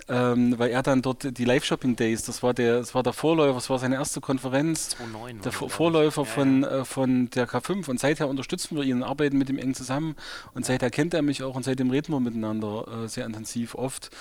ähm, 0.10 0.58
weil 0.58 0.70
er 0.70 0.84
dann 0.84 1.02
dort 1.02 1.38
die 1.38 1.46
Live-Shopping 1.46 1.96
Days, 1.96 2.24
das 2.24 2.44
war 2.44 2.54
der, 2.54 2.80
das 2.80 2.94
war 2.96 3.04
der 3.04 3.14
Vorläufer, 3.14 3.56
das 3.56 3.70
war 3.70 3.80
seine 3.80 3.96
erste 3.96 4.22
Konferenz, 4.22 4.90
2009 4.90 5.42
der 5.42 5.52
Vorläufer 5.52 6.22
ja, 6.22 6.28
von, 6.28 6.62
ja. 6.62 6.70
Äh, 6.70 6.86
von 6.86 7.30
der 7.32 7.48
K5 7.48 7.90
und 7.90 8.00
seither 8.00 8.28
unterstützen 8.28 8.78
wir 8.78 8.84
ihn, 8.84 9.04
arbeiten 9.04 9.38
mit 9.38 9.50
ihm 9.50 9.58
eng 9.58 9.74
zusammen. 9.74 10.16
Und 10.54 10.66
seither 10.66 10.90
kennt 10.92 11.14
er 11.14 11.22
mich 11.22 11.44
auch 11.44 11.56
und 11.56 11.64
seitdem 11.64 11.90
reden 11.90 12.14
wir 12.14 12.20
miteinander 12.20 13.06
äh, 13.06 13.08
sehr 13.08 13.26
intensiv 13.26 13.76
oft. 13.76 14.12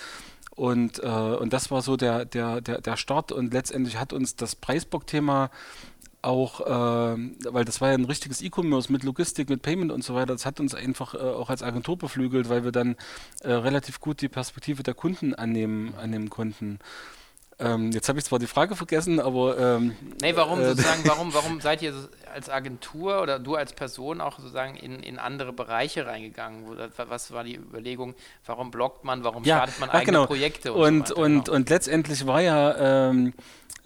Und, 0.56 1.00
äh, 1.00 1.06
und 1.06 1.52
das 1.52 1.70
war 1.70 1.82
so 1.82 1.98
der, 1.98 2.24
der, 2.24 2.62
der, 2.62 2.80
der 2.80 2.96
Start. 2.96 3.30
Und 3.30 3.52
letztendlich 3.52 3.98
hat 3.98 4.14
uns 4.14 4.36
das 4.36 4.56
Preisbock-Thema 4.56 5.50
auch, 6.22 6.60
äh, 6.60 7.16
weil 7.50 7.64
das 7.64 7.80
war 7.80 7.88
ja 7.90 7.94
ein 7.94 8.04
richtiges 8.04 8.42
E-Commerce 8.42 8.90
mit 8.90 9.04
Logistik, 9.04 9.48
mit 9.48 9.62
Payment 9.62 9.92
und 9.92 10.02
so 10.02 10.14
weiter, 10.14 10.32
das 10.32 10.46
hat 10.46 10.60
uns 10.60 10.74
einfach 10.74 11.14
äh, 11.14 11.18
auch 11.18 11.50
als 11.50 11.62
Agentur 11.62 11.96
beflügelt, 11.96 12.48
weil 12.48 12.64
wir 12.64 12.72
dann 12.72 12.96
äh, 13.40 13.52
relativ 13.52 14.00
gut 14.00 14.20
die 14.20 14.28
Perspektive 14.28 14.82
der 14.82 14.94
Kunden 14.94 15.34
annehmen, 15.34 15.94
annehmen 15.96 16.30
konnten. 16.30 16.78
Ähm, 17.58 17.90
jetzt 17.92 18.08
habe 18.10 18.18
ich 18.18 18.24
zwar 18.26 18.38
die 18.38 18.46
Frage 18.46 18.76
vergessen, 18.76 19.18
aber. 19.18 19.58
Ähm, 19.58 19.96
nee, 20.20 20.36
warum 20.36 20.60
äh, 20.60 20.68
sozusagen, 20.68 21.02
warum, 21.06 21.32
warum 21.32 21.60
seid 21.60 21.80
ihr 21.80 21.94
als 22.34 22.50
Agentur 22.50 23.22
oder 23.22 23.38
du 23.38 23.54
als 23.54 23.72
Person 23.72 24.20
auch 24.20 24.38
sozusagen 24.38 24.76
in, 24.76 25.00
in 25.00 25.18
andere 25.18 25.54
Bereiche 25.54 26.06
reingegangen? 26.06 26.64
Was 26.96 27.32
war 27.32 27.44
die 27.44 27.56
Überlegung, 27.56 28.14
warum 28.44 28.70
bloggt 28.70 29.04
man, 29.04 29.24
warum 29.24 29.44
ja, 29.44 29.56
startet 29.56 29.80
man 29.80 29.88
eigene 29.88 30.04
genau. 30.04 30.26
Projekte 30.26 30.74
und, 30.74 30.82
und, 30.82 31.08
so 31.08 31.16
und, 31.16 31.44
genau. 31.44 31.56
und 31.56 31.70
letztendlich 31.70 32.26
war 32.26 32.42
ja. 32.42 33.08
Ähm, 33.08 33.32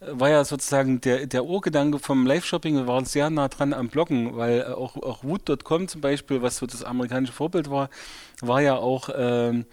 war 0.02 0.30
ja 0.30 0.44
sozusagen 0.44 1.02
der, 1.02 1.26
der 1.26 1.44
Urgedanke 1.44 1.98
vom 1.98 2.26
Live-Shopping, 2.26 2.86
war 2.86 3.04
sehr 3.04 3.28
nah 3.28 3.48
dran 3.48 3.74
am 3.74 3.88
Bloggen, 3.88 4.34
weil 4.34 4.64
auch, 4.64 4.96
auch 4.96 5.22
Wood.com 5.22 5.88
zum 5.88 6.00
Beispiel, 6.00 6.40
was 6.40 6.56
so 6.56 6.64
das 6.64 6.82
amerikanische 6.82 7.34
Vorbild 7.34 7.70
war, 7.70 7.90
war 8.40 8.62
ja 8.62 8.76
auch 8.76 9.10
ähm, 9.14 9.66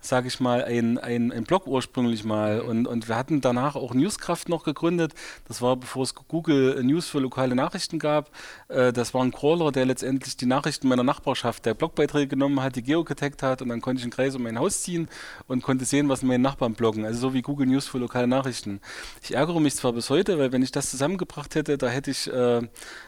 sage 0.00 0.28
ich 0.28 0.40
mal, 0.40 0.64
ein, 0.64 0.98
ein, 0.98 1.32
ein 1.32 1.44
Blog 1.44 1.66
ursprünglich 1.66 2.24
mal. 2.24 2.62
Mhm. 2.62 2.68
Und, 2.68 2.86
und 2.86 3.08
wir 3.08 3.16
hatten 3.16 3.40
danach 3.40 3.76
auch 3.76 3.94
Newskraft 3.94 4.48
noch 4.48 4.64
gegründet. 4.64 5.14
Das 5.46 5.60
war, 5.62 5.76
bevor 5.76 6.02
es 6.02 6.14
Google 6.14 6.82
News 6.82 7.08
für 7.08 7.18
lokale 7.18 7.54
Nachrichten 7.54 7.98
gab. 7.98 8.30
Äh, 8.68 8.92
das 8.92 9.14
war 9.14 9.22
ein 9.22 9.32
Crawler, 9.32 9.72
der 9.72 9.86
letztendlich 9.86 10.36
die 10.36 10.46
Nachrichten 10.46 10.88
meiner 10.88 11.02
Nachbarschaft, 11.02 11.66
der 11.66 11.74
Blogbeiträge 11.74 12.28
genommen 12.28 12.62
hat, 12.62 12.76
die 12.76 12.82
geogetaggt 12.82 13.42
hat 13.42 13.62
und 13.62 13.68
dann 13.68 13.80
konnte 13.80 14.00
ich 14.00 14.04
einen 14.04 14.12
Kreis 14.12 14.34
um 14.34 14.42
mein 14.42 14.58
Haus 14.58 14.82
ziehen 14.82 15.08
und 15.46 15.62
konnte 15.62 15.84
sehen, 15.84 16.08
was 16.08 16.22
meine 16.22 16.42
Nachbarn 16.42 16.74
bloggen. 16.74 17.04
Also 17.04 17.20
so 17.20 17.34
wie 17.34 17.42
Google 17.42 17.66
News 17.66 17.86
für 17.86 17.98
lokale 17.98 18.26
Nachrichten. 18.26 18.80
Ich 19.22 19.34
ärgere 19.34 19.60
mich 19.60 19.74
zwar 19.76 19.92
bis 19.92 20.10
heute, 20.10 20.38
weil 20.38 20.52
wenn 20.52 20.62
ich 20.62 20.72
das 20.72 20.90
zusammengebracht 20.90 21.54
hätte, 21.54 21.78
da 21.78 21.88
hätte 21.88 22.10
ich 22.10 22.32
äh, 22.32 22.62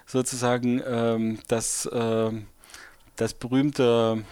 sozusagen 0.07 0.83
ähm, 0.87 1.39
das, 1.49 1.87
äh, 1.87 2.31
das 3.17 3.35
berühmte, 3.35 4.25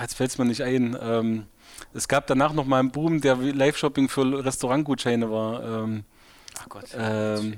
jetzt 0.00 0.14
fällt 0.14 0.30
es 0.30 0.38
mir 0.38 0.44
nicht 0.44 0.62
ein, 0.62 0.96
ähm, 1.00 1.46
es 1.92 2.08
gab 2.08 2.26
danach 2.26 2.52
noch 2.52 2.64
mal 2.64 2.80
einen 2.80 2.90
Boom, 2.90 3.20
der 3.20 3.36
Live-Shopping 3.36 4.08
für 4.08 4.44
Restaurantgutscheine 4.44 5.30
war. 5.30 5.62
Ähm, 5.84 6.04
Ach 6.58 6.68
Gott. 6.68 6.84
Ähm, 6.96 7.54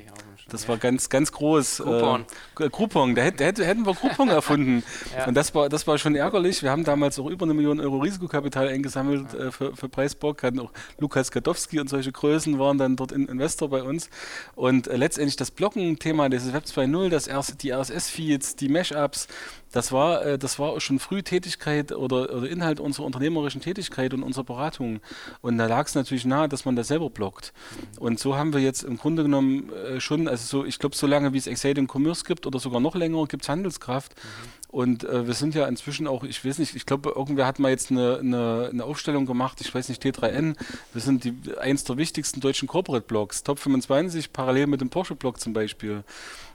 das 0.49 0.69
war 0.69 0.76
ganz, 0.76 1.09
ganz 1.09 1.33
groß. 1.33 1.79
Coupon. 1.79 2.25
Äh, 2.61 2.71
Coupon, 2.71 3.15
da, 3.15 3.23
hätt, 3.23 3.41
hätt, 3.41 3.59
hätten 3.59 3.85
wir 3.85 3.95
Coupon 3.95 4.29
erfunden. 4.29 4.85
ja. 5.17 5.26
Und 5.26 5.35
das 5.35 5.55
war, 5.55 5.69
das 5.69 5.87
war 5.87 5.99
schon 5.99 6.15
ärgerlich. 6.15 6.62
Wir 6.62 6.71
haben 6.71 6.85
damals 6.85 7.19
auch 7.19 7.26
über 7.26 7.45
eine 7.45 7.55
Million 7.55 7.81
Euro 7.81 7.99
Risikokapital 7.99 8.69
eingesammelt 8.69 9.35
äh, 9.35 9.50
für, 9.50 9.75
für 9.75 9.88
Preisbock. 9.88 10.43
Hatten 10.45 10.61
auch 10.61 10.73
Lukas 10.99 11.33
Gadowski 11.33 11.81
und 11.81 11.88
solche 11.88 12.12
Größen 12.12 12.59
waren 12.59 12.79
dann 12.79 12.95
dort 12.95 13.11
in 13.11 13.26
Investor 13.26 13.69
bei 13.69 13.83
uns. 13.83 14.09
Und 14.55 14.87
äh, 14.87 14.97
letztendlich 14.97 15.37
das 15.37 15.50
Blocken-Thema, 15.50 16.29
dieses 16.29 16.53
Web 16.53 16.65
2.0, 16.65 17.09
das 17.09 17.26
erste, 17.26 17.57
die 17.57 17.73
RSS-Feeds, 17.73 18.55
die 18.57 18.69
Mashups, 18.69 19.26
das 19.73 19.93
war, 19.93 20.25
äh, 20.25 20.38
das 20.38 20.59
war 20.59 20.81
schon 20.81 20.99
früh 20.99 21.23
Tätigkeit 21.23 21.93
oder, 21.93 22.35
oder 22.35 22.49
Inhalt 22.49 22.80
unserer 22.80 23.04
unternehmerischen 23.04 23.61
Tätigkeit 23.61 24.15
und 24.15 24.23
unserer 24.23 24.45
Beratung. 24.45 25.00
Und 25.43 25.59
da 25.59 25.67
lag 25.67 25.87
es 25.87 25.95
natürlich 25.95 26.25
nahe, 26.25 26.49
dass 26.49 26.65
man 26.65 26.76
das 26.76 26.89
selber 26.89 27.11
blockt. 27.11 27.52
Und 27.99 28.19
so 28.19 28.37
haben 28.37 28.52
wir 28.52 28.61
jetzt 28.61 28.85
im 28.85 28.97
Grunde 28.97 29.25
genommen 29.25 29.71
äh, 29.73 30.00
schon, 30.00 30.28
also 30.36 30.62
so, 30.62 30.64
ich 30.64 30.78
glaube, 30.78 30.94
so 30.94 31.06
lange 31.06 31.32
wie 31.32 31.38
es 31.38 31.46
Exciting 31.46 31.88
Commerce 31.90 32.25
gibt 32.25 32.46
oder 32.46 32.58
sogar 32.58 32.80
noch 32.80 32.94
länger, 32.94 33.26
gibt 33.26 33.42
es 33.44 33.49
Handelskraft. 33.49 34.14
Mhm. 34.14 34.66
Und 34.68 35.04
äh, 35.04 35.26
wir 35.26 35.34
sind 35.34 35.54
ja 35.54 35.66
inzwischen 35.66 36.06
auch, 36.06 36.22
ich 36.25 36.44
weiß 36.44 36.58
nicht, 36.58 36.76
ich 36.76 36.84
glaube, 36.84 37.12
irgendwer 37.16 37.46
hat 37.46 37.58
mal 37.58 37.70
jetzt 37.70 37.90
eine, 37.90 38.18
eine, 38.18 38.68
eine, 38.70 38.84
Aufstellung 38.84 39.25
gemacht, 39.25 39.60
ich 39.60 39.75
weiß 39.75 39.88
nicht, 39.88 40.02
T3N. 40.02 40.54
Wir 40.92 41.00
sind 41.00 41.25
die, 41.25 41.34
eins 41.58 41.84
der 41.84 41.96
wichtigsten 41.96 42.40
deutschen 42.40 42.68
Corporate-Blogs, 42.68 43.42
Top 43.42 43.58
25, 43.58 44.32
parallel 44.32 44.66
mit 44.66 44.80
dem 44.80 44.90
Porsche-Blog 44.90 45.40
zum 45.40 45.52
Beispiel. 45.52 46.04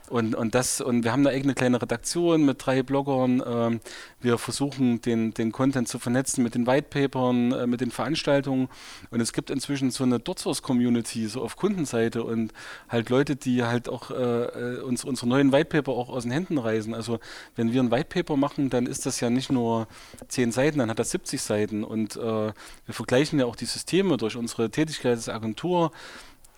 Und, 0.08 0.34
und, 0.34 0.54
das, 0.54 0.80
und 0.80 1.04
wir 1.04 1.12
haben 1.12 1.26
eine 1.26 1.34
eigene 1.34 1.54
kleine 1.54 1.80
Redaktion 1.80 2.44
mit 2.44 2.64
drei 2.64 2.82
Bloggern. 2.82 3.42
Ähm, 3.46 3.80
wir 4.20 4.36
versuchen, 4.38 5.00
den, 5.00 5.32
den 5.32 5.52
Content 5.52 5.88
zu 5.88 5.98
vernetzen 5.98 6.42
mit 6.42 6.54
den 6.54 6.66
Whitepapern, 6.66 7.52
äh, 7.52 7.66
mit 7.66 7.80
den 7.80 7.90
Veranstaltungen. 7.90 8.68
Und 9.10 9.20
es 9.20 9.32
gibt 9.32 9.50
inzwischen 9.50 9.90
so 9.90 10.04
eine 10.04 10.18
DotSource-Community, 10.18 11.26
so 11.28 11.42
auf 11.42 11.56
Kundenseite 11.56 12.24
und 12.24 12.52
halt 12.88 13.10
Leute, 13.10 13.36
die 13.36 13.62
halt 13.62 13.88
auch 13.88 14.10
äh, 14.10 14.14
äh, 14.14 14.80
uns, 14.80 15.04
unsere 15.04 15.28
neuen 15.28 15.52
Whitepaper 15.52 15.92
auch 15.92 16.08
aus 16.08 16.24
den 16.24 16.32
Händen 16.32 16.58
reißen. 16.58 16.94
Also 16.94 17.18
wenn 17.56 17.72
wir 17.72 17.82
ein 17.82 17.90
Whitepaper 17.90 18.36
machen, 18.36 18.70
dann 18.70 18.86
ist 18.86 19.06
das 19.06 19.20
ja 19.20 19.30
nicht 19.30 19.50
nur 19.50 19.88
zehn 20.28 20.52
Seiten, 20.52 20.78
dann 20.78 20.90
hat 20.90 20.98
das 20.98 21.10
70 21.10 21.40
Seiten. 21.40 21.84
Und 21.84 22.16
äh, 22.16 22.20
wir 22.20 22.54
vergleichen 22.94 23.38
ja 23.38 23.46
auch 23.46 23.56
die 23.56 23.66
Systeme 23.66 24.16
durch 24.16 24.36
unsere 24.36 24.70
Tätigkeit 24.70 25.12
als 25.12 25.28
Agentur 25.28 25.92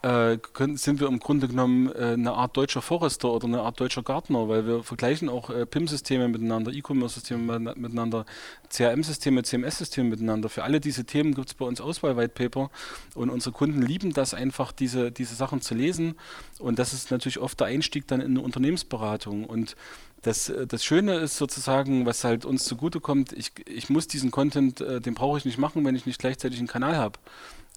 äh, 0.05 0.37
können, 0.53 0.77
sind 0.77 0.99
wir 0.99 1.07
im 1.07 1.17
Grunde 1.17 1.47
genommen 1.47 1.91
äh, 1.91 2.13
eine 2.13 2.33
Art 2.33 2.55
deutscher 2.55 2.83
Forester 2.83 3.31
oder 3.31 3.47
eine 3.47 3.61
Art 3.61 3.79
deutscher 3.79 4.03
Gartner, 4.03 4.47
weil 4.47 4.67
wir 4.67 4.83
vergleichen 4.83 5.29
auch 5.29 5.49
äh, 5.49 5.65
PIM-Systeme 5.65 6.27
miteinander, 6.27 6.71
E-Commerce-Systeme 6.71 7.59
miteinander, 7.59 8.27
CRM-Systeme, 8.69 9.41
CMS-Systeme 9.41 10.11
miteinander. 10.11 10.49
Für 10.49 10.63
alle 10.63 10.79
diese 10.79 11.05
Themen 11.05 11.33
gibt 11.33 11.47
es 11.47 11.53
bei 11.55 11.65
uns 11.65 11.81
Auswahl-White-Paper 11.81 12.69
und 13.15 13.31
unsere 13.31 13.51
Kunden 13.51 13.81
lieben 13.81 14.13
das 14.13 14.35
einfach, 14.35 14.71
diese, 14.71 15.11
diese 15.11 15.33
Sachen 15.33 15.61
zu 15.61 15.73
lesen 15.73 16.13
und 16.59 16.77
das 16.77 16.93
ist 16.93 17.09
natürlich 17.09 17.39
oft 17.39 17.59
der 17.59 17.67
Einstieg 17.67 18.07
dann 18.07 18.21
in 18.21 18.31
eine 18.31 18.41
Unternehmensberatung 18.41 19.45
und 19.45 19.75
das, 20.21 20.49
äh, 20.49 20.67
das 20.67 20.85
Schöne 20.85 21.15
ist 21.15 21.37
sozusagen, 21.37 22.05
was 22.05 22.23
halt 22.23 22.45
uns 22.45 22.65
zugutekommt, 22.65 23.33
ich, 23.33 23.53
ich 23.67 23.89
muss 23.89 24.07
diesen 24.07 24.29
Content, 24.29 24.81
äh, 24.81 25.01
den 25.01 25.15
brauche 25.15 25.39
ich 25.39 25.45
nicht 25.45 25.57
machen, 25.57 25.83
wenn 25.83 25.95
ich 25.95 26.05
nicht 26.05 26.19
gleichzeitig 26.19 26.59
einen 26.59 26.67
Kanal 26.67 26.95
habe. 26.95 27.17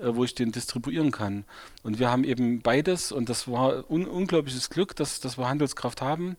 Äh, 0.00 0.14
wo 0.14 0.24
ich 0.24 0.34
den 0.34 0.52
distribuieren 0.52 1.10
kann. 1.10 1.44
Und 1.82 1.98
wir 1.98 2.10
haben 2.10 2.24
eben 2.24 2.60
beides 2.60 3.10
und 3.10 3.28
das 3.28 3.48
war 3.48 3.90
un 3.90 4.06
unglaubliches 4.06 4.70
Glück, 4.70 4.94
dass, 4.94 5.20
dass 5.20 5.38
wir 5.38 5.48
Handelskraft 5.48 6.02
haben. 6.02 6.36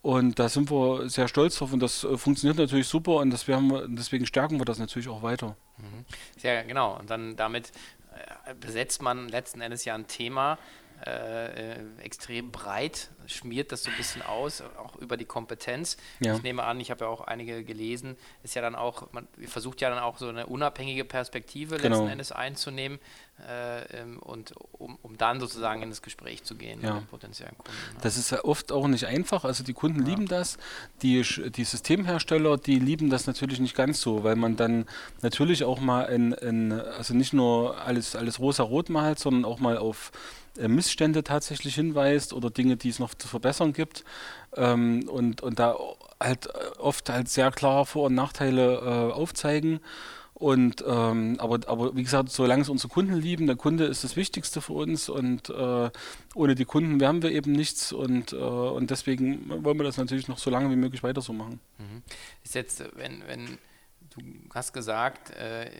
Und 0.00 0.38
da 0.38 0.48
sind 0.48 0.70
wir 0.70 1.08
sehr 1.10 1.28
stolz 1.28 1.58
drauf 1.58 1.72
und 1.72 1.80
das 1.80 2.04
äh, 2.04 2.16
funktioniert 2.16 2.58
natürlich 2.58 2.86
super 2.86 3.16
und 3.16 3.30
das 3.30 3.46
wir, 3.48 3.86
deswegen 3.88 4.26
stärken 4.26 4.58
wir 4.58 4.64
das 4.64 4.78
natürlich 4.78 5.08
auch 5.08 5.22
weiter. 5.22 5.56
Mhm. 5.76 6.04
Ja, 6.42 6.62
genau. 6.62 6.98
Und 6.98 7.10
dann 7.10 7.36
damit 7.36 7.72
äh, 8.46 8.54
besetzt 8.54 9.02
man 9.02 9.28
letzten 9.28 9.60
Endes 9.60 9.84
ja 9.84 9.94
ein 9.94 10.06
Thema, 10.06 10.58
äh, 11.06 11.76
extrem 12.02 12.50
breit, 12.50 13.10
schmiert 13.26 13.72
das 13.72 13.84
so 13.84 13.90
ein 13.90 13.96
bisschen 13.96 14.22
aus, 14.22 14.62
auch 14.78 14.96
über 14.96 15.16
die 15.16 15.24
Kompetenz. 15.24 15.96
Ja. 16.20 16.34
Ich 16.34 16.42
nehme 16.42 16.64
an, 16.64 16.80
ich 16.80 16.90
habe 16.90 17.04
ja 17.04 17.10
auch 17.10 17.20
einige 17.20 17.62
gelesen, 17.62 18.16
ist 18.42 18.54
ja 18.54 18.62
dann 18.62 18.74
auch, 18.74 19.12
man 19.12 19.28
versucht 19.46 19.80
ja 19.80 19.90
dann 19.90 19.98
auch 20.00 20.18
so 20.18 20.28
eine 20.28 20.46
unabhängige 20.46 21.04
Perspektive 21.04 21.76
genau. 21.76 21.96
letzten 21.96 22.10
Endes 22.10 22.32
einzunehmen 22.32 22.98
äh, 23.48 24.00
ähm, 24.00 24.18
und 24.18 24.54
um, 24.72 24.98
um 25.02 25.16
dann 25.16 25.38
sozusagen 25.40 25.82
in 25.82 25.90
das 25.90 26.02
Gespräch 26.02 26.42
zu 26.42 26.56
gehen 26.56 26.80
ja. 26.82 26.94
mit 26.94 27.10
potenziellen 27.10 27.56
Kunden. 27.56 27.78
Ne? 27.94 28.00
Das 28.02 28.16
ist 28.16 28.30
ja 28.30 28.42
oft 28.44 28.72
auch 28.72 28.88
nicht 28.88 29.06
einfach, 29.06 29.44
also 29.44 29.62
die 29.62 29.74
Kunden 29.74 30.00
ja. 30.00 30.08
lieben 30.08 30.26
das, 30.26 30.58
die, 31.02 31.22
die 31.50 31.64
Systemhersteller, 31.64 32.56
die 32.56 32.78
lieben 32.78 33.10
das 33.10 33.26
natürlich 33.26 33.60
nicht 33.60 33.76
ganz 33.76 34.00
so, 34.00 34.24
weil 34.24 34.36
man 34.36 34.56
dann 34.56 34.86
natürlich 35.22 35.62
auch 35.64 35.78
mal 35.78 36.04
in, 36.04 36.32
in 36.32 36.72
also 36.72 37.14
nicht 37.14 37.32
nur 37.32 37.80
alles, 37.80 38.16
alles 38.16 38.40
rosa-rot 38.40 38.88
malt, 38.88 39.18
sondern 39.18 39.44
auch 39.44 39.60
mal 39.60 39.78
auf 39.78 40.10
äh, 40.10 40.47
Missstände 40.66 41.22
tatsächlich 41.22 41.76
hinweist 41.76 42.32
oder 42.32 42.50
Dinge, 42.50 42.76
die 42.76 42.88
es 42.88 42.98
noch 42.98 43.14
zu 43.14 43.28
verbessern 43.28 43.72
gibt. 43.72 44.04
Ähm, 44.56 45.08
und, 45.08 45.42
und 45.42 45.58
da 45.58 45.76
halt 46.20 46.46
äh, 46.46 46.78
oft 46.78 47.08
halt 47.10 47.28
sehr 47.28 47.50
klar 47.52 47.86
Vor- 47.86 48.06
und 48.06 48.14
Nachteile 48.14 48.76
äh, 48.76 49.12
aufzeigen. 49.12 49.80
Und 50.38 50.84
ähm, 50.86 51.34
aber, 51.40 51.58
aber 51.66 51.96
wie 51.96 52.04
gesagt, 52.04 52.30
solange 52.30 52.62
es 52.62 52.68
unsere 52.68 52.88
Kunden 52.88 53.14
lieben, 53.14 53.48
der 53.48 53.56
Kunde 53.56 53.86
ist 53.86 54.04
das 54.04 54.14
Wichtigste 54.14 54.60
für 54.60 54.74
uns 54.74 55.08
und 55.08 55.50
äh, 55.50 55.90
ohne 56.36 56.54
die 56.54 56.64
Kunden 56.64 57.00
wären 57.00 57.22
wir 57.22 57.32
eben 57.32 57.50
nichts 57.50 57.92
und, 57.92 58.32
äh, 58.32 58.36
und 58.36 58.90
deswegen 58.90 59.48
wollen 59.64 59.78
wir 59.78 59.84
das 59.84 59.96
natürlich 59.96 60.28
noch 60.28 60.38
so 60.38 60.48
lange 60.48 60.70
wie 60.70 60.76
möglich 60.76 61.02
weiter 61.02 61.22
so 61.22 61.32
machen. 61.32 61.58
Mhm. 61.78 62.02
Ist 62.44 62.54
jetzt, 62.54 62.84
wenn, 62.94 63.24
wenn 63.26 63.58
du 64.16 64.22
hast 64.54 64.72
gesagt, 64.72 65.30
äh, 65.30 65.70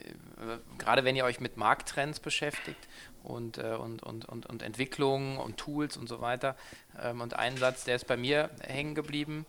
gerade 0.77 1.03
wenn 1.03 1.15
ihr 1.15 1.25
euch 1.25 1.39
mit 1.39 1.57
Markttrends 1.57 2.19
beschäftigt 2.19 2.87
und, 3.23 3.57
äh, 3.57 3.75
und, 3.75 4.03
und, 4.03 4.25
und, 4.25 4.45
und 4.45 4.61
Entwicklungen 4.61 5.37
und 5.37 5.57
Tools 5.57 5.97
und 5.97 6.07
so 6.07 6.21
weiter, 6.21 6.55
ähm, 7.01 7.21
und 7.21 7.33
ein 7.33 7.57
Satz, 7.57 7.83
der 7.83 7.95
ist 7.95 8.07
bei 8.07 8.17
mir 8.17 8.49
hängen 8.61 8.95
geblieben, 8.95 9.45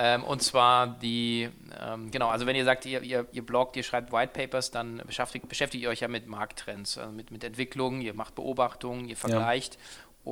ähm, 0.00 0.22
und 0.22 0.44
zwar 0.44 0.86
die, 0.86 1.48
ähm, 1.80 2.12
genau, 2.12 2.28
also 2.28 2.46
wenn 2.46 2.54
ihr 2.54 2.64
sagt, 2.64 2.86
ihr, 2.86 3.02
ihr, 3.02 3.26
ihr 3.32 3.44
bloggt, 3.44 3.74
ihr 3.74 3.82
schreibt 3.82 4.12
White 4.12 4.32
Papers, 4.32 4.70
dann 4.70 4.98
beschäftigt, 4.98 5.48
beschäftigt 5.48 5.82
ihr 5.82 5.90
euch 5.90 6.00
ja 6.00 6.08
mit 6.08 6.28
Markttrends, 6.28 6.96
also 6.98 7.10
mit, 7.10 7.32
mit 7.32 7.42
Entwicklungen, 7.42 8.00
ihr 8.00 8.14
macht 8.14 8.36
Beobachtungen, 8.36 9.08
ihr 9.08 9.16
vergleicht. 9.16 9.74
Ja. 9.74 9.80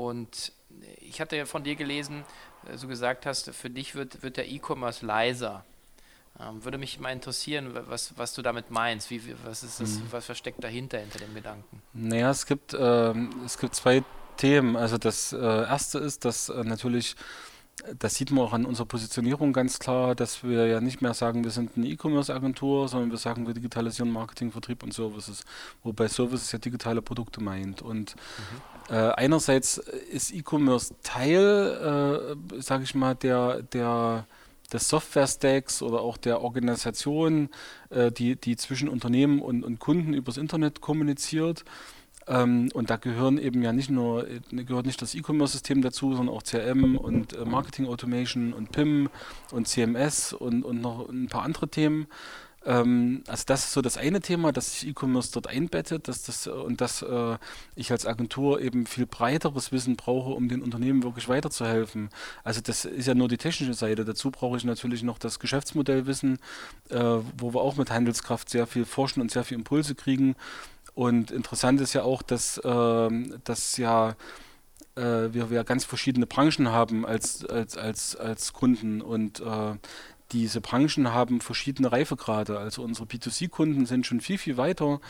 Und 0.00 0.52
ich 1.00 1.20
hatte 1.20 1.36
ja 1.36 1.46
von 1.46 1.64
dir 1.64 1.74
gelesen, 1.74 2.24
äh, 2.70 2.76
so 2.76 2.86
gesagt 2.86 3.26
hast, 3.26 3.50
für 3.50 3.68
dich 3.68 3.96
wird, 3.96 4.22
wird 4.22 4.36
der 4.36 4.48
E-Commerce 4.48 5.04
leiser. 5.04 5.64
Ähm, 6.40 6.64
würde 6.64 6.78
mich 6.78 7.00
mal 7.00 7.12
interessieren, 7.12 7.70
was, 7.88 8.16
was 8.16 8.34
du 8.34 8.42
damit 8.42 8.70
meinst. 8.70 9.10
Wie, 9.10 9.22
was 9.44 9.62
ist 9.62 9.80
das, 9.80 9.96
mhm. 9.96 10.02
was 10.10 10.26
versteckt 10.26 10.62
dahinter, 10.62 10.98
hinter 10.98 11.18
dem 11.18 11.34
Gedanken? 11.34 11.82
Naja, 11.92 12.30
es 12.30 12.46
gibt, 12.46 12.76
ähm, 12.78 13.30
es 13.44 13.58
gibt 13.58 13.74
zwei 13.74 14.02
Themen. 14.36 14.76
Also 14.76 14.98
das 14.98 15.32
äh, 15.32 15.38
erste 15.38 15.98
ist, 15.98 16.24
dass 16.24 16.48
äh, 16.48 16.64
natürlich 16.64 17.16
das 17.98 18.14
sieht 18.14 18.30
man 18.30 18.44
auch 18.44 18.52
an 18.52 18.64
unserer 18.64 18.86
Positionierung 18.86 19.52
ganz 19.52 19.78
klar, 19.78 20.14
dass 20.14 20.42
wir 20.42 20.66
ja 20.66 20.80
nicht 20.80 21.02
mehr 21.02 21.14
sagen, 21.14 21.44
wir 21.44 21.50
sind 21.50 21.76
eine 21.76 21.86
E-Commerce-Agentur, 21.86 22.88
sondern 22.88 23.10
wir 23.10 23.18
sagen, 23.18 23.46
wir 23.46 23.54
digitalisieren 23.54 24.10
Marketing, 24.10 24.50
Vertrieb 24.50 24.82
und 24.82 24.94
Services. 24.94 25.44
Wobei 25.82 26.08
Services 26.08 26.52
ja 26.52 26.58
digitale 26.58 27.02
Produkte 27.02 27.42
meint. 27.42 27.82
Und 27.82 28.16
mhm. 28.88 28.94
äh, 28.94 29.12
einerseits 29.12 29.78
ist 29.78 30.32
E-Commerce 30.32 30.94
Teil, 31.02 32.36
äh, 32.50 32.60
sage 32.62 32.84
ich 32.84 32.94
mal, 32.94 33.14
der, 33.14 33.62
der 33.62 34.26
des 34.72 34.88
Software-Stacks 34.88 35.82
oder 35.82 36.00
auch 36.00 36.16
der 36.16 36.42
Organisation, 36.42 37.48
äh, 37.90 38.10
die, 38.10 38.36
die 38.36 38.56
zwischen 38.56 38.88
Unternehmen 38.88 39.40
und, 39.40 39.64
und 39.64 39.78
Kunden 39.78 40.14
übers 40.14 40.36
Internet 40.36 40.80
kommuniziert. 40.80 41.64
Ähm, 42.28 42.70
und 42.74 42.90
da 42.90 42.96
gehören 42.96 43.38
eben 43.38 43.62
ja 43.62 43.72
nicht 43.72 43.90
nur, 43.90 44.28
äh, 44.28 44.40
gehört 44.64 44.86
nicht 44.86 45.00
das 45.00 45.14
E-Commerce-System 45.14 45.82
dazu, 45.82 46.14
sondern 46.14 46.34
auch 46.34 46.42
CRM 46.42 46.96
und 46.96 47.34
äh, 47.34 47.44
Marketing 47.44 47.86
Automation 47.86 48.52
und 48.52 48.72
PIM 48.72 49.08
und 49.52 49.68
CMS 49.68 50.32
und, 50.32 50.64
und 50.64 50.80
noch 50.80 51.08
ein 51.08 51.28
paar 51.28 51.42
andere 51.42 51.68
Themen. 51.68 52.08
Ähm, 52.66 53.22
also 53.26 53.44
das 53.46 53.64
ist 53.64 53.72
so 53.72 53.80
das 53.80 53.96
eine 53.96 54.20
Thema, 54.20 54.52
dass 54.52 54.72
sich 54.72 54.88
E-Commerce 54.88 55.30
dort 55.32 55.46
einbettet 55.46 56.08
dass 56.08 56.24
das, 56.24 56.46
und 56.46 56.80
dass 56.80 57.02
äh, 57.02 57.38
ich 57.76 57.90
als 57.92 58.04
Agentur 58.04 58.60
eben 58.60 58.86
viel 58.86 59.06
breiteres 59.06 59.72
Wissen 59.72 59.96
brauche, 59.96 60.30
um 60.30 60.48
den 60.48 60.62
Unternehmen 60.62 61.02
wirklich 61.02 61.28
weiterzuhelfen. 61.28 62.10
Also 62.44 62.60
das 62.60 62.84
ist 62.84 63.06
ja 63.06 63.14
nur 63.14 63.28
die 63.28 63.38
technische 63.38 63.74
Seite. 63.74 64.04
Dazu 64.04 64.30
brauche 64.30 64.56
ich 64.56 64.64
natürlich 64.64 65.02
noch 65.02 65.18
das 65.18 65.38
Geschäftsmodellwissen, 65.38 66.38
äh, 66.90 66.98
wo 67.38 67.54
wir 67.54 67.60
auch 67.60 67.76
mit 67.76 67.90
Handelskraft 67.90 68.50
sehr 68.50 68.66
viel 68.66 68.84
forschen 68.84 69.20
und 69.22 69.30
sehr 69.30 69.44
viel 69.44 69.56
Impulse 69.56 69.94
kriegen 69.94 70.36
und 70.96 71.30
interessant 71.30 71.82
ist 71.82 71.92
ja 71.92 72.04
auch, 72.04 72.22
dass, 72.22 72.56
äh, 72.56 73.10
dass 73.44 73.76
ja 73.76 74.16
äh, 74.94 75.28
wir, 75.30 75.50
wir 75.50 75.62
ganz 75.62 75.84
verschiedene 75.84 76.26
Branchen 76.26 76.70
haben 76.70 77.04
als, 77.04 77.44
als, 77.44 77.76
als, 77.76 78.16
als 78.16 78.54
Kunden 78.54 79.02
und 79.02 79.40
äh, 79.40 79.74
diese 80.32 80.60
Branchen 80.60 81.12
haben 81.12 81.40
verschiedene 81.40 81.92
Reifegrade. 81.92 82.58
Also 82.58 82.82
unsere 82.82 83.06
B2C-Kunden 83.06 83.86
sind 83.86 84.06
schon 84.06 84.20
viel, 84.20 84.38
viel 84.38 84.56
weiter 84.56 85.00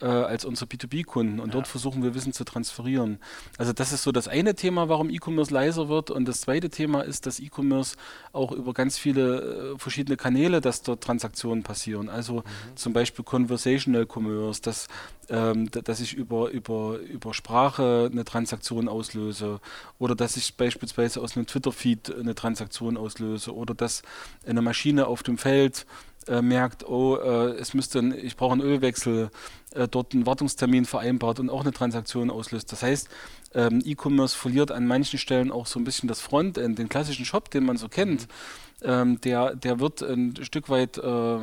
äh, 0.00 0.06
als 0.06 0.44
unsere 0.44 0.66
B2B-Kunden. 0.66 1.40
Und 1.40 1.48
ja. 1.48 1.52
dort 1.52 1.66
versuchen 1.66 2.02
wir 2.02 2.14
Wissen 2.14 2.32
zu 2.32 2.44
transferieren. 2.44 3.18
Also 3.58 3.72
das 3.72 3.92
ist 3.92 4.02
so 4.02 4.12
das 4.12 4.28
eine 4.28 4.54
Thema, 4.54 4.88
warum 4.88 5.10
E-Commerce 5.10 5.52
leiser 5.52 5.88
wird. 5.88 6.10
Und 6.10 6.26
das 6.26 6.40
zweite 6.42 6.70
Thema 6.70 7.02
ist, 7.02 7.26
dass 7.26 7.40
E-Commerce 7.40 7.96
auch 8.32 8.52
über 8.52 8.72
ganz 8.72 8.98
viele 8.98 9.74
äh, 9.74 9.78
verschiedene 9.78 10.16
Kanäle, 10.16 10.60
dass 10.60 10.82
dort 10.82 11.02
Transaktionen 11.02 11.62
passieren. 11.62 12.08
Also 12.08 12.36
mhm. 12.36 12.76
zum 12.76 12.92
Beispiel 12.92 13.24
Conversational 13.24 14.06
Commerce, 14.06 14.62
dass, 14.62 14.88
ähm, 15.28 15.70
dass 15.70 16.00
ich 16.00 16.14
über, 16.14 16.50
über, 16.50 16.98
über 16.98 17.34
Sprache 17.34 18.08
eine 18.10 18.24
Transaktion 18.24 18.88
auslöse 18.88 19.60
oder 19.98 20.14
dass 20.14 20.36
ich 20.36 20.56
beispielsweise 20.56 21.20
aus 21.20 21.36
einem 21.36 21.46
Twitter-Feed 21.46 22.14
eine 22.18 22.34
Transaktion 22.34 22.96
auslöse 22.96 23.54
oder 23.54 23.74
dass 23.74 24.02
eine 24.46 24.62
Maschine 24.62 25.06
auf 25.06 25.22
dem 25.22 25.38
Feld 25.38 25.86
äh, 26.28 26.42
merkt, 26.42 26.86
oh, 26.86 27.16
äh, 27.16 27.52
es 27.58 27.74
müsste, 27.74 28.00
ein, 28.00 28.14
ich 28.16 28.36
brauche 28.36 28.52
einen 28.52 28.62
Ölwechsel, 28.62 29.30
äh, 29.72 29.88
dort 29.88 30.14
einen 30.14 30.26
Wartungstermin 30.26 30.84
vereinbart 30.84 31.40
und 31.40 31.50
auch 31.50 31.62
eine 31.62 31.72
Transaktion 31.72 32.30
auslöst. 32.30 32.70
Das 32.72 32.82
heißt, 32.82 33.08
ähm, 33.54 33.82
E-Commerce 33.84 34.36
verliert 34.36 34.70
an 34.70 34.86
manchen 34.86 35.18
Stellen 35.18 35.50
auch 35.50 35.66
so 35.66 35.80
ein 35.80 35.84
bisschen 35.84 36.08
das 36.08 36.20
Frontend, 36.20 36.78
den 36.78 36.88
klassischen 36.88 37.24
Shop, 37.24 37.50
den 37.50 37.64
man 37.64 37.76
so 37.76 37.88
kennt. 37.88 38.22
Mhm 38.22 38.69
ähm, 38.82 39.20
der, 39.20 39.54
der 39.54 39.80
wird 39.80 40.02
ein 40.02 40.34
Stück 40.42 40.68
weit 40.68 40.98
äh, 40.98 41.38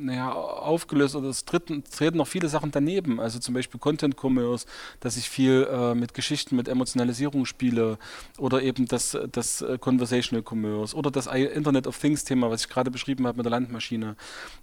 naja, 0.00 0.32
aufgelöst 0.32 1.16
oder 1.16 1.28
es 1.28 1.44
treten, 1.44 1.82
treten 1.84 2.18
noch 2.18 2.28
viele 2.28 2.48
Sachen 2.48 2.70
daneben. 2.70 3.20
Also 3.20 3.38
zum 3.38 3.54
Beispiel 3.54 3.80
Content 3.80 4.16
Commerce, 4.16 4.66
dass 5.00 5.16
ich 5.16 5.28
viel 5.28 5.66
äh, 5.70 5.94
mit 5.94 6.14
Geschichten, 6.14 6.56
mit 6.56 6.68
Emotionalisierung 6.68 7.44
spiele 7.44 7.98
oder 8.38 8.62
eben 8.62 8.86
das, 8.86 9.16
das 9.32 9.62
äh, 9.62 9.78
Conversational 9.78 10.44
Commerce 10.48 10.94
oder 10.96 11.10
das 11.10 11.26
Internet 11.26 11.86
of 11.86 11.98
Things 11.98 12.24
Thema, 12.24 12.50
was 12.50 12.62
ich 12.62 12.68
gerade 12.68 12.90
beschrieben 12.90 13.26
habe 13.26 13.36
mit 13.36 13.46
der 13.46 13.50
Landmaschine. 13.50 14.16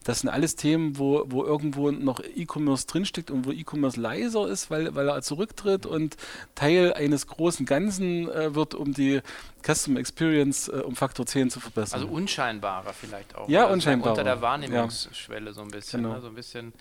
Das 0.04 0.22
sind 0.22 0.30
alles 0.30 0.56
Themen, 0.56 0.98
wo, 0.98 1.26
wo 1.28 1.44
irgendwo 1.44 1.92
noch 1.92 2.20
E-Commerce 2.20 2.88
drinsteckt 2.88 3.32
und 3.32 3.46
wo 3.46 3.52
E-Commerce 3.52 4.00
leiser 4.00 4.48
ist, 4.48 4.70
weil, 4.70 4.96
weil 4.96 5.10
er 5.10 5.22
zurücktritt 5.22 5.86
und 5.86 6.18
Teil 6.56 6.94
eines 6.94 7.28
großen 7.28 7.66
Ganzen 7.66 8.30
äh, 8.30 8.56
wird, 8.56 8.76
um 8.76 8.94
die 8.94 9.22
Custom 9.63 9.97
Experience 9.97 10.67
äh, 10.67 10.82
um 10.82 10.95
Faktor 10.95 11.26
10 11.26 11.49
zu 11.49 11.60
verbessern. 11.60 12.02
Also 12.02 12.13
unscheinbarer 12.13 12.93
vielleicht 12.93 13.36
auch. 13.36 13.47
Ja, 13.47 13.65
unscheinbarer. 13.65 14.12
Unter 14.12 14.23
der 14.23 14.41
Wahrnehmungsschwelle 14.41 15.47
ja. 15.47 15.54
so 15.54 15.62
ein 15.62 15.69
bisschen. 15.69 16.04
Genau. 16.04 16.15
Ne? 16.15 16.21
So 16.21 16.28
ein 16.28 16.36
bisschen, 16.36 16.73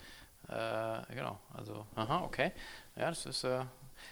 äh, 0.49 1.15
genau. 1.15 1.39
Also, 1.53 1.85
aha, 1.95 2.21
okay. 2.23 2.51
Ja, 2.95 3.09
das 3.09 3.25
ist, 3.25 3.43
äh, 3.43 3.61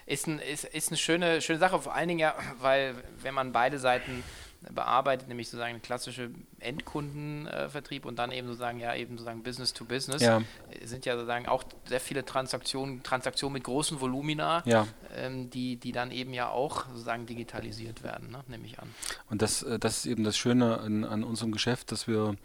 ist, 0.05 0.27
ein, 0.27 0.39
ist, 0.39 0.63
ist 0.65 0.89
eine 0.89 0.97
schöne, 0.97 1.41
schöne 1.41 1.59
Sache, 1.59 1.79
vor 1.79 1.93
allen 1.93 2.07
Dingen 2.07 2.19
ja, 2.19 2.35
weil 2.59 2.95
wenn 3.21 3.33
man 3.33 3.51
beide 3.51 3.77
Seiten 3.77 4.23
bearbeitet, 4.69 5.27
nämlich 5.27 5.49
sozusagen 5.49 5.81
klassische 5.81 6.29
Endkundenvertrieb 6.59 8.05
und 8.05 8.19
dann 8.19 8.31
eben 8.31 8.47
sozusagen 8.47 8.79
ja 8.79 8.95
eben 8.95 9.17
sozusagen 9.17 9.41
Business 9.41 9.73
to 9.73 9.85
Business, 9.85 10.21
ja. 10.21 10.41
sind 10.83 11.05
ja 11.05 11.15
sozusagen 11.15 11.47
auch 11.47 11.63
sehr 11.85 11.99
viele 11.99 12.23
Transaktionen, 12.23 13.01
Transaktionen 13.01 13.53
mit 13.53 13.63
großen 13.63 13.99
Volumina, 13.99 14.61
ja. 14.65 14.87
ähm, 15.15 15.49
die, 15.49 15.77
die 15.77 15.91
dann 15.91 16.11
eben 16.11 16.33
ja 16.33 16.49
auch 16.49 16.85
sozusagen 16.89 17.25
digitalisiert 17.25 18.03
werden, 18.03 18.31
ne, 18.31 18.43
nehme 18.47 18.65
ich 18.65 18.79
an. 18.79 18.93
Und 19.29 19.41
das, 19.41 19.63
äh, 19.63 19.79
das 19.79 19.97
ist 19.97 20.05
eben 20.05 20.23
das 20.23 20.37
Schöne 20.37 20.79
an, 20.79 21.03
an 21.05 21.23
unserem 21.23 21.51
Geschäft, 21.51 21.91
dass 21.91 22.07
wir 22.07 22.35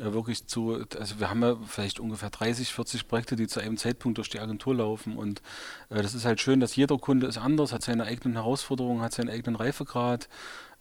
äh, 0.00 0.12
wirklich 0.12 0.48
zu, 0.48 0.84
also 0.98 1.20
wir 1.20 1.30
haben 1.30 1.42
ja 1.42 1.56
vielleicht 1.68 2.00
ungefähr 2.00 2.30
30, 2.30 2.72
40 2.72 3.06
Projekte, 3.06 3.36
die 3.36 3.46
zu 3.46 3.60
einem 3.60 3.76
Zeitpunkt 3.76 4.18
durch 4.18 4.28
die 4.28 4.40
Agentur 4.40 4.74
laufen 4.74 5.16
und 5.16 5.40
äh, 5.88 6.02
das 6.02 6.14
ist 6.14 6.24
halt 6.24 6.40
schön, 6.40 6.58
dass 6.58 6.74
jeder 6.74 6.98
Kunde 6.98 7.28
ist 7.28 7.38
anders, 7.38 7.72
hat 7.72 7.82
seine 7.82 8.04
eigenen 8.04 8.34
Herausforderungen, 8.34 9.02
hat 9.02 9.12
seinen 9.12 9.30
eigenen 9.30 9.54
Reifegrad 9.54 10.28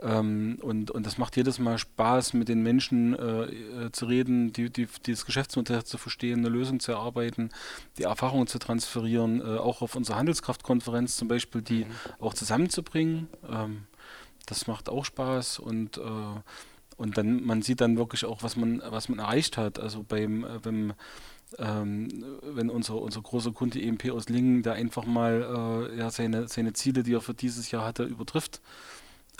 ähm, 0.03 0.57
und, 0.61 0.91
und 0.91 1.05
das 1.05 1.17
macht 1.17 1.37
jedes 1.37 1.59
Mal 1.59 1.77
Spaß, 1.77 2.33
mit 2.33 2.49
den 2.49 2.61
Menschen 2.61 3.17
äh, 3.17 3.43
äh, 3.43 3.91
zu 3.91 4.05
reden, 4.05 4.51
die, 4.51 4.69
die, 4.69 4.87
die, 5.05 5.11
das 5.11 5.25
Geschäftsmodell 5.25 5.83
zu 5.83 5.97
verstehen, 5.97 6.39
eine 6.39 6.49
Lösung 6.49 6.79
zu 6.79 6.91
erarbeiten, 6.91 7.49
die 7.97 8.03
Erfahrungen 8.03 8.47
zu 8.47 8.59
transferieren, 8.59 9.39
äh, 9.41 9.57
auch 9.57 9.81
auf 9.81 9.95
unserer 9.95 10.17
Handelskraftkonferenz 10.17 11.15
zum 11.15 11.27
Beispiel, 11.27 11.61
die 11.61 11.85
mhm. 11.85 11.91
auch 12.19 12.33
zusammenzubringen. 12.33 13.29
Ähm, 13.49 13.83
das 14.45 14.67
macht 14.67 14.89
auch 14.89 15.05
Spaß 15.05 15.59
und, 15.59 15.97
äh, 15.97 16.01
und 16.97 17.17
dann 17.17 17.45
man 17.45 17.61
sieht 17.61 17.79
dann 17.79 17.97
wirklich 17.97 18.25
auch, 18.25 18.43
was 18.43 18.57
man, 18.57 18.81
was 18.85 19.07
man 19.07 19.19
erreicht 19.19 19.57
hat. 19.57 19.79
Also 19.79 20.03
beim, 20.03 20.43
äh, 20.43 20.59
beim 20.61 20.93
ähm, 21.59 22.09
wenn 22.41 22.69
unser, 22.69 22.95
unser 23.01 23.21
großer 23.21 23.51
Kunde 23.51 23.81
EMP 23.81 24.09
aus 24.11 24.27
Lingen, 24.27 24.63
der 24.63 24.73
einfach 24.73 25.05
mal 25.05 25.89
äh, 25.93 25.99
ja, 25.99 26.09
seine, 26.09 26.47
seine 26.47 26.73
Ziele, 26.73 27.03
die 27.03 27.13
er 27.13 27.21
für 27.21 27.33
dieses 27.33 27.71
Jahr 27.71 27.85
hatte, 27.85 28.03
übertrifft, 28.03 28.61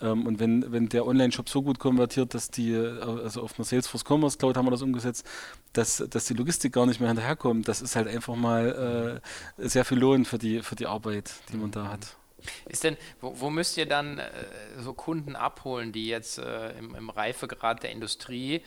ähm, 0.01 0.25
und 0.25 0.39
wenn, 0.39 0.71
wenn 0.71 0.89
der 0.89 1.05
Online-Shop 1.05 1.49
so 1.49 1.61
gut 1.61 1.79
konvertiert, 1.79 2.33
dass 2.33 2.49
die, 2.49 2.71
äh, 2.71 2.99
also 3.01 3.41
auf 3.41 3.57
einer 3.57 3.65
Salesforce 3.65 4.03
Commerce 4.05 4.37
Cloud 4.37 4.57
haben 4.57 4.65
wir 4.65 4.71
das 4.71 4.81
umgesetzt, 4.81 5.27
dass, 5.73 6.03
dass 6.09 6.25
die 6.25 6.33
Logistik 6.33 6.73
gar 6.73 6.85
nicht 6.85 6.99
mehr 6.99 7.09
hinterherkommt, 7.09 7.67
das 7.67 7.81
ist 7.81 7.95
halt 7.95 8.07
einfach 8.07 8.35
mal 8.35 9.21
äh, 9.57 9.67
sehr 9.67 9.85
viel 9.85 9.99
Lohn 9.99 10.25
für 10.25 10.37
die, 10.37 10.61
für 10.61 10.75
die 10.75 10.87
Arbeit, 10.87 11.31
die 11.51 11.57
man 11.57 11.71
da 11.71 11.89
hat. 11.89 12.17
Ist 12.65 12.83
denn, 12.83 12.97
wo, 13.21 13.39
wo 13.39 13.49
müsst 13.49 13.77
ihr 13.77 13.85
dann 13.85 14.19
äh, 14.19 14.31
so 14.79 14.93
Kunden 14.93 15.35
abholen, 15.35 15.91
die 15.91 16.07
jetzt 16.07 16.39
äh, 16.39 16.71
im, 16.77 16.95
im 16.95 17.09
Reifegrad 17.09 17.83
der 17.83 17.91
Industrie 17.91 18.61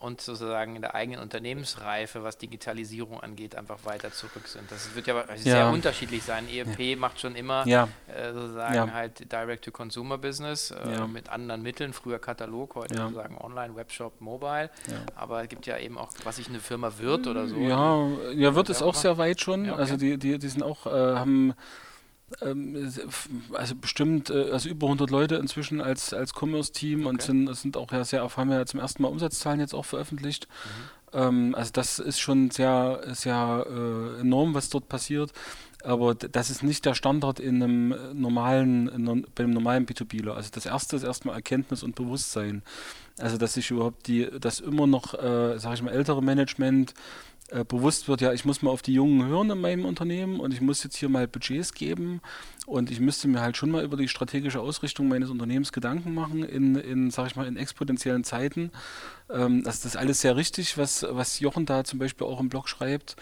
und 0.00 0.22
sozusagen 0.22 0.76
in 0.76 0.82
der 0.82 0.94
eigenen 0.94 1.20
Unternehmensreife, 1.20 2.22
was 2.22 2.38
Digitalisierung 2.38 3.20
angeht, 3.20 3.54
einfach 3.54 3.84
weiter 3.84 4.10
zurück 4.10 4.48
sind. 4.48 4.70
Das 4.72 4.94
wird 4.94 5.06
ja, 5.06 5.24
sehr 5.36 5.56
ja. 5.56 5.70
unterschiedlich 5.70 6.22
sein. 6.22 6.48
ERP 6.48 6.80
ja. 6.80 6.96
macht 6.96 7.20
schon 7.20 7.36
immer 7.36 7.66
ja. 7.66 7.86
äh, 8.08 8.32
sozusagen 8.32 8.94
halt 8.94 9.30
Direct-to-Consumer-Business 9.30 10.70
äh, 10.70 11.06
mit 11.06 11.28
anderen 11.28 11.62
Mitteln. 11.62 11.92
Früher 11.92 12.18
Katalog, 12.18 12.76
heute 12.76 12.96
sozusagen 12.96 13.36
Online, 13.36 13.76
Webshop, 13.76 14.20
Mobile. 14.22 14.70
Aber 15.14 15.42
es 15.42 15.48
gibt 15.50 15.66
ja 15.66 15.76
eben 15.76 15.98
auch, 15.98 16.08
was 16.24 16.36
sich 16.36 16.48
eine 16.48 16.60
Firma 16.60 16.92
wird 16.98 17.26
oder 17.26 17.46
so. 17.46 17.56
Ja, 17.56 18.06
ja 18.32 18.54
wird 18.54 18.70
es 18.70 18.80
auch 18.80 18.94
sehr 18.94 19.18
weit 19.18 19.40
schon. 19.40 19.68
Okay. 19.68 19.78
Also 19.78 19.98
die, 19.98 20.16
die, 20.16 20.38
die 20.38 20.48
sind 20.48 20.62
auch, 20.62 20.86
äh, 20.86 20.90
haben 20.90 21.54
also 22.40 23.74
bestimmt, 23.74 24.30
äh, 24.30 24.50
also 24.50 24.68
über 24.68 24.86
100 24.86 25.10
Leute 25.10 25.36
inzwischen 25.36 25.80
als, 25.80 26.14
als 26.14 26.32
Commerce-Team 26.32 27.00
okay. 27.00 27.08
und 27.08 27.22
sind, 27.22 27.54
sind 27.54 27.76
auch 27.76 27.90
ja 27.92 28.04
sehr, 28.04 28.22
haben 28.36 28.50
ja 28.50 28.64
zum 28.66 28.80
ersten 28.80 29.02
Mal 29.02 29.08
Umsatzzahlen 29.08 29.60
jetzt 29.60 29.74
auch 29.74 29.84
veröffentlicht. 29.84 30.46
Mhm. 30.64 31.18
Ähm, 31.20 31.54
also 31.54 31.70
das 31.72 31.98
ist 31.98 32.20
schon 32.20 32.50
sehr, 32.50 33.00
sehr 33.12 33.66
äh, 33.68 34.20
enorm, 34.20 34.54
was 34.54 34.68
dort 34.68 34.88
passiert. 34.88 35.32
Aber 35.82 36.14
das 36.14 36.50
ist 36.50 36.62
nicht 36.62 36.84
der 36.84 36.94
Standard 36.94 37.40
in 37.40 37.62
einem 37.62 37.94
normalen, 38.12 38.88
in 38.88 39.08
einem, 39.08 39.26
bei 39.34 39.44
einem 39.44 39.54
normalen 39.54 39.86
B2Bler. 39.86 40.32
Also 40.32 40.50
das 40.52 40.66
erste 40.66 40.96
ist 40.96 41.04
erstmal 41.04 41.34
Erkenntnis 41.34 41.82
und 41.82 41.94
Bewusstsein. 41.94 42.62
Also 43.18 43.38
dass 43.38 43.54
sich 43.54 43.70
überhaupt 43.70 44.06
die, 44.06 44.28
dass 44.40 44.60
immer 44.60 44.86
noch, 44.86 45.14
äh, 45.14 45.58
sage 45.58 45.76
ich 45.76 45.82
mal, 45.82 45.92
ältere 45.92 46.22
Management 46.22 46.92
äh, 47.50 47.64
bewusst 47.64 48.08
wird, 48.08 48.20
ja, 48.20 48.32
ich 48.32 48.44
muss 48.44 48.62
mal 48.62 48.70
auf 48.70 48.82
die 48.82 48.94
Jungen 48.94 49.26
hören 49.26 49.50
in 49.50 49.60
meinem 49.60 49.84
Unternehmen 49.84 50.38
und 50.38 50.54
ich 50.54 50.60
muss 50.60 50.84
jetzt 50.84 50.96
hier 50.96 51.08
mal 51.08 51.26
Budgets 51.26 51.74
geben 51.74 52.20
und 52.66 52.90
ich 52.90 53.00
müsste 53.00 53.26
mir 53.26 53.40
halt 53.40 53.56
schon 53.56 53.70
mal 53.70 53.82
über 53.82 53.96
die 53.96 54.08
strategische 54.08 54.60
Ausrichtung 54.60 55.08
meines 55.08 55.30
Unternehmens 55.30 55.72
Gedanken 55.72 56.14
machen 56.14 56.44
in, 56.44 56.76
in 56.76 57.10
sag 57.10 57.26
ich 57.26 57.36
mal, 57.36 57.46
in 57.46 57.56
exponentiellen 57.56 58.22
Zeiten. 58.24 58.70
Ähm, 59.28 59.64
das 59.64 59.84
ist 59.84 59.96
alles 59.96 60.20
sehr 60.20 60.36
richtig, 60.36 60.78
was, 60.78 61.04
was 61.10 61.40
Jochen 61.40 61.66
da 61.66 61.82
zum 61.82 61.98
Beispiel 61.98 62.26
auch 62.26 62.40
im 62.40 62.48
Blog 62.48 62.68
schreibt. 62.68 63.16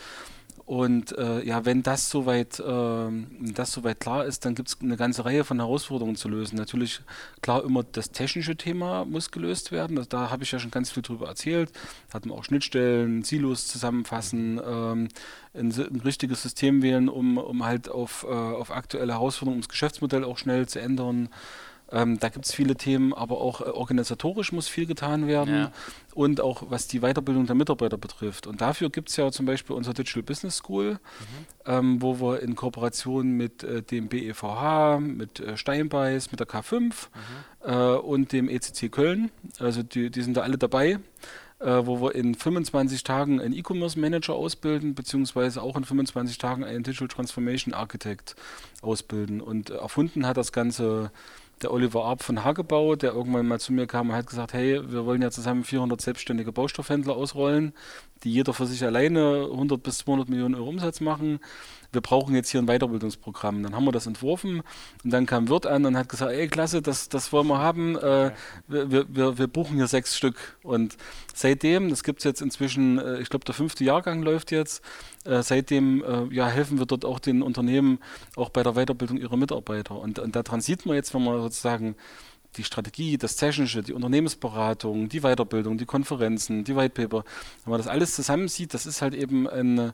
Und 0.64 1.16
äh, 1.16 1.44
ja, 1.44 1.64
wenn 1.64 1.83
das 1.83 2.11
soweit, 2.11 2.61
äh, 2.61 3.11
das 3.53 3.73
soweit 3.73 4.01
klar 4.01 4.25
ist, 4.25 4.44
dann 4.44 4.55
gibt 4.55 4.68
es 4.68 4.77
eine 4.81 4.97
ganze 4.97 5.25
Reihe 5.25 5.44
von 5.44 5.59
Herausforderungen 5.59 6.16
zu 6.16 6.29
lösen. 6.29 6.57
Natürlich, 6.57 7.01
klar, 7.42 7.64
immer 7.64 7.85
das 7.85 8.11
technische 8.11 8.57
Thema 8.57 9.05
muss 9.05 9.31
gelöst 9.31 9.73
werden. 9.73 9.97
Also, 9.99 10.09
da 10.09 10.31
habe 10.31 10.44
ich 10.44 10.53
ja 10.53 10.59
schon 10.59 10.71
ganz 10.71 10.90
viel 10.90 11.03
drüber 11.03 11.29
erzählt. 11.29 11.73
Hatten 12.12 12.31
wir 12.31 12.35
auch 12.35 12.44
Schnittstellen, 12.44 13.23
Silos 13.25 13.66
zusammenfassen, 13.68 14.61
ähm, 14.64 15.09
ein, 15.55 15.73
ein, 15.73 16.01
richtiges 16.05 16.42
System 16.42 16.83
wählen, 16.83 17.09
um, 17.09 17.38
um 17.38 17.64
halt 17.64 17.88
auf, 17.88 18.25
äh, 18.29 18.33
auf 18.33 18.71
aktuelle 18.71 19.14
Herausforderungen, 19.14 19.59
um 19.59 19.62
das 19.62 19.68
Geschäftsmodell 19.68 20.25
auch 20.25 20.38
schnell 20.38 20.68
zu 20.68 20.81
ändern. 20.81 21.29
Ähm, 21.90 22.18
da 22.18 22.29
gibt 22.29 22.44
es 22.44 22.55
viele 22.55 22.77
Themen, 22.77 23.14
aber 23.14 23.40
auch 23.40 23.61
äh, 23.61 23.64
organisatorisch 23.64 24.53
muss 24.53 24.68
viel 24.68 24.87
getan 24.87 25.27
werden 25.27 25.55
ja. 25.55 25.72
und 26.14 26.40
auch 26.40 26.64
was 26.68 26.87
die 26.87 27.01
Weiterbildung 27.01 27.46
der 27.46 27.55
Mitarbeiter 27.55 27.96
betrifft. 27.96 28.46
Und 28.46 28.61
dafür 28.61 28.90
gibt 28.90 29.09
es 29.09 29.16
ja 29.16 29.31
zum 29.33 29.46
Beispiel 29.46 29.74
unser 29.74 29.94
Digital 29.94 30.22
Business 30.22 30.57
School, 30.57 30.92
mhm. 30.92 30.98
ähm, 31.64 32.03
wo 32.03 32.20
wir 32.20 32.40
in 32.40 32.57
Kooperation 32.57 33.31
mit 33.31 33.62
äh, 33.62 33.83
dem 33.83 34.09
BEVH, 34.09 35.01
mit 35.01 35.40
äh, 35.40 35.57
Steinbeiß, 35.57 36.31
mit 36.31 36.40
der 36.40 36.46
K5 36.46 36.81
mhm. 36.81 36.92
äh, 37.64 37.74
und 37.96 38.33
dem 38.33 38.48
ECC 38.51 38.92
Köln, 38.92 39.31
also 39.59 39.83
die, 39.83 40.11
die 40.11 40.22
sind 40.22 40.37
da 40.37 40.42
alle 40.42 40.59
dabei. 40.59 40.98
Äh, 41.61 41.87
wo 41.87 42.01
wir 42.01 42.14
in 42.14 42.37
25 42.37 43.03
Tagen 43.03 43.40
einen 43.40 43.53
E-Commerce 43.53 43.98
Manager 43.98 44.35
ausbilden, 44.35 44.94
beziehungsweise 44.94 45.61
auch 45.61 45.77
in 45.77 45.83
25 45.83 46.38
Tagen 46.38 46.62
einen 46.62 46.85
Digital 46.85 47.09
Transformation 47.09 47.74
Architect 47.74 48.37
ausbilden. 48.81 49.40
Und 49.40 49.70
erfunden 49.70 50.24
hat 50.24 50.37
das 50.37 50.53
Ganze 50.53 51.11
der 51.62 51.73
Oliver 51.73 52.05
Arp 52.05 52.23
von 52.23 52.44
Hagebau, 52.44 52.97
der 52.97 53.12
irgendwann 53.12 53.47
mal 53.47 53.61
zu 53.61 53.73
mir 53.73 53.87
kam 53.87 54.11
und 54.11 54.16
hat 54.16 54.27
gesagt, 54.27 54.53
hey, 54.53 54.81
wir 54.90 55.05
wollen 55.07 55.23
ja 55.23 55.31
zusammen 55.31 55.64
400 55.64 56.01
selbstständige 56.01 56.53
Baustoffhändler 56.53 57.16
ausrollen, 57.16 57.73
die 58.25 58.33
jeder 58.33 58.53
für 58.53 58.67
sich 58.67 58.85
alleine 58.85 59.49
100 59.51 59.83
bis 59.83 59.99
200 59.99 60.29
Millionen 60.29 60.55
Euro 60.55 60.69
Umsatz 60.69 61.01
machen 61.01 61.41
wir 61.93 62.01
brauchen 62.03 62.35
jetzt 62.35 62.51
hier 62.51 62.61
ein 62.61 62.67
Weiterbildungsprogramm. 62.67 63.63
Dann 63.63 63.75
haben 63.75 63.85
wir 63.85 63.93
das 63.93 64.07
entworfen 64.07 64.63
und 65.05 65.11
dann 65.11 65.27
kam 65.27 65.49
Wirt 65.49 65.67
an 65.67 65.87
und 65.87 65.97
hat 65.97 66.09
gesagt, 66.09 66.33
ey 66.33 66.49
klasse, 66.49 66.83
das, 66.83 67.09
das 67.09 67.33
wollen 67.33 67.47
wir 67.47 67.59
haben, 67.59 67.97
äh, 67.97 68.33
wir, 68.67 69.07
wir, 69.09 69.39
wir 69.39 69.47
buchen 69.47 69.77
hier 69.77 69.87
sechs 69.87 70.17
Stück. 70.17 70.59
Und 70.63 70.97
seitdem, 71.35 71.89
das 71.89 72.05
gibt 72.05 72.19
es 72.19 72.25
jetzt 72.25 72.43
inzwischen, 72.43 72.99
äh, 72.99 73.21
ich 73.21 73.31
glaube 73.31 73.45
der 73.45 73.55
fünfte 73.55 73.85
Jahrgang 73.85 74.23
läuft 74.23 74.51
jetzt, 74.51 74.83
äh, 75.25 75.43
seitdem 75.43 76.05
äh, 76.05 76.35
ja, 76.35 76.47
helfen 76.49 76.79
wir 76.79 76.87
dort 76.87 77.05
auch 77.05 77.19
den 77.19 77.43
Unternehmen 77.43 78.01
auch 78.37 78.51
bei 78.51 78.63
der 78.63 78.75
Weiterbildung 78.75 79.17
ihrer 79.17 79.37
Mitarbeiter. 79.37 79.99
Und, 79.99 80.19
und 80.19 80.37
daran 80.37 80.61
sieht 80.61 80.85
man 80.85 80.95
jetzt, 80.95 81.15
wenn 81.15 81.25
man 81.25 81.41
sozusagen 81.41 81.97
die 82.57 82.65
Strategie, 82.65 83.19
das 83.19 83.37
Technische, 83.37 83.83
die 83.83 83.93
Unternehmensberatung, 83.93 85.09
die 85.09 85.21
Weiterbildung, 85.21 85.79
die 85.79 85.87
Konferenzen, 85.87 86.65
die 86.65 86.75
Whitepaper, 86.75 87.25
wenn 87.65 87.71
man 87.71 87.79
das 87.79 87.87
alles 87.87 88.15
zusammen 88.15 88.49
sieht, 88.49 88.75
das 88.75 88.87
ist 88.87 89.03
halt 89.03 89.15
eben 89.15 89.49
ein 89.49 89.93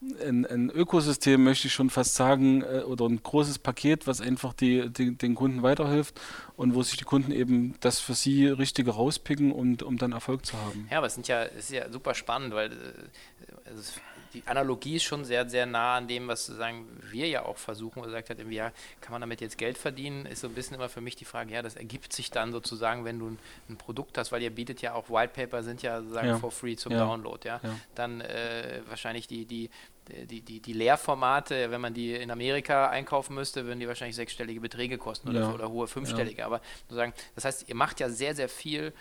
ein, 0.00 0.46
ein, 0.46 0.70
Ökosystem, 0.70 1.42
möchte 1.42 1.66
ich 1.66 1.74
schon 1.74 1.90
fast 1.90 2.14
sagen, 2.14 2.62
äh, 2.62 2.82
oder 2.82 3.06
ein 3.06 3.20
großes 3.20 3.58
Paket, 3.58 4.06
was 4.06 4.20
einfach 4.20 4.52
die, 4.54 4.90
die, 4.90 5.16
den 5.16 5.34
Kunden 5.34 5.62
weiterhilft 5.62 6.20
und 6.56 6.74
wo 6.74 6.82
sich 6.82 6.96
die 6.96 7.04
Kunden 7.04 7.32
eben 7.32 7.74
das 7.80 7.98
für 7.98 8.14
sie 8.14 8.46
Richtige 8.46 8.92
rauspicken, 8.92 9.50
und, 9.50 9.82
um 9.82 9.98
dann 9.98 10.12
Erfolg 10.12 10.46
zu 10.46 10.56
haben. 10.56 10.86
Ja, 10.90 10.98
aber 10.98 11.08
es 11.08 11.14
sind 11.14 11.26
ja, 11.26 11.42
ist 11.42 11.70
ja 11.70 11.90
super 11.90 12.14
spannend, 12.14 12.54
weil 12.54 12.70
äh, 12.72 13.68
also 13.68 13.92
die 14.34 14.42
Analogie 14.46 14.96
ist 14.96 15.04
schon 15.04 15.24
sehr, 15.24 15.48
sehr 15.48 15.66
nah 15.66 15.96
an 15.96 16.08
dem, 16.08 16.28
was 16.28 16.46
sozusagen 16.46 16.86
wir 17.10 17.26
ja 17.28 17.44
auch 17.44 17.56
versuchen, 17.56 18.02
wo 18.02 18.06
gesagt 18.06 18.30
hat, 18.30 18.38
ja, 18.50 18.72
kann 19.00 19.12
man 19.12 19.20
damit 19.20 19.40
jetzt 19.40 19.58
Geld 19.58 19.78
verdienen, 19.78 20.26
ist 20.26 20.40
so 20.40 20.48
ein 20.48 20.54
bisschen 20.54 20.76
immer 20.76 20.88
für 20.88 21.00
mich 21.00 21.16
die 21.16 21.24
Frage, 21.24 21.52
ja, 21.52 21.62
das 21.62 21.76
ergibt 21.76 22.12
sich 22.12 22.30
dann 22.30 22.52
sozusagen, 22.52 23.04
wenn 23.04 23.18
du 23.18 23.28
ein, 23.28 23.38
ein 23.68 23.76
Produkt 23.76 24.18
hast, 24.18 24.32
weil 24.32 24.42
ihr 24.42 24.50
bietet 24.50 24.82
ja 24.82 24.94
auch 24.94 25.10
Whitepaper, 25.10 25.62
sind 25.62 25.82
ja 25.82 26.00
sozusagen 26.00 26.28
ja. 26.28 26.38
for 26.38 26.50
free 26.50 26.76
zum 26.76 26.92
ja. 26.92 26.98
Download, 26.98 27.46
ja. 27.46 27.60
ja. 27.62 27.70
Dann 27.94 28.20
äh, 28.20 28.80
wahrscheinlich 28.88 29.26
die, 29.26 29.46
die, 29.46 29.70
die, 30.08 30.40
die, 30.40 30.60
die 30.60 30.72
Lehrformate, 30.72 31.70
wenn 31.70 31.80
man 31.80 31.94
die 31.94 32.14
in 32.14 32.30
Amerika 32.30 32.88
einkaufen 32.88 33.34
müsste, 33.34 33.66
würden 33.66 33.80
die 33.80 33.88
wahrscheinlich 33.88 34.16
sechsstellige 34.16 34.60
Beträge 34.60 34.98
kosten 34.98 35.28
oder, 35.28 35.54
oder 35.54 35.68
hohe 35.70 35.86
fünfstellige. 35.86 36.44
Aber 36.44 36.60
sozusagen, 36.88 37.12
das 37.34 37.44
heißt, 37.44 37.68
ihr 37.68 37.74
macht 37.74 38.00
ja 38.00 38.08
sehr, 38.08 38.34
sehr 38.34 38.48
viel, 38.48 38.92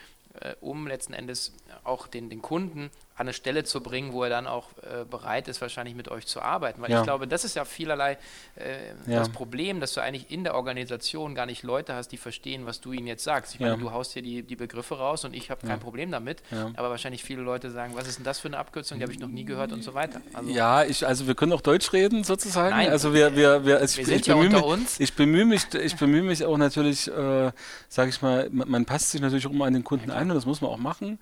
äh, 0.41 0.55
um 0.61 0.87
letzten 0.87 1.13
Endes 1.13 1.53
auch 1.83 2.07
den, 2.07 2.29
den 2.29 2.41
Kunden 2.41 2.91
an 3.17 3.25
eine 3.25 3.33
Stelle 3.33 3.63
zu 3.63 3.81
bringen, 3.81 4.13
wo 4.13 4.23
er 4.23 4.29
dann 4.29 4.45
auch 4.47 4.69
äh, 4.83 5.03
bereit 5.03 5.47
ist, 5.47 5.59
wahrscheinlich 5.59 5.95
mit 5.95 6.09
euch 6.09 6.27
zu 6.27 6.41
arbeiten. 6.41 6.81
Weil 6.81 6.91
ja. 6.91 6.99
ich 6.99 7.03
glaube, 7.03 7.27
das 7.27 7.43
ist 7.43 7.55
ja 7.55 7.65
vielerlei 7.65 8.17
äh, 8.55 8.89
ja. 9.07 9.19
das 9.19 9.29
Problem, 9.29 9.79
dass 9.79 9.93
du 9.93 10.01
eigentlich 10.01 10.29
in 10.31 10.43
der 10.43 10.53
Organisation 10.53 11.33
gar 11.33 11.47
nicht 11.47 11.63
Leute 11.63 11.95
hast, 11.95 12.09
die 12.09 12.17
verstehen, 12.17 12.65
was 12.67 12.79
du 12.79 12.91
ihnen 12.91 13.07
jetzt 13.07 13.23
sagst. 13.23 13.55
Ich 13.55 13.59
meine, 13.59 13.73
ja. 13.73 13.77
du 13.77 13.91
haust 13.91 14.13
hier 14.13 14.21
die, 14.21 14.43
die 14.43 14.55
Begriffe 14.55 14.97
raus 14.97 15.25
und 15.25 15.33
ich 15.33 15.49
habe 15.49 15.65
kein 15.65 15.79
Problem 15.79 16.11
damit, 16.11 16.41
aber 16.75 16.89
wahrscheinlich 16.89 17.23
viele 17.23 17.41
Leute 17.41 17.71
sagen, 17.71 17.93
was 17.95 18.07
ist 18.07 18.19
denn 18.19 18.25
das 18.25 18.39
für 18.39 18.47
eine 18.47 18.57
Abkürzung, 18.57 18.99
die 18.99 19.03
habe 19.03 19.13
ich 19.13 19.19
noch 19.19 19.27
nie 19.27 19.45
gehört 19.45 19.71
und 19.71 19.83
so 19.83 19.93
weiter. 19.93 20.21
Also 20.33 20.49
ja, 20.51 20.83
ich, 20.83 21.05
also 21.05 21.27
wir 21.27 21.35
können 21.35 21.53
auch 21.53 21.61
Deutsch 21.61 21.91
reden 21.93 22.23
sozusagen. 22.23 22.75
Nein, 22.75 22.89
also 22.89 23.13
wir, 23.13 23.35
wir, 23.35 23.65
wir, 23.65 23.77
also 23.79 23.97
wir 23.97 24.05
sind 24.05 24.21
ich 24.21 24.27
ja 24.27 24.35
unter 24.35 24.65
uns. 24.65 24.99
Ich 24.99 25.13
bemühe 25.13 25.45
mich, 25.45 25.73
ich 25.73 25.95
bemühe 25.95 26.23
mich 26.23 26.45
auch 26.45 26.57
natürlich, 26.57 27.07
äh, 27.07 27.51
sage 27.89 28.09
ich 28.09 28.21
mal, 28.21 28.49
man, 28.51 28.69
man, 28.69 28.85
passt 28.85 29.11
sich 29.11 29.21
natürlich 29.21 29.47
auch 29.47 29.51
immer 29.51 29.65
an 29.65 29.73
den 29.73 29.83
Kunden 29.83 30.11
an 30.11 30.29
und 30.29 30.35
das 30.35 30.45
muss 30.45 30.61
man 30.61 30.69
auch 30.69 30.77
machen. 30.77 31.19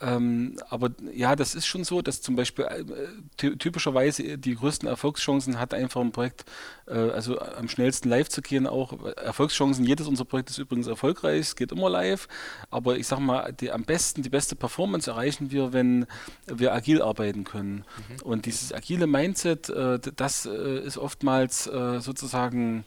Ähm, 0.00 0.58
aber 0.68 0.90
ja, 1.14 1.35
das 1.36 1.54
ist 1.54 1.66
schon 1.66 1.84
so, 1.84 2.02
dass 2.02 2.20
zum 2.20 2.36
Beispiel 2.36 2.64
äh, 2.64 3.56
typischerweise 3.56 4.38
die 4.38 4.54
größten 4.54 4.88
Erfolgschancen 4.88 5.58
hat 5.58 5.74
einfach 5.74 6.00
ein 6.00 6.12
Projekt, 6.12 6.44
äh, 6.86 6.94
also 6.94 7.38
am 7.38 7.68
schnellsten 7.68 8.08
live 8.08 8.28
zu 8.28 8.42
gehen 8.42 8.66
auch. 8.66 8.94
Erfolgschancen, 9.16 9.84
jedes 9.84 10.06
unserer 10.06 10.26
Projekte 10.26 10.50
ist 10.50 10.58
übrigens 10.58 10.86
erfolgreich, 10.86 11.40
es 11.40 11.56
geht 11.56 11.72
immer 11.72 11.90
live, 11.90 12.28
aber 12.70 12.96
ich 12.96 13.06
sag 13.06 13.20
mal, 13.20 13.52
die, 13.52 13.70
am 13.70 13.84
besten, 13.84 14.22
die 14.22 14.30
beste 14.30 14.56
Performance 14.56 15.10
erreichen 15.10 15.50
wir, 15.50 15.72
wenn 15.72 16.06
wir 16.46 16.72
agil 16.72 17.02
arbeiten 17.02 17.44
können. 17.44 17.84
Mhm. 18.08 18.22
Und 18.22 18.46
dieses 18.46 18.72
agile 18.72 19.06
Mindset, 19.06 19.68
äh, 19.68 19.98
das 20.16 20.46
äh, 20.46 20.80
ist 20.80 20.98
oftmals 20.98 21.66
äh, 21.66 22.00
sozusagen 22.00 22.84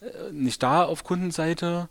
äh, 0.00 0.32
nicht 0.32 0.62
da 0.62 0.84
auf 0.84 1.04
Kundenseite. 1.04 1.88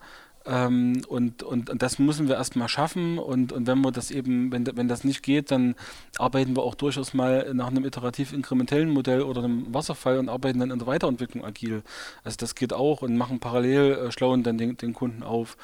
Ähm, 0.47 1.01
und, 1.09 1.43
und, 1.43 1.69
und, 1.69 1.81
das 1.81 1.99
müssen 1.99 2.29
wir 2.29 2.35
erstmal 2.35 2.69
schaffen. 2.69 3.19
Und, 3.19 3.51
und 3.51 3.67
wenn 3.67 3.81
wir 3.81 3.91
das 3.91 4.11
eben, 4.11 4.51
wenn, 4.51 4.65
wenn 4.77 4.87
das 4.87 5.03
nicht 5.03 5.21
geht, 5.21 5.51
dann 5.51 5.75
arbeiten 6.17 6.55
wir 6.55 6.63
auch 6.63 6.75
durchaus 6.75 7.13
mal 7.13 7.53
nach 7.53 7.67
einem 7.67 7.83
iterativ 7.83 8.31
inkrementellen 8.31 8.89
Modell 8.89 9.23
oder 9.23 9.43
einem 9.43 9.73
Wasserfall 9.73 10.19
und 10.19 10.29
arbeiten 10.29 10.59
dann 10.59 10.71
in 10.71 10.79
der 10.79 10.87
Weiterentwicklung 10.87 11.43
agil. 11.43 11.83
Also 12.23 12.37
das 12.37 12.55
geht 12.55 12.71
auch 12.71 13.01
und 13.01 13.17
machen 13.17 13.39
parallel, 13.39 13.93
äh, 13.93 14.11
schlauen 14.11 14.43
dann 14.43 14.57
den, 14.57 14.77
den 14.77 14.93
Kunden 14.93 15.21
auf. 15.21 15.57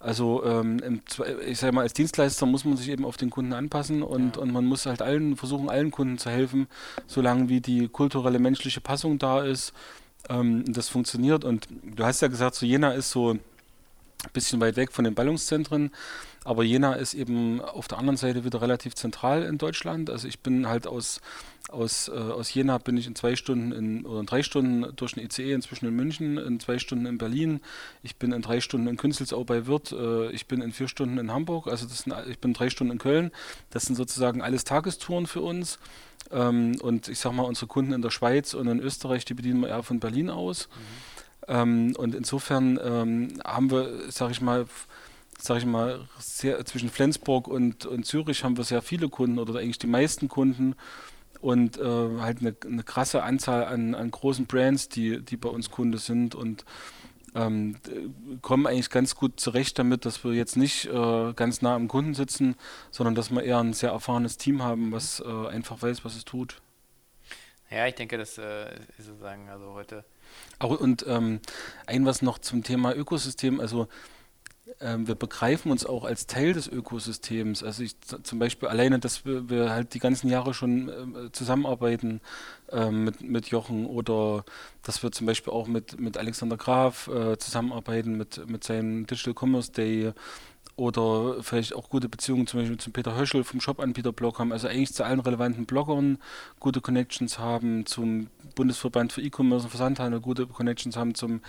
Also 0.00 0.44
ähm, 0.44 1.00
ich 1.46 1.58
sage 1.58 1.72
mal, 1.72 1.82
als 1.82 1.94
Dienstleister 1.94 2.44
muss 2.44 2.64
man 2.64 2.76
sich 2.76 2.90
eben 2.90 3.06
auf 3.06 3.16
den 3.16 3.30
Kunden 3.30 3.54
anpassen 3.54 4.02
und, 4.02 4.36
ja. 4.36 4.42
und 4.42 4.52
man 4.52 4.66
muss 4.66 4.84
halt 4.84 5.00
allen 5.00 5.36
versuchen, 5.36 5.70
allen 5.70 5.90
Kunden 5.92 6.18
zu 6.18 6.28
helfen, 6.28 6.66
solange 7.06 7.48
wie 7.48 7.60
die 7.60 7.88
kulturelle 7.88 8.38
menschliche 8.38 8.82
Passung 8.82 9.18
da 9.18 9.42
ist. 9.42 9.72
Ähm, 10.28 10.64
das 10.66 10.88
funktioniert 10.88 11.44
und 11.44 11.68
du 11.82 12.04
hast 12.04 12.20
ja 12.20 12.28
gesagt, 12.28 12.56
so 12.56 12.66
Jena 12.66 12.92
ist 12.92 13.10
so 13.10 13.38
bisschen 14.32 14.60
weit 14.60 14.76
weg 14.76 14.92
von 14.92 15.04
den 15.04 15.14
Ballungszentren. 15.14 15.90
Aber 16.44 16.62
Jena 16.62 16.94
ist 16.94 17.14
eben 17.14 17.60
auf 17.60 17.88
der 17.88 17.98
anderen 17.98 18.18
Seite 18.18 18.44
wieder 18.44 18.60
relativ 18.60 18.94
zentral 18.94 19.42
in 19.44 19.56
Deutschland. 19.56 20.10
Also 20.10 20.28
ich 20.28 20.40
bin 20.40 20.68
halt 20.68 20.86
aus, 20.86 21.22
aus, 21.70 22.08
äh, 22.08 22.12
aus 22.12 22.52
Jena 22.52 22.76
bin 22.76 22.98
ich 22.98 23.06
in 23.06 23.14
zwei 23.14 23.34
Stunden 23.34 23.72
in, 23.72 24.04
oder 24.04 24.20
in 24.20 24.26
drei 24.26 24.42
Stunden 24.42 24.94
durch 24.96 25.14
den 25.14 25.24
ICE 25.24 25.52
inzwischen 25.52 25.86
in 25.86 25.96
München, 25.96 26.36
in 26.36 26.60
zwei 26.60 26.78
Stunden 26.78 27.06
in 27.06 27.16
Berlin. 27.16 27.60
Ich 28.02 28.16
bin 28.16 28.32
in 28.32 28.42
drei 28.42 28.60
Stunden 28.60 28.88
in 28.88 28.98
Künzelsau 28.98 29.42
bei 29.44 29.66
Wirth. 29.66 29.92
Äh, 29.92 30.30
ich 30.32 30.46
bin 30.46 30.60
in 30.60 30.72
vier 30.72 30.88
Stunden 30.88 31.16
in 31.16 31.32
Hamburg. 31.32 31.66
Also 31.66 31.86
das 31.86 32.00
sind, 32.00 32.14
ich 32.28 32.38
bin 32.38 32.52
drei 32.52 32.68
Stunden 32.68 32.92
in 32.92 32.98
Köln. 32.98 33.30
Das 33.70 33.84
sind 33.84 33.96
sozusagen 33.96 34.42
alles 34.42 34.64
Tagestouren 34.64 35.26
für 35.26 35.40
uns. 35.40 35.78
Ähm, 36.30 36.76
und 36.82 37.08
ich 37.08 37.18
sage 37.18 37.34
mal, 37.34 37.44
unsere 37.44 37.68
Kunden 37.68 37.92
in 37.92 38.02
der 38.02 38.10
Schweiz 38.10 38.52
und 38.52 38.68
in 38.68 38.80
Österreich, 38.80 39.24
die 39.24 39.34
bedienen 39.34 39.60
wir 39.60 39.68
eher 39.68 39.82
von 39.82 39.98
Berlin 39.98 40.28
aus. 40.28 40.68
Mhm. 40.68 41.13
Ähm, 41.48 41.94
und 41.96 42.14
insofern 42.14 42.78
ähm, 42.82 43.40
haben 43.44 43.70
wir, 43.70 44.10
sage 44.10 44.32
ich 44.32 44.40
mal, 44.40 44.66
sage 45.38 45.60
ich 45.60 45.66
mal, 45.66 46.00
sehr, 46.18 46.64
zwischen 46.64 46.88
Flensburg 46.88 47.48
und, 47.48 47.86
und 47.86 48.04
Zürich 48.06 48.44
haben 48.44 48.56
wir 48.56 48.64
sehr 48.64 48.82
viele 48.82 49.08
Kunden 49.08 49.38
oder 49.38 49.58
eigentlich 49.58 49.78
die 49.78 49.86
meisten 49.86 50.28
Kunden. 50.28 50.74
und 51.40 51.76
äh, 51.78 52.20
halt 52.20 52.40
eine, 52.40 52.56
eine, 52.64 52.82
krasse 52.82 53.22
Anzahl 53.22 53.64
an, 53.64 53.94
an 53.94 54.10
großen 54.10 54.46
Brands, 54.46 54.88
die, 54.88 55.20
die 55.22 55.36
bei 55.36 55.50
uns 55.50 55.70
Kunde 55.70 55.98
sind 55.98 56.34
und 56.34 56.64
ähm, 57.34 57.76
kommen 58.42 58.66
eigentlich 58.66 58.90
ganz 58.90 59.14
gut 59.14 59.40
zurecht 59.40 59.78
damit, 59.78 60.06
dass 60.06 60.24
wir 60.24 60.32
jetzt 60.32 60.56
nicht 60.56 60.86
äh, 60.86 61.32
ganz 61.34 61.62
nah 61.62 61.74
am 61.74 61.88
Kunden 61.88 62.14
sitzen, 62.14 62.54
sondern 62.90 63.14
dass 63.14 63.30
wir 63.30 63.42
eher 63.42 63.58
ein 63.58 63.72
sehr 63.72 63.90
erfahrenes 63.90 64.36
Team 64.36 64.62
haben, 64.62 64.92
was 64.92 65.20
äh, 65.20 65.46
einfach 65.48 65.82
weiß, 65.82 66.04
was 66.04 66.16
es 66.16 66.24
tut. 66.24 66.62
Ja, 67.70 67.86
ich 67.86 67.94
denke, 67.94 68.16
das 68.16 68.38
äh, 68.38 68.72
ist 68.98 69.06
sozusagen 69.06 69.48
also 69.48 69.72
heute. 69.74 70.04
Auch, 70.58 70.78
und 70.78 71.04
ähm, 71.08 71.40
ein 71.86 72.06
was 72.06 72.22
noch 72.22 72.38
zum 72.38 72.62
Thema 72.62 72.94
Ökosystem, 72.94 73.60
also 73.60 73.88
ähm, 74.80 75.06
wir 75.06 75.14
begreifen 75.14 75.70
uns 75.70 75.84
auch 75.84 76.04
als 76.04 76.26
Teil 76.26 76.52
des 76.52 76.68
Ökosystems. 76.68 77.62
Also 77.62 77.82
ich, 77.82 77.96
zum 78.00 78.38
Beispiel 78.38 78.68
alleine, 78.68 78.98
dass 78.98 79.24
wir, 79.24 79.48
wir 79.48 79.70
halt 79.70 79.94
die 79.94 79.98
ganzen 79.98 80.28
Jahre 80.28 80.54
schon 80.54 80.88
äh, 80.88 81.32
zusammenarbeiten 81.32 82.20
äh, 82.70 82.90
mit, 82.90 83.20
mit 83.20 83.48
Jochen 83.48 83.86
oder 83.86 84.44
dass 84.82 85.02
wir 85.02 85.12
zum 85.12 85.26
Beispiel 85.26 85.52
auch 85.52 85.66
mit, 85.66 86.00
mit 86.00 86.16
Alexander 86.16 86.56
Graf 86.56 87.08
äh, 87.08 87.36
zusammenarbeiten 87.38 88.16
mit, 88.16 88.48
mit 88.48 88.64
seinem 88.64 89.06
Digital 89.06 89.34
Commerce 89.34 89.72
Day 89.72 90.12
oder 90.76 91.42
vielleicht 91.42 91.74
auch 91.74 91.88
gute 91.88 92.08
Beziehungen 92.08 92.46
zum 92.46 92.60
Beispiel 92.60 92.78
zum 92.78 92.92
Peter 92.92 93.16
Höschel 93.16 93.44
vom 93.44 93.60
Shop-Anbieter-Blog 93.60 94.38
haben, 94.38 94.52
also 94.52 94.68
eigentlich 94.68 94.92
zu 94.92 95.04
allen 95.04 95.20
relevanten 95.20 95.66
Bloggern 95.66 96.18
gute 96.58 96.80
Connections 96.80 97.38
haben, 97.38 97.86
zum 97.86 98.28
Bundesverband 98.54 99.12
für 99.12 99.22
E-Commerce 99.22 99.64
und 99.64 99.70
Versandhandel 99.70 100.20
gute 100.20 100.46
Connections 100.46 100.96
haben, 100.96 101.14
zum 101.14 101.40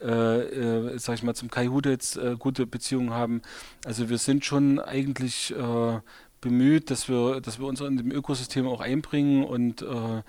äh, 0.00 0.92
äh, 0.92 0.98
sag 0.98 1.16
ich 1.16 1.22
mal, 1.24 1.34
zum 1.34 1.50
Kai 1.50 1.66
Hudetz 1.66 2.14
äh, 2.16 2.36
gute 2.38 2.66
Beziehungen 2.66 3.10
haben. 3.10 3.42
Also 3.84 4.08
wir 4.08 4.18
sind 4.18 4.44
schon 4.44 4.78
eigentlich 4.78 5.52
äh, 5.56 6.00
bemüht, 6.40 6.90
dass 6.90 7.08
wir, 7.08 7.40
dass 7.40 7.58
wir 7.58 7.66
uns 7.66 7.80
in 7.80 7.96
dem 7.96 8.12
Ökosystem 8.12 8.68
auch 8.68 8.80
einbringen 8.80 9.42
und 9.42 9.82
äh, 9.82 10.22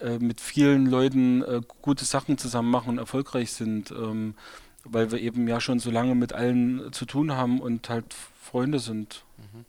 äh, 0.00 0.18
mit 0.18 0.40
vielen 0.40 0.86
Leuten 0.86 1.44
gute 1.82 2.06
Sachen 2.06 2.38
zusammen 2.38 2.70
machen 2.70 2.90
und 2.90 2.98
erfolgreich 2.98 3.52
sind, 3.52 3.90
ähm, 3.90 4.34
weil 4.84 5.10
wir 5.10 5.20
eben 5.20 5.48
ja 5.48 5.60
schon 5.60 5.78
so 5.78 5.90
lange 5.90 6.14
mit 6.14 6.32
allen 6.32 6.92
zu 6.92 7.04
tun 7.04 7.32
haben 7.32 7.60
und 7.60 7.88
halt 7.88 8.14
Freunde 8.40 8.78
sind. 8.78 9.24
Mhm. 9.38 9.64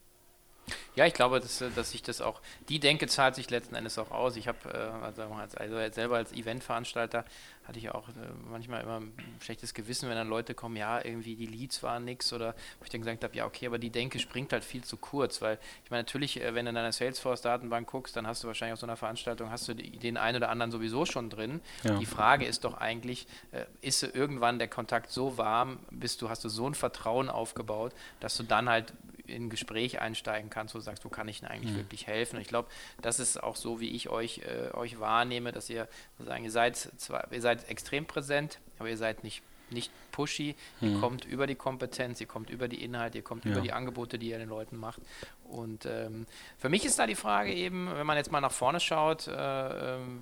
Ja, 0.95 1.05
ich 1.05 1.13
glaube, 1.13 1.39
dass, 1.39 1.63
dass 1.75 1.91
sich 1.91 2.03
das 2.03 2.21
auch, 2.21 2.41
die 2.69 2.79
Denke 2.79 3.07
zahlt 3.07 3.35
sich 3.35 3.49
letzten 3.49 3.75
Endes 3.75 3.97
auch 3.97 4.11
aus. 4.11 4.35
Ich 4.35 4.47
habe 4.47 5.01
also, 5.01 5.23
also 5.23 5.91
selber 5.91 6.17
als 6.17 6.33
Eventveranstalter 6.33 7.25
hatte 7.71 7.79
ich 7.79 7.89
auch 7.91 8.09
äh, 8.09 8.11
manchmal 8.49 8.81
immer 8.81 8.99
ein 8.99 9.13
schlechtes 9.39 9.73
Gewissen, 9.73 10.09
wenn 10.09 10.15
dann 10.15 10.27
Leute 10.27 10.53
kommen, 10.53 10.75
ja, 10.75 11.03
irgendwie 11.03 11.35
die 11.35 11.45
Leads 11.45 11.83
waren 11.83 12.03
nix 12.05 12.33
oder 12.33 12.53
wo 12.79 12.83
ich 12.83 12.89
dann 12.89 13.01
gesagt 13.01 13.23
habe, 13.23 13.35
ja, 13.35 13.45
okay, 13.45 13.67
aber 13.67 13.77
die 13.77 13.91
Denke 13.91 14.19
springt 14.19 14.51
halt 14.51 14.63
viel 14.63 14.83
zu 14.83 14.97
kurz, 14.97 15.41
weil 15.41 15.59
ich 15.85 15.91
meine, 15.91 16.03
natürlich, 16.03 16.41
äh, 16.41 16.53
wenn 16.55 16.65
du 16.65 16.69
in 16.69 16.75
deiner 16.75 16.91
Salesforce-Datenbank 16.91 17.87
guckst, 17.87 18.15
dann 18.15 18.27
hast 18.27 18.43
du 18.43 18.47
wahrscheinlich 18.47 18.73
auf 18.73 18.79
so 18.79 18.87
einer 18.87 18.97
Veranstaltung, 18.97 19.51
hast 19.51 19.67
du 19.67 19.75
den 19.75 20.17
einen 20.17 20.37
oder 20.37 20.49
anderen 20.49 20.71
sowieso 20.71 21.05
schon 21.05 21.29
drin. 21.29 21.61
Ja. 21.83 21.97
Die 21.97 22.05
Frage 22.05 22.45
ist 22.45 22.63
doch 22.63 22.73
eigentlich, 22.73 23.27
äh, 23.51 23.65
ist 23.81 24.03
irgendwann 24.03 24.59
der 24.59 24.67
Kontakt 24.67 25.11
so 25.11 25.37
warm, 25.37 25.79
bist 25.91 26.21
du, 26.21 26.29
hast 26.29 26.43
du 26.43 26.49
so 26.49 26.67
ein 26.67 26.73
Vertrauen 26.73 27.29
aufgebaut, 27.29 27.93
dass 28.19 28.35
du 28.35 28.43
dann 28.43 28.69
halt 28.69 28.93
in 29.31 29.45
ein 29.45 29.49
Gespräch 29.49 29.99
einsteigen 29.99 30.49
kannst, 30.49 30.73
wo 30.75 30.79
du 30.79 30.83
sagst, 30.83 31.05
wo 31.05 31.09
kann 31.09 31.27
ich 31.27 31.39
denn 31.39 31.49
eigentlich 31.49 31.73
mhm. 31.73 31.77
wirklich 31.77 32.07
helfen? 32.07 32.35
Und 32.35 32.41
ich 32.41 32.47
glaube, 32.47 32.69
das 33.01 33.19
ist 33.19 33.41
auch 33.41 33.55
so, 33.55 33.79
wie 33.79 33.89
ich 33.89 34.09
euch, 34.09 34.39
äh, 34.39 34.73
euch 34.73 34.99
wahrnehme, 34.99 35.51
dass 35.51 35.69
ihr 35.69 35.87
sozusagen, 36.17 36.43
ihr 36.43 36.51
seid 36.51 36.77
zwar, 36.77 37.31
ihr 37.31 37.41
seid 37.41 37.69
extrem 37.69 38.05
präsent, 38.05 38.59
aber 38.79 38.89
ihr 38.89 38.97
seid 38.97 39.23
nicht 39.23 39.43
nicht 39.71 39.91
pushy, 40.11 40.55
mhm. 40.81 40.89
ihr 40.89 40.99
kommt 40.99 41.25
über 41.25 41.47
die 41.47 41.55
Kompetenz, 41.55 42.19
ihr 42.19 42.27
kommt 42.27 42.49
über 42.49 42.67
die 42.67 42.83
Inhalte, 42.83 43.19
ihr 43.19 43.23
kommt 43.23 43.45
ja. 43.45 43.51
über 43.51 43.61
die 43.61 43.71
Angebote, 43.71 44.19
die 44.19 44.29
ihr 44.29 44.37
den 44.37 44.49
Leuten 44.49 44.77
macht. 44.77 45.01
Und 45.45 45.85
ähm, 45.85 46.25
für 46.57 46.69
mich 46.69 46.85
ist 46.85 46.99
da 46.99 47.07
die 47.07 47.15
Frage 47.15 47.53
eben, 47.53 47.89
wenn 47.93 48.05
man 48.05 48.17
jetzt 48.17 48.31
mal 48.31 48.41
nach 48.41 48.51
vorne 48.51 48.79
schaut, 48.79 49.27
äh, 49.27 49.95
ähm, 49.95 50.21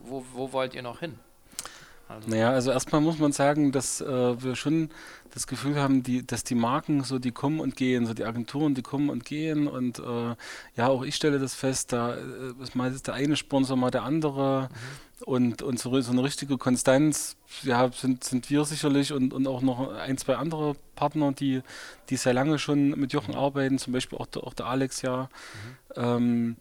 wo, 0.00 0.24
wo 0.32 0.52
wollt 0.52 0.74
ihr 0.74 0.82
noch 0.82 1.00
hin? 1.00 1.18
Also 2.10 2.28
naja, 2.28 2.50
also 2.50 2.72
erstmal 2.72 3.00
muss 3.00 3.18
man 3.18 3.30
sagen, 3.30 3.70
dass 3.70 4.00
äh, 4.00 4.42
wir 4.42 4.56
schon 4.56 4.90
das 5.32 5.46
Gefühl 5.46 5.76
haben, 5.76 6.02
die, 6.02 6.26
dass 6.26 6.42
die 6.42 6.56
Marken 6.56 7.04
so, 7.04 7.20
die 7.20 7.30
kommen 7.30 7.60
und 7.60 7.76
gehen, 7.76 8.04
so 8.04 8.14
die 8.14 8.24
Agenturen, 8.24 8.74
die 8.74 8.82
kommen 8.82 9.10
und 9.10 9.24
gehen 9.24 9.68
und 9.68 10.00
äh, 10.00 10.34
ja, 10.76 10.88
auch 10.88 11.04
ich 11.04 11.14
stelle 11.14 11.38
das 11.38 11.54
fest, 11.54 11.92
da 11.92 12.14
äh, 12.14 12.62
ist 12.62 12.74
mal 12.74 12.90
der 12.90 13.14
eine 13.14 13.36
Sponsor, 13.36 13.76
mal 13.76 13.92
der 13.92 14.02
andere 14.02 14.68
mhm. 14.70 15.24
und, 15.24 15.62
und 15.62 15.78
so, 15.78 16.00
so, 16.00 16.10
eine 16.10 16.24
richtige 16.24 16.58
Konstanz, 16.58 17.36
ja, 17.62 17.88
sind, 17.92 18.24
sind 18.24 18.50
wir 18.50 18.64
sicherlich 18.64 19.12
und, 19.12 19.32
und 19.32 19.46
auch 19.46 19.62
noch 19.62 19.94
ein, 19.94 20.18
zwei 20.18 20.34
andere 20.34 20.74
Partner, 20.96 21.30
die, 21.30 21.62
die 22.08 22.16
sehr 22.16 22.34
lange 22.34 22.58
schon 22.58 22.90
mit 22.98 23.12
Jochen 23.12 23.34
mhm. 23.34 23.40
arbeiten, 23.40 23.78
zum 23.78 23.92
Beispiel 23.92 24.18
auch 24.18 24.26
der, 24.26 24.42
auch 24.42 24.54
der 24.54 24.66
Alex 24.66 25.02
ja. 25.02 25.28
Mhm. 25.94 26.02
Ähm, 26.02 26.56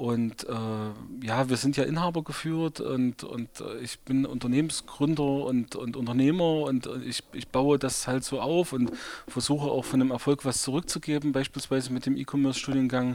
und 0.00 0.48
äh, 0.48 1.26
ja, 1.26 1.50
wir 1.50 1.58
sind 1.58 1.76
ja 1.76 1.84
Inhaber 1.84 2.24
geführt 2.24 2.80
und, 2.80 3.22
und 3.22 3.60
äh, 3.60 3.80
ich 3.80 3.98
bin 4.00 4.24
Unternehmensgründer 4.24 5.44
und, 5.44 5.76
und 5.76 5.94
Unternehmer 5.94 6.62
und 6.62 6.86
äh, 6.86 7.02
ich, 7.04 7.22
ich 7.34 7.48
baue 7.48 7.78
das 7.78 8.06
halt 8.06 8.24
so 8.24 8.40
auf 8.40 8.72
und 8.72 8.92
versuche 9.28 9.70
auch 9.70 9.84
von 9.84 10.00
dem 10.00 10.10
Erfolg 10.10 10.46
was 10.46 10.62
zurückzugeben, 10.62 11.32
beispielsweise 11.32 11.92
mit 11.92 12.06
dem 12.06 12.16
E-Commerce-Studiengang. 12.16 13.08
Mhm. 13.08 13.14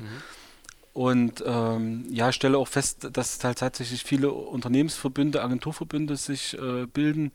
Und 0.94 1.44
ähm, 1.44 2.06
ja, 2.12 2.32
stelle 2.32 2.60
auch 2.60 2.68
fest, 2.68 3.10
dass 3.12 3.44
halt 3.44 3.58
tatsächlich 3.58 4.04
viele 4.04 4.32
Unternehmensverbünde, 4.32 5.42
Agenturverbünde 5.42 6.16
sich 6.18 6.56
äh, 6.56 6.86
bilden, 6.86 7.32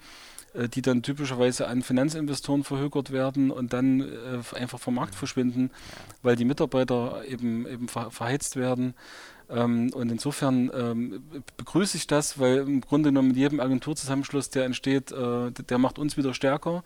äh, 0.55 0.69
die 0.69 0.83
dann 0.83 1.03
typischerweise 1.03 1.69
an 1.69 1.83
Finanzinvestoren 1.83 2.65
verhökert 2.65 3.13
werden 3.13 3.51
und 3.51 3.73
dann 3.73 4.01
äh, 4.01 4.57
einfach 4.57 4.81
vom 4.81 4.95
Markt 4.95 5.15
verschwinden, 5.15 5.71
weil 6.23 6.37
die 6.37 6.45
Mitarbeiter 6.45 7.25
eben, 7.27 7.67
eben 7.67 7.89
ver 7.89 8.11
verheizt 8.11 8.57
werden. 8.57 8.95
Ähm, 9.51 9.91
und 9.93 10.11
insofern 10.11 10.71
ähm, 10.75 11.23
begrüße 11.57 11.97
ich 11.97 12.07
das, 12.07 12.39
weil 12.39 12.59
im 12.59 12.81
Grunde 12.81 13.11
genommen 13.11 13.29
mit 13.29 13.37
jedem 13.37 13.61
Agenturzusammenschluss, 13.61 14.51
der 14.51 14.65
entsteht, 14.65 15.13
äh, 15.13 15.51
der 15.51 15.79
macht 15.79 15.99
uns 15.99 16.17
wieder 16.17 16.35
stärker. 16.35 16.85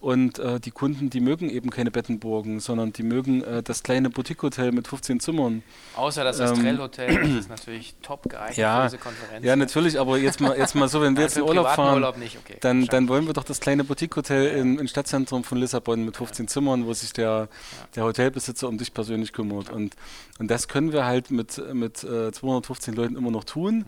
Und 0.00 0.38
äh, 0.38 0.60
die 0.60 0.70
Kunden, 0.70 1.08
die 1.08 1.20
mögen 1.20 1.48
eben 1.48 1.70
keine 1.70 1.90
Bettenburgen, 1.90 2.60
sondern 2.60 2.92
die 2.92 3.02
mögen 3.02 3.42
äh, 3.42 3.62
das 3.62 3.82
kleine 3.82 4.10
Boutique-Hotel 4.10 4.72
mit 4.72 4.88
15 4.88 5.20
Zimmern. 5.20 5.62
Außer 5.96 6.24
das 6.24 6.40
Estrell-Hotel, 6.40 7.10
ähm, 7.10 7.20
das 7.22 7.44
ist 7.44 7.48
natürlich 7.48 7.94
top 8.02 8.28
geeignet 8.28 8.56
ja, 8.56 8.82
für 8.82 8.96
diese 8.96 8.98
Konferenz. 8.98 9.44
Ja, 9.44 9.56
natürlich, 9.56 9.98
aber 9.98 10.18
jetzt 10.18 10.40
mal, 10.40 10.58
jetzt 10.58 10.74
mal 10.74 10.88
so, 10.88 11.00
wenn 11.00 11.16
wir 11.16 11.22
jetzt 11.22 11.36
in 11.36 11.44
Urlaub 11.44 11.68
fahren, 11.68 11.94
Urlaub 11.94 12.16
okay, 12.16 12.58
dann, 12.60 12.86
dann 12.86 13.08
wollen 13.08 13.26
wir 13.26 13.32
doch 13.32 13.44
das 13.44 13.60
kleine 13.60 13.84
Boutique-Hotel 13.84 14.44
ja. 14.44 14.60
im, 14.60 14.78
im, 14.78 14.88
Stadtzentrum 14.88 15.44
von 15.44 15.58
Lissabon 15.58 16.04
mit 16.04 16.16
15 16.16 16.46
ja. 16.46 16.50
Zimmern, 16.50 16.86
wo 16.86 16.92
sich 16.92 17.12
der, 17.12 17.48
der 17.94 18.04
Hotelbesitzer 18.04 18.68
um 18.68 18.76
dich 18.76 18.92
persönlich 18.92 19.32
kümmert. 19.32 19.70
Und, 19.70 19.94
und 20.38 20.50
das 20.50 20.68
können 20.68 20.92
wir 20.92 21.06
halt 21.06 21.30
mit, 21.30 21.62
mit 21.72 22.04
äh, 22.04 22.32
215 22.32 22.94
Leuten 22.94 23.16
immer 23.16 23.30
noch 23.30 23.44
tun. 23.44 23.78
Mhm. 23.78 23.84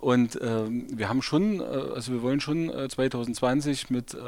Und 0.00 0.38
ähm, 0.40 0.86
wir 0.96 1.08
haben 1.08 1.22
schon, 1.22 1.60
äh, 1.60 1.64
also 1.64 2.12
wir 2.12 2.22
wollen 2.22 2.40
schon 2.40 2.70
äh, 2.70 2.88
2020 2.88 3.90
mit 3.90 4.14
äh, 4.14 4.18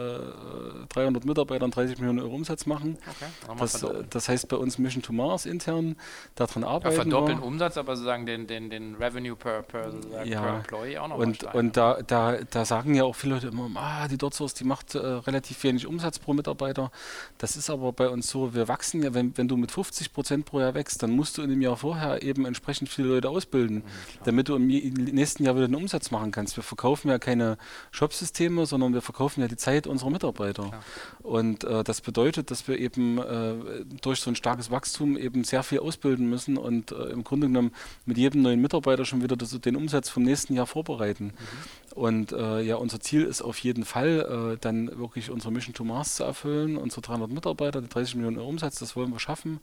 300 0.88 1.24
Mitarbeitern 1.24 1.70
30 1.70 1.98
Millionen 1.98 2.18
Euro 2.18 2.34
Umsatz 2.34 2.66
machen. 2.66 2.98
Okay, 3.06 3.56
das, 3.56 3.82
äh, 3.84 4.04
das, 4.10 4.28
heißt 4.28 4.48
bei 4.48 4.56
uns 4.56 4.78
Mission 4.78 5.02
to 5.02 5.12
Mars 5.12 5.46
intern, 5.46 5.94
daran 6.34 6.64
arbeiten 6.64 6.96
ja, 6.96 7.02
verdoppeln 7.02 7.38
wir. 7.38 7.46
Umsatz, 7.46 7.76
aber 7.76 7.94
sozusagen 7.94 8.26
den, 8.26 8.48
den, 8.48 8.68
den 8.68 8.96
Revenue 8.96 9.36
per, 9.36 9.62
per, 9.62 9.92
ja. 10.24 10.40
per 10.40 10.56
Employee 10.56 10.98
auch 10.98 11.08
noch 11.08 11.18
Und, 11.18 11.44
und 11.54 11.76
da, 11.76 11.98
da, 12.04 12.38
da 12.50 12.64
sagen 12.64 12.96
ja 12.96 13.04
auch 13.04 13.14
viele 13.14 13.34
Leute 13.34 13.48
immer, 13.48 13.70
ah, 13.76 14.08
die 14.08 14.18
Dotsource, 14.18 14.54
die 14.54 14.64
macht 14.64 14.96
äh, 14.96 14.98
relativ 14.98 15.62
wenig 15.62 15.86
Umsatz 15.86 16.18
pro 16.18 16.32
Mitarbeiter. 16.32 16.90
Das 17.38 17.56
ist 17.56 17.70
aber 17.70 17.92
bei 17.92 18.08
uns 18.08 18.28
so, 18.28 18.54
wir 18.54 18.66
wachsen 18.66 19.04
ja, 19.04 19.14
wenn, 19.14 19.36
wenn 19.38 19.46
du 19.46 19.56
mit 19.56 19.70
50 19.70 20.12
Prozent 20.12 20.46
pro 20.46 20.58
Jahr 20.58 20.74
wächst, 20.74 21.00
dann 21.04 21.12
musst 21.12 21.38
du 21.38 21.42
in 21.42 21.50
dem 21.50 21.62
Jahr 21.62 21.76
vorher 21.76 22.24
eben 22.24 22.44
entsprechend 22.44 22.88
viele 22.88 23.06
Leute 23.06 23.28
ausbilden, 23.28 23.76
mhm, 23.76 23.82
damit 24.24 24.48
du 24.48 24.56
im 24.56 24.66
nächsten 24.66 25.44
Jahr 25.44 25.59
wieder 25.60 25.66
einen 25.66 25.82
Umsatz 25.82 26.10
machen 26.10 26.32
kannst. 26.32 26.56
Wir 26.56 26.64
verkaufen 26.64 27.08
ja 27.08 27.18
keine 27.18 27.58
Shop-Systeme, 27.90 28.66
sondern 28.66 28.94
wir 28.94 29.02
verkaufen 29.02 29.40
ja 29.40 29.48
die 29.48 29.56
Zeit 29.56 29.86
unserer 29.86 30.10
Mitarbeiter. 30.10 30.64
Klar. 30.64 30.84
Und 31.22 31.64
äh, 31.64 31.84
das 31.84 32.00
bedeutet, 32.00 32.50
dass 32.50 32.66
wir 32.66 32.78
eben 32.78 33.18
äh, 33.18 33.84
durch 34.00 34.20
so 34.20 34.30
ein 34.30 34.36
starkes 34.36 34.70
Wachstum 34.70 35.16
eben 35.16 35.44
sehr 35.44 35.62
viel 35.62 35.80
ausbilden 35.80 36.28
müssen 36.28 36.56
und 36.56 36.92
äh, 36.92 37.10
im 37.10 37.24
Grunde 37.24 37.46
genommen 37.46 37.72
mit 38.06 38.18
jedem 38.18 38.42
neuen 38.42 38.60
Mitarbeiter 38.60 39.04
schon 39.04 39.22
wieder 39.22 39.36
das, 39.36 39.50
den 39.60 39.76
Umsatz 39.76 40.08
vom 40.08 40.22
nächsten 40.22 40.54
Jahr 40.54 40.66
vorbereiten. 40.66 41.26
Mhm. 41.26 41.92
Und 41.94 42.32
äh, 42.32 42.60
ja, 42.62 42.76
unser 42.76 43.00
Ziel 43.00 43.24
ist 43.24 43.42
auf 43.42 43.58
jeden 43.58 43.84
Fall, 43.84 44.54
äh, 44.54 44.58
dann 44.60 44.98
wirklich 44.98 45.30
unsere 45.30 45.52
Mission 45.52 45.74
to 45.74 45.84
Mars 45.84 46.16
zu 46.16 46.24
erfüllen, 46.24 46.76
unsere 46.76 47.02
300 47.02 47.30
Mitarbeiter, 47.30 47.80
die 47.80 47.88
30 47.88 48.14
Millionen 48.16 48.38
Euro 48.38 48.48
Umsatz, 48.48 48.78
das 48.78 48.96
wollen 48.96 49.12
wir 49.12 49.18
schaffen. 49.18 49.60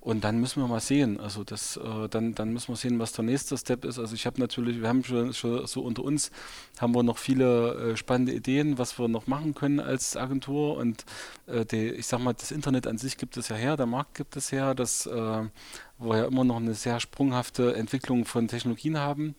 Und 0.00 0.24
dann 0.24 0.40
müssen 0.40 0.62
wir 0.62 0.66
mal 0.66 0.80
sehen. 0.80 1.20
Also 1.20 1.44
das, 1.44 1.76
äh, 1.76 2.08
dann, 2.08 2.34
dann 2.34 2.52
müssen 2.52 2.68
wir 2.68 2.76
sehen, 2.76 2.98
was 2.98 3.12
der 3.12 3.24
nächste 3.24 3.58
Step 3.58 3.84
ist. 3.84 3.98
Also 3.98 4.14
ich 4.14 4.24
habe 4.24 4.40
natürlich, 4.40 4.80
wir 4.80 4.88
haben 4.88 5.04
schon, 5.04 5.34
schon, 5.34 5.66
so 5.66 5.82
unter 5.82 6.02
uns, 6.02 6.30
haben 6.78 6.94
wir 6.94 7.02
noch 7.02 7.18
viele 7.18 7.92
äh, 7.92 7.96
spannende 7.96 8.32
Ideen, 8.32 8.78
was 8.78 8.98
wir 8.98 9.08
noch 9.08 9.26
machen 9.26 9.54
können 9.54 9.78
als 9.78 10.16
Agentur. 10.16 10.78
Und 10.78 11.04
äh, 11.46 11.66
die, 11.66 11.90
ich 11.90 12.06
sag 12.06 12.20
mal, 12.20 12.32
das 12.32 12.50
Internet 12.50 12.86
an 12.86 12.96
sich 12.96 13.18
gibt 13.18 13.36
es 13.36 13.48
ja 13.48 13.56
her, 13.56 13.76
der 13.76 13.86
Markt 13.86 14.14
gibt 14.14 14.36
es 14.36 14.52
her, 14.52 14.74
dass 14.74 15.04
äh, 15.04 15.10
wir 15.12 16.16
ja 16.16 16.24
immer 16.24 16.44
noch 16.44 16.56
eine 16.56 16.74
sehr 16.74 16.98
sprunghafte 16.98 17.74
Entwicklung 17.74 18.24
von 18.24 18.48
Technologien 18.48 18.98
haben. 18.98 19.34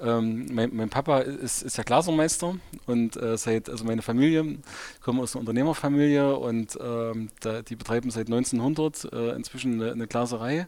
Ähm, 0.00 0.46
mein, 0.50 0.74
mein, 0.74 0.90
Papa 0.90 1.20
ist, 1.20 1.62
ist 1.62 1.76
ja 1.76 1.84
Glasermeister 1.84 2.56
und 2.86 3.16
äh, 3.16 3.36
seit, 3.36 3.68
also 3.68 3.84
meine 3.84 4.02
Familie, 4.02 4.58
kommt 5.00 5.20
aus 5.20 5.34
einer 5.34 5.40
Unternehmerfamilie 5.40 6.36
und 6.36 6.76
ähm, 6.82 7.28
da, 7.40 7.62
die 7.62 7.76
betreiben 7.76 8.10
seit 8.10 8.26
1900 8.26 9.12
äh, 9.12 9.30
inzwischen 9.36 9.74
eine, 9.74 9.92
eine 9.92 10.06
Glaserei. 10.08 10.66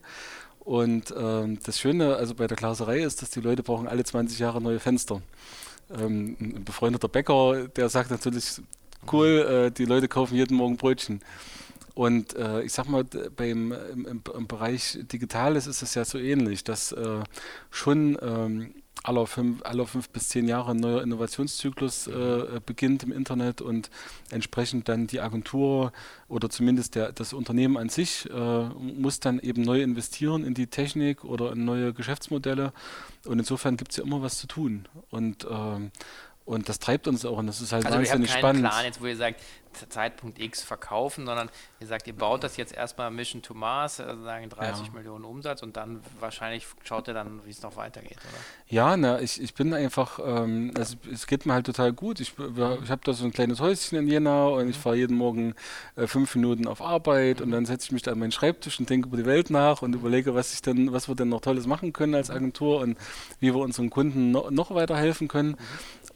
Und 0.61 1.15
ähm, 1.17 1.59
das 1.65 1.79
Schöne 1.79 2.17
also 2.17 2.35
bei 2.35 2.47
der 2.47 2.57
Glaserei 2.57 3.01
ist, 3.03 3.23
dass 3.23 3.31
die 3.31 3.41
Leute 3.41 3.63
brauchen 3.63 3.89
alle 3.89 4.05
20 4.05 4.39
Jahre 4.39 4.61
neue 4.61 4.81
Fenster. 4.81 5.23
Ähm, 5.91 6.37
ein 6.41 6.65
befreundeter 6.65 7.09
Bäcker, 7.09 7.69
der 7.69 7.89
sagt 7.89 8.11
natürlich, 8.11 8.61
cool, 9.13 9.69
äh, 9.69 9.71
die 9.71 9.85
Leute 9.85 10.09
kaufen 10.09 10.35
jeden 10.35 10.57
Morgen 10.57 10.77
Brötchen. 10.77 11.21
Und 11.95 12.37
äh, 12.37 12.63
ich 12.63 12.73
sag 12.73 12.89
mal, 12.89 13.05
beim, 13.05 13.73
im, 13.73 14.07
im, 14.07 14.47
Bereich 14.47 14.99
Digitales 15.03 15.67
ist 15.67 15.83
es 15.83 15.95
ja 15.95 16.05
so 16.05 16.19
ähnlich, 16.19 16.63
dass 16.63 16.93
äh, 16.93 17.21
schon 17.71 18.19
ähm, 18.21 18.75
alle 19.07 19.27
fünf, 19.27 19.63
alle 19.65 19.87
fünf 19.87 20.09
bis 20.11 20.29
zehn 20.29 20.49
Jahre 20.49 20.73
ein 20.73 20.79
neuer 20.79 21.03
Innovationszyklus 21.03 22.09
äh, 22.09 22.61
beginnt 22.65 23.05
im 23.05 23.13
Internet 23.13 23.61
und 23.61 23.91
entsprechend 24.31 24.89
dann 24.89 25.07
die 25.07 25.21
Agentur 25.21 25.93
oder 26.29 26.51
zumindest 26.51 26.97
der, 26.97 27.13
das 27.13 27.33
Unternehmen 27.33 27.77
an 27.77 27.89
sich 27.89 28.29
äh, 28.29 28.69
muss 28.69 29.21
dann 29.21 29.39
eben 29.39 29.63
neu 29.63 29.81
investieren 29.81 30.45
in 30.45 30.55
die 30.55 30.67
Technik 30.67 31.25
oder 31.25 31.53
in 31.53 31.65
neue 31.65 31.93
Geschäftsmodelle. 31.93 32.73
Und 33.25 33.39
insofern 33.39 33.77
gibt 33.77 33.93
es 33.93 33.99
ja 33.99 34.05
immer 34.05 34.23
was 34.23 34.39
zu 34.39 34.49
tun. 34.49 34.87
Und 35.11 35.47
ähm, 35.49 35.93
und 36.47 36.69
das 36.69 36.79
treibt 36.79 37.09
uns 37.09 37.27
auch 37.27 37.37
und 37.37 37.47
das 37.47 37.61
ist 37.61 37.73
halt 37.73 37.85
also 37.85 37.99
wahnsinnig 37.99 38.31
spannend. 38.31 38.65
Also 38.65 38.75
Plan 38.75 38.85
jetzt, 38.87 39.03
wo 39.03 39.07
ihr 39.07 39.17
sagt, 39.17 39.41
Zeitpunkt 39.89 40.39
X 40.41 40.63
verkaufen, 40.63 41.27
sondern 41.27 41.51
ihr 41.81 41.87
sagt, 41.87 42.07
ihr 42.07 42.15
baut 42.15 42.43
das 42.43 42.57
jetzt 42.57 42.75
erstmal 42.75 43.11
Mission 43.11 43.43
to 43.43 43.55
Mars, 43.55 44.01
also 44.01 44.23
sagen 44.23 44.49
30 44.49 44.87
ja. 44.87 44.93
Millionen 44.93 45.25
Umsatz 45.25 45.63
und 45.63 45.77
dann 45.77 46.01
wahrscheinlich 46.19 46.67
schaut 46.85 47.09
ihr 47.09 47.15
dann, 47.15 47.45
wie 47.45 47.51
es 47.51 47.63
noch 47.63 47.77
weitergeht, 47.77 48.19
oder? 48.19 48.39
Ja, 48.69 48.97
na, 48.97 49.21
ich, 49.21 49.41
ich 49.41 49.55
bin 49.55 49.75
einfach, 49.75 50.19
ähm, 50.25 50.73
also 50.77 50.97
es 51.13 51.27
geht 51.27 51.47
mir 51.47 51.53
halt 51.53 51.67
total 51.67 51.93
gut. 51.93 52.21
Ich, 52.21 52.35
ich 52.39 52.91
habe 52.91 53.01
da 53.05 53.13
so 53.13 53.25
ein 53.25 53.33
kleines 53.33 53.61
Häuschen 53.61 53.99
in 53.99 54.09
Jena 54.09 54.47
und 54.47 54.69
ich 54.69 54.77
mhm. 54.79 54.81
fahre 54.81 54.97
jeden 54.97 55.17
Morgen 55.17 55.55
äh, 55.97 56.07
fünf 56.07 56.35
Minuten 56.35 56.67
auf 56.67 56.81
Arbeit 56.81 57.41
und 57.41 57.49
mhm. 57.49 57.53
dann 57.53 57.67
setze 57.67 57.87
ich 57.87 57.93
mich 57.93 58.03
da 58.03 58.13
an 58.13 58.19
meinen 58.19 58.33
Schreibtisch 58.33 58.79
und 58.81 58.89
denke 58.89 59.09
über 59.09 59.17
die 59.17 59.27
Welt 59.27 59.51
nach 59.51 59.83
und 59.83 59.95
überlege, 59.95 60.35
was 60.35 60.55
ich 60.55 60.63
denn, 60.63 60.93
was 60.93 61.09
wir 61.09 61.15
denn 61.15 61.29
noch 61.29 61.41
Tolles 61.41 61.67
machen 61.67 61.93
können 61.93 62.15
als 62.15 62.29
mhm. 62.29 62.37
Agentur 62.37 62.81
und 62.81 62.97
wie 63.41 63.53
wir 63.53 63.61
unseren 63.61 63.91
Kunden 63.91 64.31
no, 64.31 64.51
noch 64.51 64.75
weiterhelfen 64.75 65.29
können. 65.29 65.57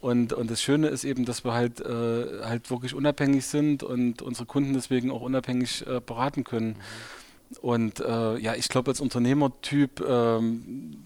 Und, 0.01 0.33
und 0.33 0.49
das 0.49 0.61
Schöne 0.61 0.87
ist 0.87 1.03
eben, 1.03 1.25
dass 1.25 1.45
wir 1.45 1.53
halt, 1.53 1.79
äh, 1.79 2.43
halt 2.43 2.71
wirklich 2.71 2.95
unabhängig 2.95 3.45
sind 3.45 3.83
und 3.83 4.23
unsere 4.23 4.47
Kunden 4.47 4.73
deswegen 4.73 5.11
auch 5.11 5.21
unabhängig 5.21 5.85
äh, 5.85 6.01
beraten 6.03 6.43
können. 6.43 6.69
Mhm. 6.69 7.57
Und 7.61 7.99
äh, 7.99 8.37
ja, 8.39 8.55
ich 8.55 8.67
glaube, 8.67 8.89
als 8.89 8.99
Unternehmertyp 8.99 10.01
ähm, 10.01 11.03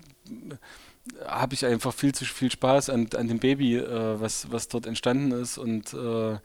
habe 1.25 1.53
ich 1.53 1.65
einfach 1.65 1.93
viel 1.93 2.13
zu 2.13 2.23
viel 2.23 2.49
Spaß 2.49 2.89
an, 2.89 3.09
an 3.15 3.27
dem 3.27 3.39
Baby, 3.39 3.77
äh, 3.77 4.19
was, 4.19 4.51
was 4.51 4.69
dort 4.69 4.85
entstanden 4.85 5.31
ist. 5.31 5.57
Und 5.57 5.93
äh, 5.93 6.37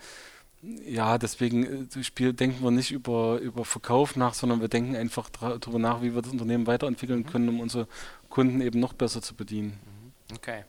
ja, 0.90 1.18
deswegen 1.18 1.88
äh, 1.88 2.04
Spiel, 2.04 2.32
denken 2.32 2.64
wir 2.64 2.70
nicht 2.70 2.90
über, 2.90 3.38
über 3.38 3.64
Verkauf 3.64 4.16
nach, 4.16 4.34
sondern 4.34 4.60
wir 4.60 4.68
denken 4.68 4.96
einfach 4.96 5.30
darüber 5.30 5.78
nach, 5.78 6.02
wie 6.02 6.14
wir 6.14 6.22
das 6.22 6.32
Unternehmen 6.32 6.66
weiterentwickeln 6.66 7.20
mhm. 7.20 7.26
können, 7.26 7.48
um 7.48 7.60
unsere 7.60 7.86
Kunden 8.28 8.60
eben 8.60 8.80
noch 8.80 8.92
besser 8.92 9.22
zu 9.22 9.34
bedienen. 9.34 9.78
Mhm. 9.84 10.36
Okay. 10.36 10.64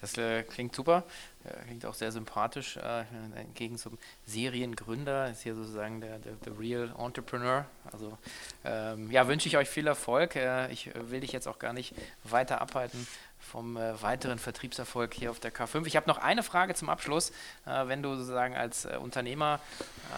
Das 0.00 0.16
äh, 0.16 0.44
klingt 0.44 0.74
super, 0.74 1.02
äh, 1.44 1.64
klingt 1.64 1.84
auch 1.84 1.94
sehr 1.94 2.12
sympathisch. 2.12 2.76
Äh, 2.76 3.04
entgegen 3.34 3.78
zum 3.78 3.98
Seriengründer 4.26 5.30
ist 5.30 5.42
hier 5.42 5.56
sozusagen 5.56 6.00
der, 6.00 6.18
der, 6.20 6.34
der 6.34 6.58
Real 6.58 6.94
Entrepreneur. 6.96 7.66
Also 7.90 8.16
ähm, 8.64 9.10
ja, 9.10 9.26
wünsche 9.26 9.48
ich 9.48 9.56
euch 9.56 9.68
viel 9.68 9.88
Erfolg. 9.88 10.36
Äh, 10.36 10.70
ich 10.70 10.90
will 10.94 11.20
dich 11.20 11.32
jetzt 11.32 11.48
auch 11.48 11.58
gar 11.58 11.72
nicht 11.72 11.94
weiter 12.22 12.60
abhalten 12.60 13.06
vom 13.40 13.76
äh, 13.76 14.00
weiteren 14.00 14.38
Vertriebserfolg 14.38 15.14
hier 15.14 15.32
auf 15.32 15.40
der 15.40 15.52
K5. 15.52 15.86
Ich 15.86 15.96
habe 15.96 16.08
noch 16.08 16.18
eine 16.18 16.44
Frage 16.44 16.74
zum 16.74 16.90
Abschluss. 16.90 17.30
Äh, 17.66 17.88
wenn 17.88 18.00
du 18.00 18.14
sozusagen 18.14 18.54
als 18.54 18.86
Unternehmer 18.86 19.58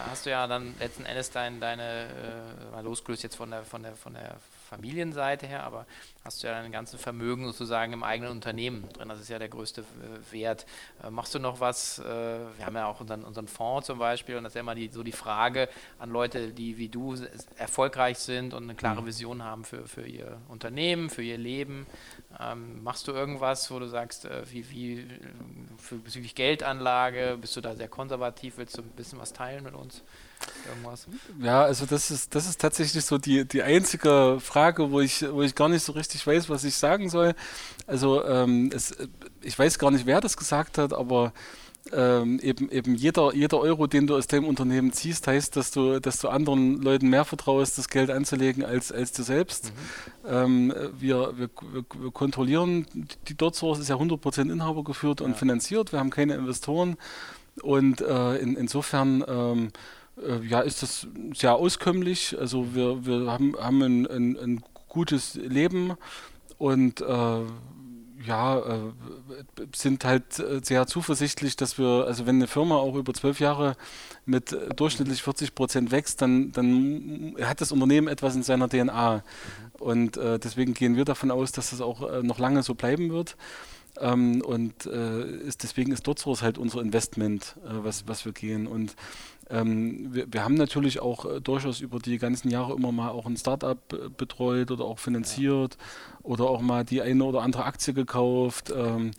hast 0.09 0.25
du 0.25 0.29
ja 0.29 0.45
dann 0.45 0.75
letzten 0.79 1.05
Endes 1.05 1.31
dein, 1.31 1.59
deine, 1.59 2.07
mal 2.71 2.83
losgelöst 2.83 3.23
jetzt 3.23 3.35
von 3.35 3.51
der, 3.51 3.63
von 3.63 3.83
der, 3.83 3.95
von 3.95 4.13
der 4.13 4.37
Familienseite 4.71 5.47
her, 5.47 5.63
aber 5.63 5.85
hast 6.23 6.41
du 6.41 6.47
ja 6.47 6.53
dein 6.53 6.71
ganzes 6.71 7.01
Vermögen 7.01 7.45
sozusagen 7.45 7.91
im 7.91 8.03
eigenen 8.03 8.31
Unternehmen 8.31 8.87
drin. 8.93 9.09
Das 9.09 9.19
ist 9.19 9.27
ja 9.27 9.37
der 9.37 9.49
größte 9.49 9.83
Wert. 10.31 10.65
Äh, 11.03 11.09
machst 11.09 11.35
du 11.35 11.39
noch 11.39 11.59
was? 11.59 11.99
Äh, 11.99 12.05
wir 12.05 12.65
haben 12.65 12.75
ja 12.75 12.85
auch 12.85 13.01
unseren, 13.01 13.25
unseren 13.25 13.49
Fonds 13.49 13.87
zum 13.87 13.99
Beispiel 13.99 14.37
und 14.37 14.45
das 14.45 14.51
ist 14.51 14.55
ja 14.55 14.61
immer 14.61 14.73
die, 14.73 14.87
so 14.87 15.03
die 15.03 15.11
Frage 15.11 15.67
an 15.99 16.09
Leute, 16.09 16.53
die 16.53 16.77
wie 16.77 16.87
du 16.87 17.17
erfolgreich 17.57 18.17
sind 18.19 18.53
und 18.53 18.63
eine 18.63 18.75
klare 18.75 19.01
mhm. 19.01 19.07
Vision 19.07 19.43
haben 19.43 19.65
für, 19.65 19.85
für 19.89 20.07
ihr 20.07 20.37
Unternehmen, 20.47 21.09
für 21.09 21.21
ihr 21.21 21.37
Leben. 21.37 21.85
Ähm, 22.41 22.81
machst 22.83 23.07
du 23.07 23.11
irgendwas, 23.11 23.69
wo 23.69 23.77
du 23.77 23.87
sagst, 23.87 24.25
äh, 24.25 24.43
wie, 24.49 24.69
wie 24.71 25.07
für 25.77 25.95
bezüglich 25.95 26.33
Geldanlage, 26.33 27.37
bist 27.39 27.55
du 27.55 27.61
da 27.61 27.75
sehr 27.75 27.87
konservativ, 27.87 28.57
willst 28.57 28.77
du 28.77 28.81
ein 28.81 28.89
bisschen 28.89 29.19
was 29.19 29.33
teilen 29.33 29.63
mit 29.63 29.75
uns? 29.75 30.01
Irgendwas? 30.67 31.07
Ja, 31.39 31.63
also 31.63 31.85
das 31.85 32.09
ist, 32.09 32.33
das 32.33 32.47
ist 32.47 32.59
tatsächlich 32.59 33.05
so 33.05 33.17
die, 33.19 33.45
die 33.45 33.61
einzige 33.61 34.39
Frage, 34.39 34.91
wo 34.91 35.01
ich, 35.01 35.21
wo 35.31 35.43
ich 35.43 35.53
gar 35.53 35.69
nicht 35.69 35.83
so 35.83 35.91
richtig 35.91 36.25
weiß, 36.25 36.49
was 36.49 36.63
ich 36.63 36.75
sagen 36.75 37.09
soll. 37.09 37.35
Also 37.85 38.25
ähm, 38.25 38.71
es, 38.73 38.95
ich 39.41 39.57
weiß 39.57 39.77
gar 39.77 39.91
nicht, 39.91 40.07
wer 40.07 40.21
das 40.21 40.37
gesagt 40.37 40.79
hat, 40.79 40.93
aber 40.93 41.33
ähm, 41.93 42.39
eben, 42.41 42.69
eben 42.69 42.95
jeder, 42.95 43.33
jeder 43.33 43.59
Euro, 43.59 43.87
den 43.87 44.07
du 44.07 44.15
aus 44.15 44.27
dem 44.27 44.45
Unternehmen 44.45 44.93
ziehst, 44.93 45.27
heißt, 45.27 45.55
dass 45.55 45.71
du, 45.71 45.99
dass 45.99 46.19
du 46.19 46.29
anderen 46.29 46.81
Leuten 46.81 47.09
mehr 47.09 47.25
vertraust, 47.25 47.77
das 47.77 47.89
Geld 47.89 48.09
anzulegen 48.09 48.63
als, 48.63 48.91
als 48.91 49.11
dir 49.11 49.23
selbst. 49.23 49.73
Mhm. 50.23 50.29
Ähm, 50.29 50.73
wir, 50.99 51.33
wir, 51.37 51.49
wir, 51.71 52.11
kontrollieren, 52.11 52.85
die 53.27 53.35
DotSource 53.35 53.79
ist 53.79 53.89
ja 53.89 53.95
100% 53.95 54.51
Inhaber 54.51 54.83
geführt 54.83 55.21
und 55.21 55.31
ja. 55.31 55.37
finanziert, 55.37 55.91
wir 55.91 55.99
haben 55.99 56.11
keine 56.11 56.35
Investoren 56.35 56.97
und 57.63 58.01
äh, 58.01 58.37
in, 58.37 58.55
insofern 58.55 59.23
ähm, 59.27 59.69
äh, 60.17 60.45
ja, 60.45 60.61
ist 60.61 60.83
das 60.83 61.07
sehr 61.33 61.55
auskömmlich. 61.55 62.37
Also 62.39 62.75
wir, 62.75 63.05
wir 63.05 63.31
haben, 63.31 63.55
haben 63.59 63.81
ein, 63.81 64.07
ein, 64.07 64.37
ein 64.37 64.63
gutes 64.87 65.35
Leben 65.35 65.93
und 66.57 67.01
äh, 67.01 67.41
ja, 68.25 68.59
äh, 68.59 68.91
sind 69.75 70.05
halt 70.05 70.39
äh, 70.39 70.61
sehr 70.63 70.87
zuversichtlich, 70.87 71.55
dass 71.55 71.77
wir, 71.77 72.05
also 72.05 72.25
wenn 72.25 72.35
eine 72.35 72.47
Firma 72.47 72.75
auch 72.75 72.95
über 72.95 73.13
zwölf 73.13 73.39
Jahre 73.39 73.75
mit 74.25 74.55
durchschnittlich 74.75 75.23
40 75.23 75.55
Prozent 75.55 75.91
wächst, 75.91 76.21
dann, 76.21 76.51
dann 76.51 77.35
hat 77.41 77.61
das 77.61 77.71
Unternehmen 77.71 78.07
etwas 78.07 78.35
in 78.35 78.43
seiner 78.43 78.69
DNA. 78.69 79.23
Und 79.79 80.17
äh, 80.17 80.39
deswegen 80.39 80.73
gehen 80.73 80.95
wir 80.95 81.05
davon 81.05 81.31
aus, 81.31 81.51
dass 81.51 81.71
das 81.71 81.81
auch 81.81 82.09
äh, 82.09 82.23
noch 82.23 82.39
lange 82.39 82.63
so 82.63 82.75
bleiben 82.75 83.11
wird. 83.11 83.35
Ähm, 83.99 84.41
und 84.41 84.85
äh, 84.85 85.25
ist, 85.25 85.63
deswegen 85.63 85.91
ist 85.91 86.07
DotSource 86.07 86.43
halt 86.43 86.57
unser 86.57 86.81
Investment, 86.81 87.55
was, 87.63 88.07
was 88.07 88.25
wir 88.25 88.31
gehen. 88.31 88.67
Und 88.67 88.95
ähm, 89.51 90.13
wir, 90.13 90.31
wir, 90.31 90.45
haben 90.45 90.53
natürlich 90.55 91.01
auch 91.01 91.25
äh, 91.25 91.41
durchaus 91.41 91.81
über 91.81 91.99
die 91.99 92.17
ganzen 92.17 92.49
Jahre 92.49 92.73
immer 92.73 92.91
mal 92.91 93.09
auch 93.09 93.25
ein 93.25 93.35
Startup 93.35 93.77
äh, 93.91 94.09
betreut 94.09 94.71
oder 94.71 94.85
auch 94.85 94.99
finanziert. 94.99 95.77
Oder 96.23 96.45
auch 96.45 96.61
mal 96.61 96.83
die 96.83 97.01
eine 97.01 97.23
oder 97.23 97.41
andere 97.41 97.65
Aktie 97.65 97.93
gekauft. 97.93 98.71
Ähm, 98.75 99.11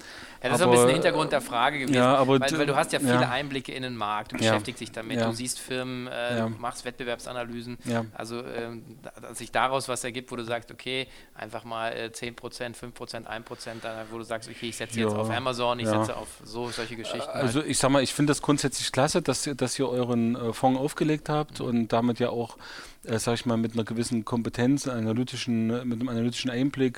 ja, 0.42 0.48
das 0.50 0.60
aber, 0.60 0.72
ist 0.74 0.80
ein 0.80 0.86
bisschen 0.86 0.86
der 0.86 0.94
Hintergrund 0.94 1.32
der 1.32 1.40
Frage 1.40 1.78
gewesen, 1.78 1.94
ja, 1.94 2.16
aber, 2.16 2.40
weil, 2.40 2.58
weil, 2.58 2.66
du 2.66 2.74
hast 2.74 2.92
ja 2.92 2.98
viele 2.98 3.12
ja. 3.12 3.30
Einblicke 3.30 3.72
in 3.72 3.84
den 3.84 3.96
Markt, 3.96 4.32
du 4.32 4.36
beschäftigst 4.36 4.80
dich 4.80 4.90
damit, 4.90 5.20
du 5.20 5.32
siehst 5.32 5.60
Firmen, 5.60 6.08
äh, 6.08 6.48
machst 6.48 6.84
Wettbewerbsanalysen, 6.84 7.78
also 8.12 8.44
ähm, 8.44 8.82
dass 9.20 9.38
sich 9.38 9.52
daraus 9.52 9.88
was 9.88 10.02
ergibt, 10.02 10.32
wo 10.32 10.36
du 10.36 10.44
sagst, 10.44 10.72
okay, 10.72 11.06
einfach 11.34 11.64
mal 11.64 11.92
äh, 11.92 12.10
10%, 12.12 12.34
5%, 12.74 13.26
1%, 13.26 13.70
da, 13.82 14.04
wo 14.10 14.18
du 14.18 14.24
sagst, 14.24 14.48
okay, 14.48 14.68
ich 14.68 14.76
setze 14.76 14.98
jetzt 14.98 15.14
auf 15.14 15.30
Amazon, 15.30 15.78
ich 15.78 15.86
setze 15.86 16.16
auf 16.16 16.28
so 16.42 16.68
solche 16.70 16.96
Geschichten. 16.96 17.30
Also 17.30 17.60
halt. 17.60 17.70
ich 17.70 17.78
sag 17.78 17.90
mal, 17.90 18.02
ich 18.02 18.12
finde 18.12 18.32
das 18.32 18.42
grundsätzlich 18.42 18.90
klasse, 18.90 19.22
dass, 19.22 19.48
dass 19.56 19.78
ihr 19.78 19.88
euren 19.88 20.34
äh, 20.34 20.52
Fonds 20.52 20.80
aufgelegt 20.80 21.28
habt 21.28 21.60
und 21.60 21.88
damit 21.92 22.18
ja 22.18 22.30
auch, 22.30 22.56
äh, 23.04 23.18
sag 23.18 23.34
ich 23.34 23.46
mal, 23.46 23.56
mit 23.56 23.74
einer 23.74 23.84
gewissen 23.84 24.24
Kompetenz, 24.24 24.88
analytischen, 24.88 25.68
mit 25.88 26.00
einem 26.00 26.08
analytischen 26.08 26.50
Einblick 26.50 26.91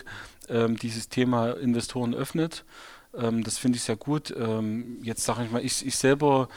ähm, 0.49 0.77
dieses 0.77 1.09
Thema 1.09 1.53
Investoren 1.53 2.15
öffnet. 2.15 2.65
Ähm, 3.17 3.45
das 3.45 3.59
finde 3.59 3.77
ich 3.77 3.83
sehr 3.83 3.97
gut. 3.97 4.35
Ähm, 4.37 4.99
jetzt 5.03 5.25
sage 5.25 5.45
ich 5.45 5.51
mal, 5.51 5.65
ich, 5.65 5.87
ich 5.87 5.97
selber 5.97 6.49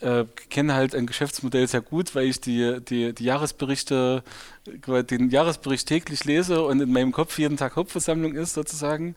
äh, 0.00 0.24
kenne 0.50 0.74
halt 0.74 0.94
ein 0.94 1.06
Geschäftsmodell 1.06 1.68
sehr 1.68 1.80
gut, 1.80 2.14
weil 2.14 2.26
ich 2.26 2.40
die, 2.40 2.80
die, 2.80 3.12
die 3.12 3.24
Jahresberichte, 3.24 4.22
den 4.66 5.30
Jahresbericht 5.30 5.86
täglich 5.86 6.24
lese 6.24 6.62
und 6.62 6.80
in 6.80 6.92
meinem 6.92 7.12
Kopf 7.12 7.38
jeden 7.38 7.56
Tag 7.56 7.76
Hauptversammlung 7.76 8.34
ist 8.34 8.54
sozusagen. 8.54 9.14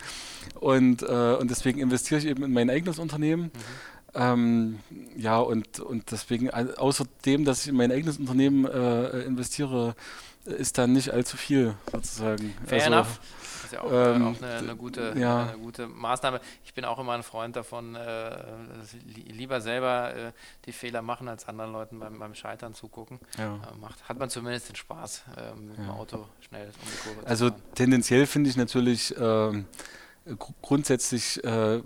Und, 0.59 1.03
äh, 1.03 1.35
und 1.39 1.49
deswegen 1.49 1.79
investiere 1.79 2.19
ich 2.19 2.27
eben 2.27 2.43
in 2.43 2.53
mein 2.53 2.69
eigenes 2.69 2.99
Unternehmen. 2.99 3.43
Mhm. 3.43 3.49
Ähm, 4.13 4.79
ja, 5.15 5.39
und, 5.39 5.79
und 5.79 6.11
deswegen, 6.11 6.49
außerdem, 6.49 7.45
dass 7.45 7.61
ich 7.61 7.67
in 7.69 7.75
mein 7.75 7.91
eigenes 7.91 8.17
Unternehmen 8.17 8.65
äh, 8.65 9.21
investiere, 9.21 9.95
ist 10.45 10.77
da 10.77 10.87
nicht 10.87 11.11
allzu 11.11 11.37
viel 11.37 11.75
sozusagen. 11.91 12.53
Fair 12.65 12.83
also, 12.83 12.93
enough. 12.93 13.19
Das 13.57 13.63
ist 13.65 13.73
ja 13.73 13.81
auch, 13.81 13.91
ähm, 13.91 14.27
auch 14.27 14.41
eine, 14.41 14.57
eine, 14.57 14.75
gute, 14.75 15.13
ja. 15.17 15.47
eine, 15.47 15.57
gute, 15.57 15.87
Maßnahme. 15.87 16.39
Ich 16.63 16.73
bin 16.73 16.85
auch 16.85 16.99
immer 16.99 17.13
ein 17.13 17.23
Freund 17.23 17.55
davon, 17.55 17.95
äh, 17.95 18.29
lieber 19.05 19.61
selber 19.61 20.15
äh, 20.15 20.31
die 20.65 20.71
Fehler 20.71 21.01
machen, 21.01 21.27
als 21.27 21.47
anderen 21.47 21.71
Leuten 21.71 21.99
beim, 21.99 22.19
beim 22.19 22.35
Scheitern 22.35 22.73
zugucken. 22.73 23.19
Ja. 23.37 23.55
Äh, 23.55 23.77
macht, 23.79 24.07
hat 24.07 24.19
man 24.19 24.29
zumindest 24.29 24.69
den 24.69 24.75
Spaß, 24.75 25.25
ähm, 25.37 25.67
mit 25.69 25.77
dem 25.77 25.89
Auto 25.89 26.27
schnell 26.41 26.67
um 26.67 26.89
die 26.91 27.09
Kurve 27.09 27.27
Also 27.27 27.49
tendenziell 27.73 28.27
finde 28.27 28.49
ich 28.49 28.57
natürlich 28.57 29.15
ähm, 29.17 29.65
grundsätzlich 30.61 31.43
äh, 31.43 31.81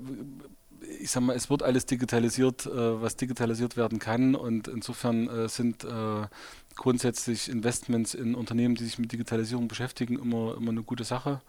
ich 1.00 1.12
sag 1.12 1.24
mal, 1.24 1.36
es 1.36 1.50
wird 1.50 1.64
alles 1.64 1.86
digitalisiert, 1.86 2.66
äh, 2.66 3.02
was 3.02 3.16
digitalisiert 3.16 3.78
werden 3.78 4.00
kann 4.00 4.36
und 4.36 4.68
insofern 4.68 5.28
äh, 5.28 5.50
sind 5.50 5.84
äh, 5.84 6.28
grundsätzlich 6.76 7.50
Investments 7.50 8.14
in 8.14 8.36
Unternehmen, 8.36 8.76
die 8.76 8.84
sich 8.84 9.00
mit 9.00 9.12
Digitalisierung 9.12 9.68
beschäftigen, 9.68 10.20
immer, 10.20 10.56
immer 10.58 10.72
eine 10.72 10.84
gute 10.84 11.04
Sache. 11.04 11.42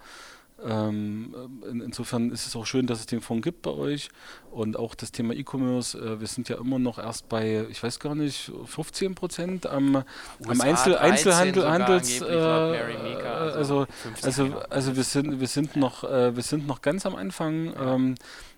Ähm, 0.64 1.34
in, 1.68 1.80
insofern 1.80 2.30
ist 2.30 2.46
es 2.46 2.54
auch 2.54 2.66
schön, 2.66 2.86
dass 2.86 3.00
es 3.00 3.06
den 3.06 3.20
Fonds 3.20 3.42
gibt 3.42 3.62
bei 3.62 3.70
euch 3.70 4.10
und 4.50 4.76
auch 4.76 4.94
das 4.94 5.10
Thema 5.10 5.34
E-Commerce. 5.34 5.98
Äh, 5.98 6.20
wir 6.20 6.26
sind 6.26 6.48
ja 6.48 6.56
immer 6.56 6.78
noch 6.78 6.98
erst 6.98 7.28
bei, 7.28 7.66
ich 7.70 7.82
weiß 7.82 7.98
gar 7.98 8.14
nicht, 8.14 8.52
15 8.66 9.14
Prozent 9.14 9.66
am, 9.66 10.04
am 10.46 10.60
Einzel, 10.60 10.96
Einzelhandel, 10.96 11.68
Handels, 11.68 12.20
äh, 12.20 12.24
also, 12.24 13.86
also, 14.22 14.54
also 14.70 14.96
wir 14.96 15.04
sind, 15.04 15.40
wir 15.40 15.48
sind 15.48 15.74
noch, 15.74 16.04
äh, 16.04 16.36
wir 16.36 16.42
sind 16.42 16.66
noch 16.66 16.80
ganz 16.80 17.06
am 17.06 17.16
Anfang. 17.16 17.74
Ähm, 17.76 18.14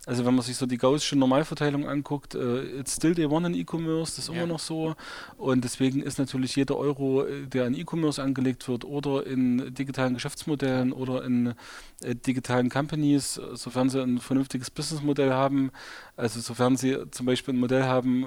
also 0.06 0.24
wenn 0.26 0.34
man 0.34 0.44
sich 0.44 0.56
so 0.56 0.66
die 0.66 0.76
gaußsche 0.76 1.16
Normalverteilung 1.16 1.88
anguckt, 1.88 2.34
äh, 2.34 2.62
it's 2.78 2.96
still 2.96 3.14
day 3.14 3.24
one 3.24 3.46
in 3.46 3.54
E-Commerce, 3.54 4.16
das 4.16 4.24
ist 4.24 4.28
ja. 4.28 4.34
immer 4.34 4.46
noch 4.46 4.58
so. 4.58 4.94
Und 5.38 5.64
deswegen 5.64 6.02
ist 6.02 6.18
natürlich 6.18 6.56
jeder 6.56 6.76
Euro, 6.76 7.24
äh, 7.24 7.46
der 7.46 7.66
in 7.66 7.74
E-Commerce 7.74 8.22
angelegt 8.22 8.68
wird 8.68 8.84
oder 8.84 9.26
in 9.26 9.74
digitalen 9.74 10.14
Geschäftsmodellen 10.14 10.92
oder 10.92 11.24
in 11.24 11.54
äh, 12.02 12.14
digitalen 12.14 12.68
Companies, 12.68 13.40
sofern 13.54 13.88
sie 13.88 14.02
ein 14.02 14.18
vernünftiges 14.18 14.70
Businessmodell 14.70 15.32
haben, 15.32 15.70
also 16.16 16.40
sofern 16.40 16.76
sie 16.76 17.10
zum 17.10 17.26
Beispiel 17.26 17.54
ein 17.54 17.60
Modell 17.60 17.84
haben, 17.84 18.26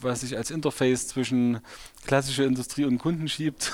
was 0.00 0.20
sich 0.20 0.36
als 0.36 0.50
Interface 0.50 1.08
zwischen 1.08 1.58
klassischer 2.06 2.44
Industrie 2.44 2.84
und 2.84 2.98
Kunden 2.98 3.28
schiebt, 3.28 3.72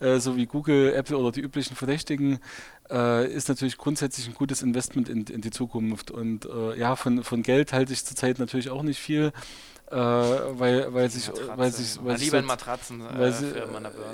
ja. 0.00 0.06
äh, 0.14 0.20
so 0.20 0.36
wie 0.36 0.46
Google, 0.46 0.92
Apple 0.92 1.16
oder 1.16 1.30
die 1.30 1.40
üblichen 1.40 1.76
Verdächtigen, 1.76 2.40
äh, 2.90 3.26
ist 3.32 3.48
natürlich 3.48 3.78
grundsätzlich 3.78 4.26
ein 4.26 4.34
gutes 4.34 4.62
Investment 4.62 5.08
in, 5.08 5.24
in 5.24 5.40
die 5.40 5.50
Zukunft. 5.50 6.10
Und 6.10 6.46
äh, 6.46 6.78
ja, 6.78 6.96
von, 6.96 7.24
von 7.24 7.42
Geld 7.42 7.72
halte 7.72 7.92
ich 7.92 8.04
zurzeit 8.04 8.38
natürlich 8.38 8.70
auch 8.70 8.82
nicht 8.82 8.98
viel. 8.98 9.32
Äh, 9.90 9.96
weil, 9.96 10.94
weil 10.94 11.10
sich, 11.10 11.32
weil 11.56 11.72
sich, 11.72 11.98
weil 12.04 12.16
lieber 12.16 12.38
in 12.38 12.44
Matratzen 12.44 13.00
äh, 13.00 13.18
weil 13.18 13.32
sie, 13.32 13.46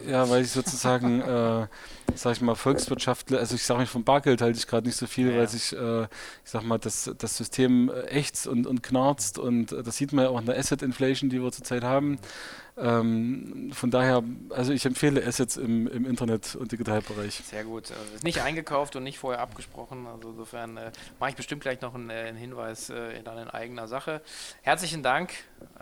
Ja, 0.09 0.27
weil 0.31 0.41
ich 0.41 0.51
sozusagen, 0.51 1.21
äh, 1.21 1.67
sag 2.15 2.33
ich 2.33 2.41
mal, 2.41 2.55
Volkswirtschaftler, 2.55 3.41
also 3.41 3.57
ich 3.57 3.63
sage 3.63 3.81
mich 3.81 3.91
vom 3.91 4.03
Bargeld 4.03 4.41
halte 4.41 4.59
ich 4.59 4.67
gerade 4.67 4.87
nicht 4.87 4.97
so 4.97 5.07
viel, 5.07 5.31
ja. 5.31 5.37
weil 5.37 5.49
sich, 5.49 5.75
äh, 5.75 6.05
ich 6.05 6.09
sag 6.51 6.63
mal, 6.63 6.79
das, 6.79 7.11
das 7.19 7.37
System 7.37 7.93
ächzt 8.09 8.47
und, 8.47 8.67
und 8.67 8.83
knarzt 8.83 9.39
und 9.39 9.73
äh, 9.73 9.83
das 9.83 9.99
sieht 9.99 10.15
man 10.15 10.25
ja 10.25 10.31
auch 10.31 10.41
in 10.41 10.47
der 10.47 10.57
Asset 10.59 10.81
Inflation, 10.81 11.29
die 11.29 11.43
wir 11.43 11.53
zurzeit 11.53 11.85
haben. 11.85 12.13
Mhm 12.13 12.19
ähm, 12.79 13.71
von 13.73 13.91
daher, 13.91 14.23
also 14.51 14.73
ich 14.73 14.85
empfehle 14.85 15.25
Assets 15.27 15.57
im, 15.57 15.87
im 15.87 16.05
Internet- 16.05 16.57
und 16.57 16.73
Digitalbereich. 16.73 17.35
Sehr 17.45 17.65
gut. 17.65 17.91
Also 17.91 18.15
ist 18.15 18.25
nicht 18.25 18.43
eingekauft 18.43 18.97
und 18.97 19.03
nicht 19.03 19.19
vorher 19.19 19.41
abgesprochen. 19.41 20.07
Also 20.07 20.31
insofern 20.31 20.77
äh, 20.77 20.93
mache 21.19 21.31
ich 21.31 21.37
bestimmt 21.37 21.63
gleich 21.63 21.81
noch 21.81 21.95
einen, 21.95 22.11
äh, 22.11 22.15
einen 22.15 22.37
Hinweis 22.37 22.91
äh, 22.91 23.23
dann 23.23 23.39
in 23.39 23.49
eigener 23.49 23.89
Sache. 23.89 24.21
Herzlichen 24.61 25.03
Dank 25.03 25.33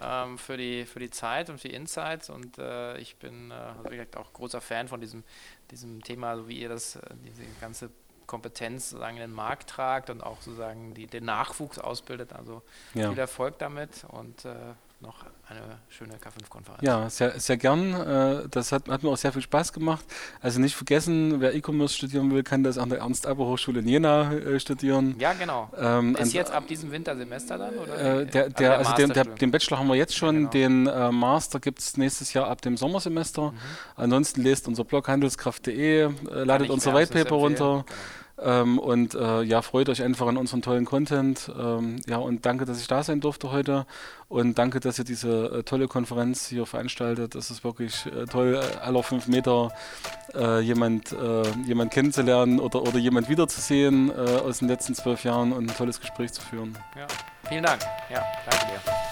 ähm, 0.01 0.39
für, 0.39 0.57
die, 0.57 0.85
für 0.85 1.01
die 1.01 1.11
Zeit 1.11 1.51
und 1.51 1.61
für 1.61 1.69
die 1.69 1.75
Insights 1.75 2.31
und 2.31 2.59
äh, 2.59 2.97
ich 2.99 3.17
bin 3.17 3.51
äh, 3.51 3.55
also 3.55 4.21
auch 4.21 4.33
großer 4.33 4.61
Fan 4.61 4.87
von 4.87 5.01
diesem, 5.01 5.25
diesem 5.73 6.01
Thema, 6.03 6.37
so 6.37 6.49
wie 6.49 6.61
ihr 6.61 6.69
das, 6.69 6.95
äh, 6.97 7.01
diese 7.27 7.43
ganze 7.61 7.91
Kompetenz 8.27 8.91
sozusagen 8.91 9.17
in 9.17 9.23
den 9.23 9.35
Markt 9.35 9.69
tragt 9.69 10.11
und 10.11 10.23
auch 10.23 10.41
sozusagen 10.41 10.95
die, 10.95 11.09
den 11.09 11.25
Nachwuchs 11.25 11.79
ausbildet. 11.79 12.33
Also 12.33 12.63
ja. 12.95 13.11
viel 13.11 13.19
Erfolg 13.19 13.59
damit 13.59 14.05
und 14.09 14.47
noch 15.01 15.27
eine 15.49 15.61
schöne 15.89 16.15
K5-Konferenz. 16.15 16.83
Ja, 16.83 17.09
sehr, 17.11 17.39
sehr 17.39 17.57
gern. 17.57 17.95
Äh, 17.95 18.49
das 18.51 18.73
hat, 18.73 18.89
hat, 18.89 19.03
mir 19.03 19.11
auch 19.11 19.17
sehr 19.17 19.33
viel 19.33 19.43
Spaß 19.43 19.73
gemacht. 19.73 20.05
Also 20.41 20.61
nicht 20.61 20.75
vergessen, 20.75 21.41
wer 21.41 21.55
E-Commerce 21.55 21.95
studieren 21.95 22.33
will, 22.33 22.43
kann 22.43 22.63
das 22.63 22.79
an 22.79 22.89
der 22.89 23.01
Ernst-Alber-Hochschule 23.01 23.81
in 23.81 23.89
Jena 23.89 24.33
äh, 24.33 24.59
studieren. 24.59 25.17
Ja, 25.19 25.35
genau. 25.35 25.71
Ähm, 25.79 26.17
Ist 26.17 26.33
jetzt 26.33 26.53
ab 26.53 26.67
diesem 26.67 26.91
Wintersemester 26.91 27.59
dann? 27.59 27.75
Oder 27.75 28.21
äh, 28.21 28.27
der, 28.27 28.49
der, 28.49 28.79
also, 28.79 28.93
also 28.93 29.07
den, 29.07 29.13
der, 29.13 29.25
den 29.25 29.51
Bachelor 29.51 29.79
haben 29.79 29.89
wir 29.89 29.97
jetzt 29.97 30.17
schon, 30.17 30.35
ja, 30.35 30.49
genau. 30.49 30.51
den 30.51 30.87
äh, 30.87 31.13
Master 31.13 31.61
gibt 31.61 31.81
es 31.81 31.97
nächstes 31.97 32.33
Jahr 32.33 32.49
ab 32.49 32.63
dem 32.63 32.77
Sommersemester. 32.77 33.53
Mhm. 33.53 33.59
Ansonsten 33.97 34.43
lest 34.43 34.67
unser 34.67 34.85
Blog 34.85 35.09
handelskraft.de, 35.09 36.05
äh, 36.05 36.11
ladet 36.45 36.71
unser 36.71 36.95
White 36.95 37.13
Paper 37.13 37.37
runter. 37.37 37.85
Genau. 37.87 37.99
Ähm, 38.41 38.79
und 38.79 39.15
äh, 39.15 39.43
ja, 39.43 39.63
freut 39.63 39.89
euch 39.89 40.03
einfach 40.03 40.27
an 40.27 40.37
unseren 40.37 40.63
tollen 40.63 40.85
Content. 40.85 41.51
Ähm, 41.57 41.97
ja, 42.07 42.17
und 42.19 42.45
danke, 42.45 42.65
dass 42.65 42.81
ich 42.81 42.89
da 42.89 43.03
sein 43.03 43.21
durfte 43.21 43.53
heute. 43.53 43.87
Und 44.29 44.59
danke, 44.59 44.81
dass 44.81 44.99
ihr 44.99 45.05
diese 45.05 45.59
äh, 45.59 45.63
tolle 45.63 45.87
Konferenz 45.87 46.49
hier 46.49 46.67
veranstaltet. 46.67 47.35
Es 47.35 47.51
ist 47.51 47.63
wirklich 47.63 48.07
äh, 48.07 48.27
toll, 48.27 48.61
äh, 48.61 48.79
aller 48.79 49.03
fünf 49.03 49.29
Meter 49.29 49.73
äh, 50.35 50.61
jemand, 50.61 51.13
äh, 51.13 51.43
jemand 51.67 51.93
kennenzulernen 51.93 52.59
oder, 52.59 52.83
oder 52.83 52.99
jemand 52.99 53.29
wiederzusehen 53.29 54.11
aus 54.15 54.59
den 54.59 54.69
letzten 54.69 54.95
zwölf 54.95 55.25
Jahren 55.25 55.53
und 55.53 55.71
ein 55.71 55.77
tolles 55.77 56.01
Gespräch 56.01 56.33
zu 56.33 56.43
führen. 56.43 56.77
Ja, 56.97 57.07
vielen 57.49 57.65
Dank. 57.65 57.83
Ja, 58.11 58.23
danke 58.49 58.67
dir. 58.67 59.04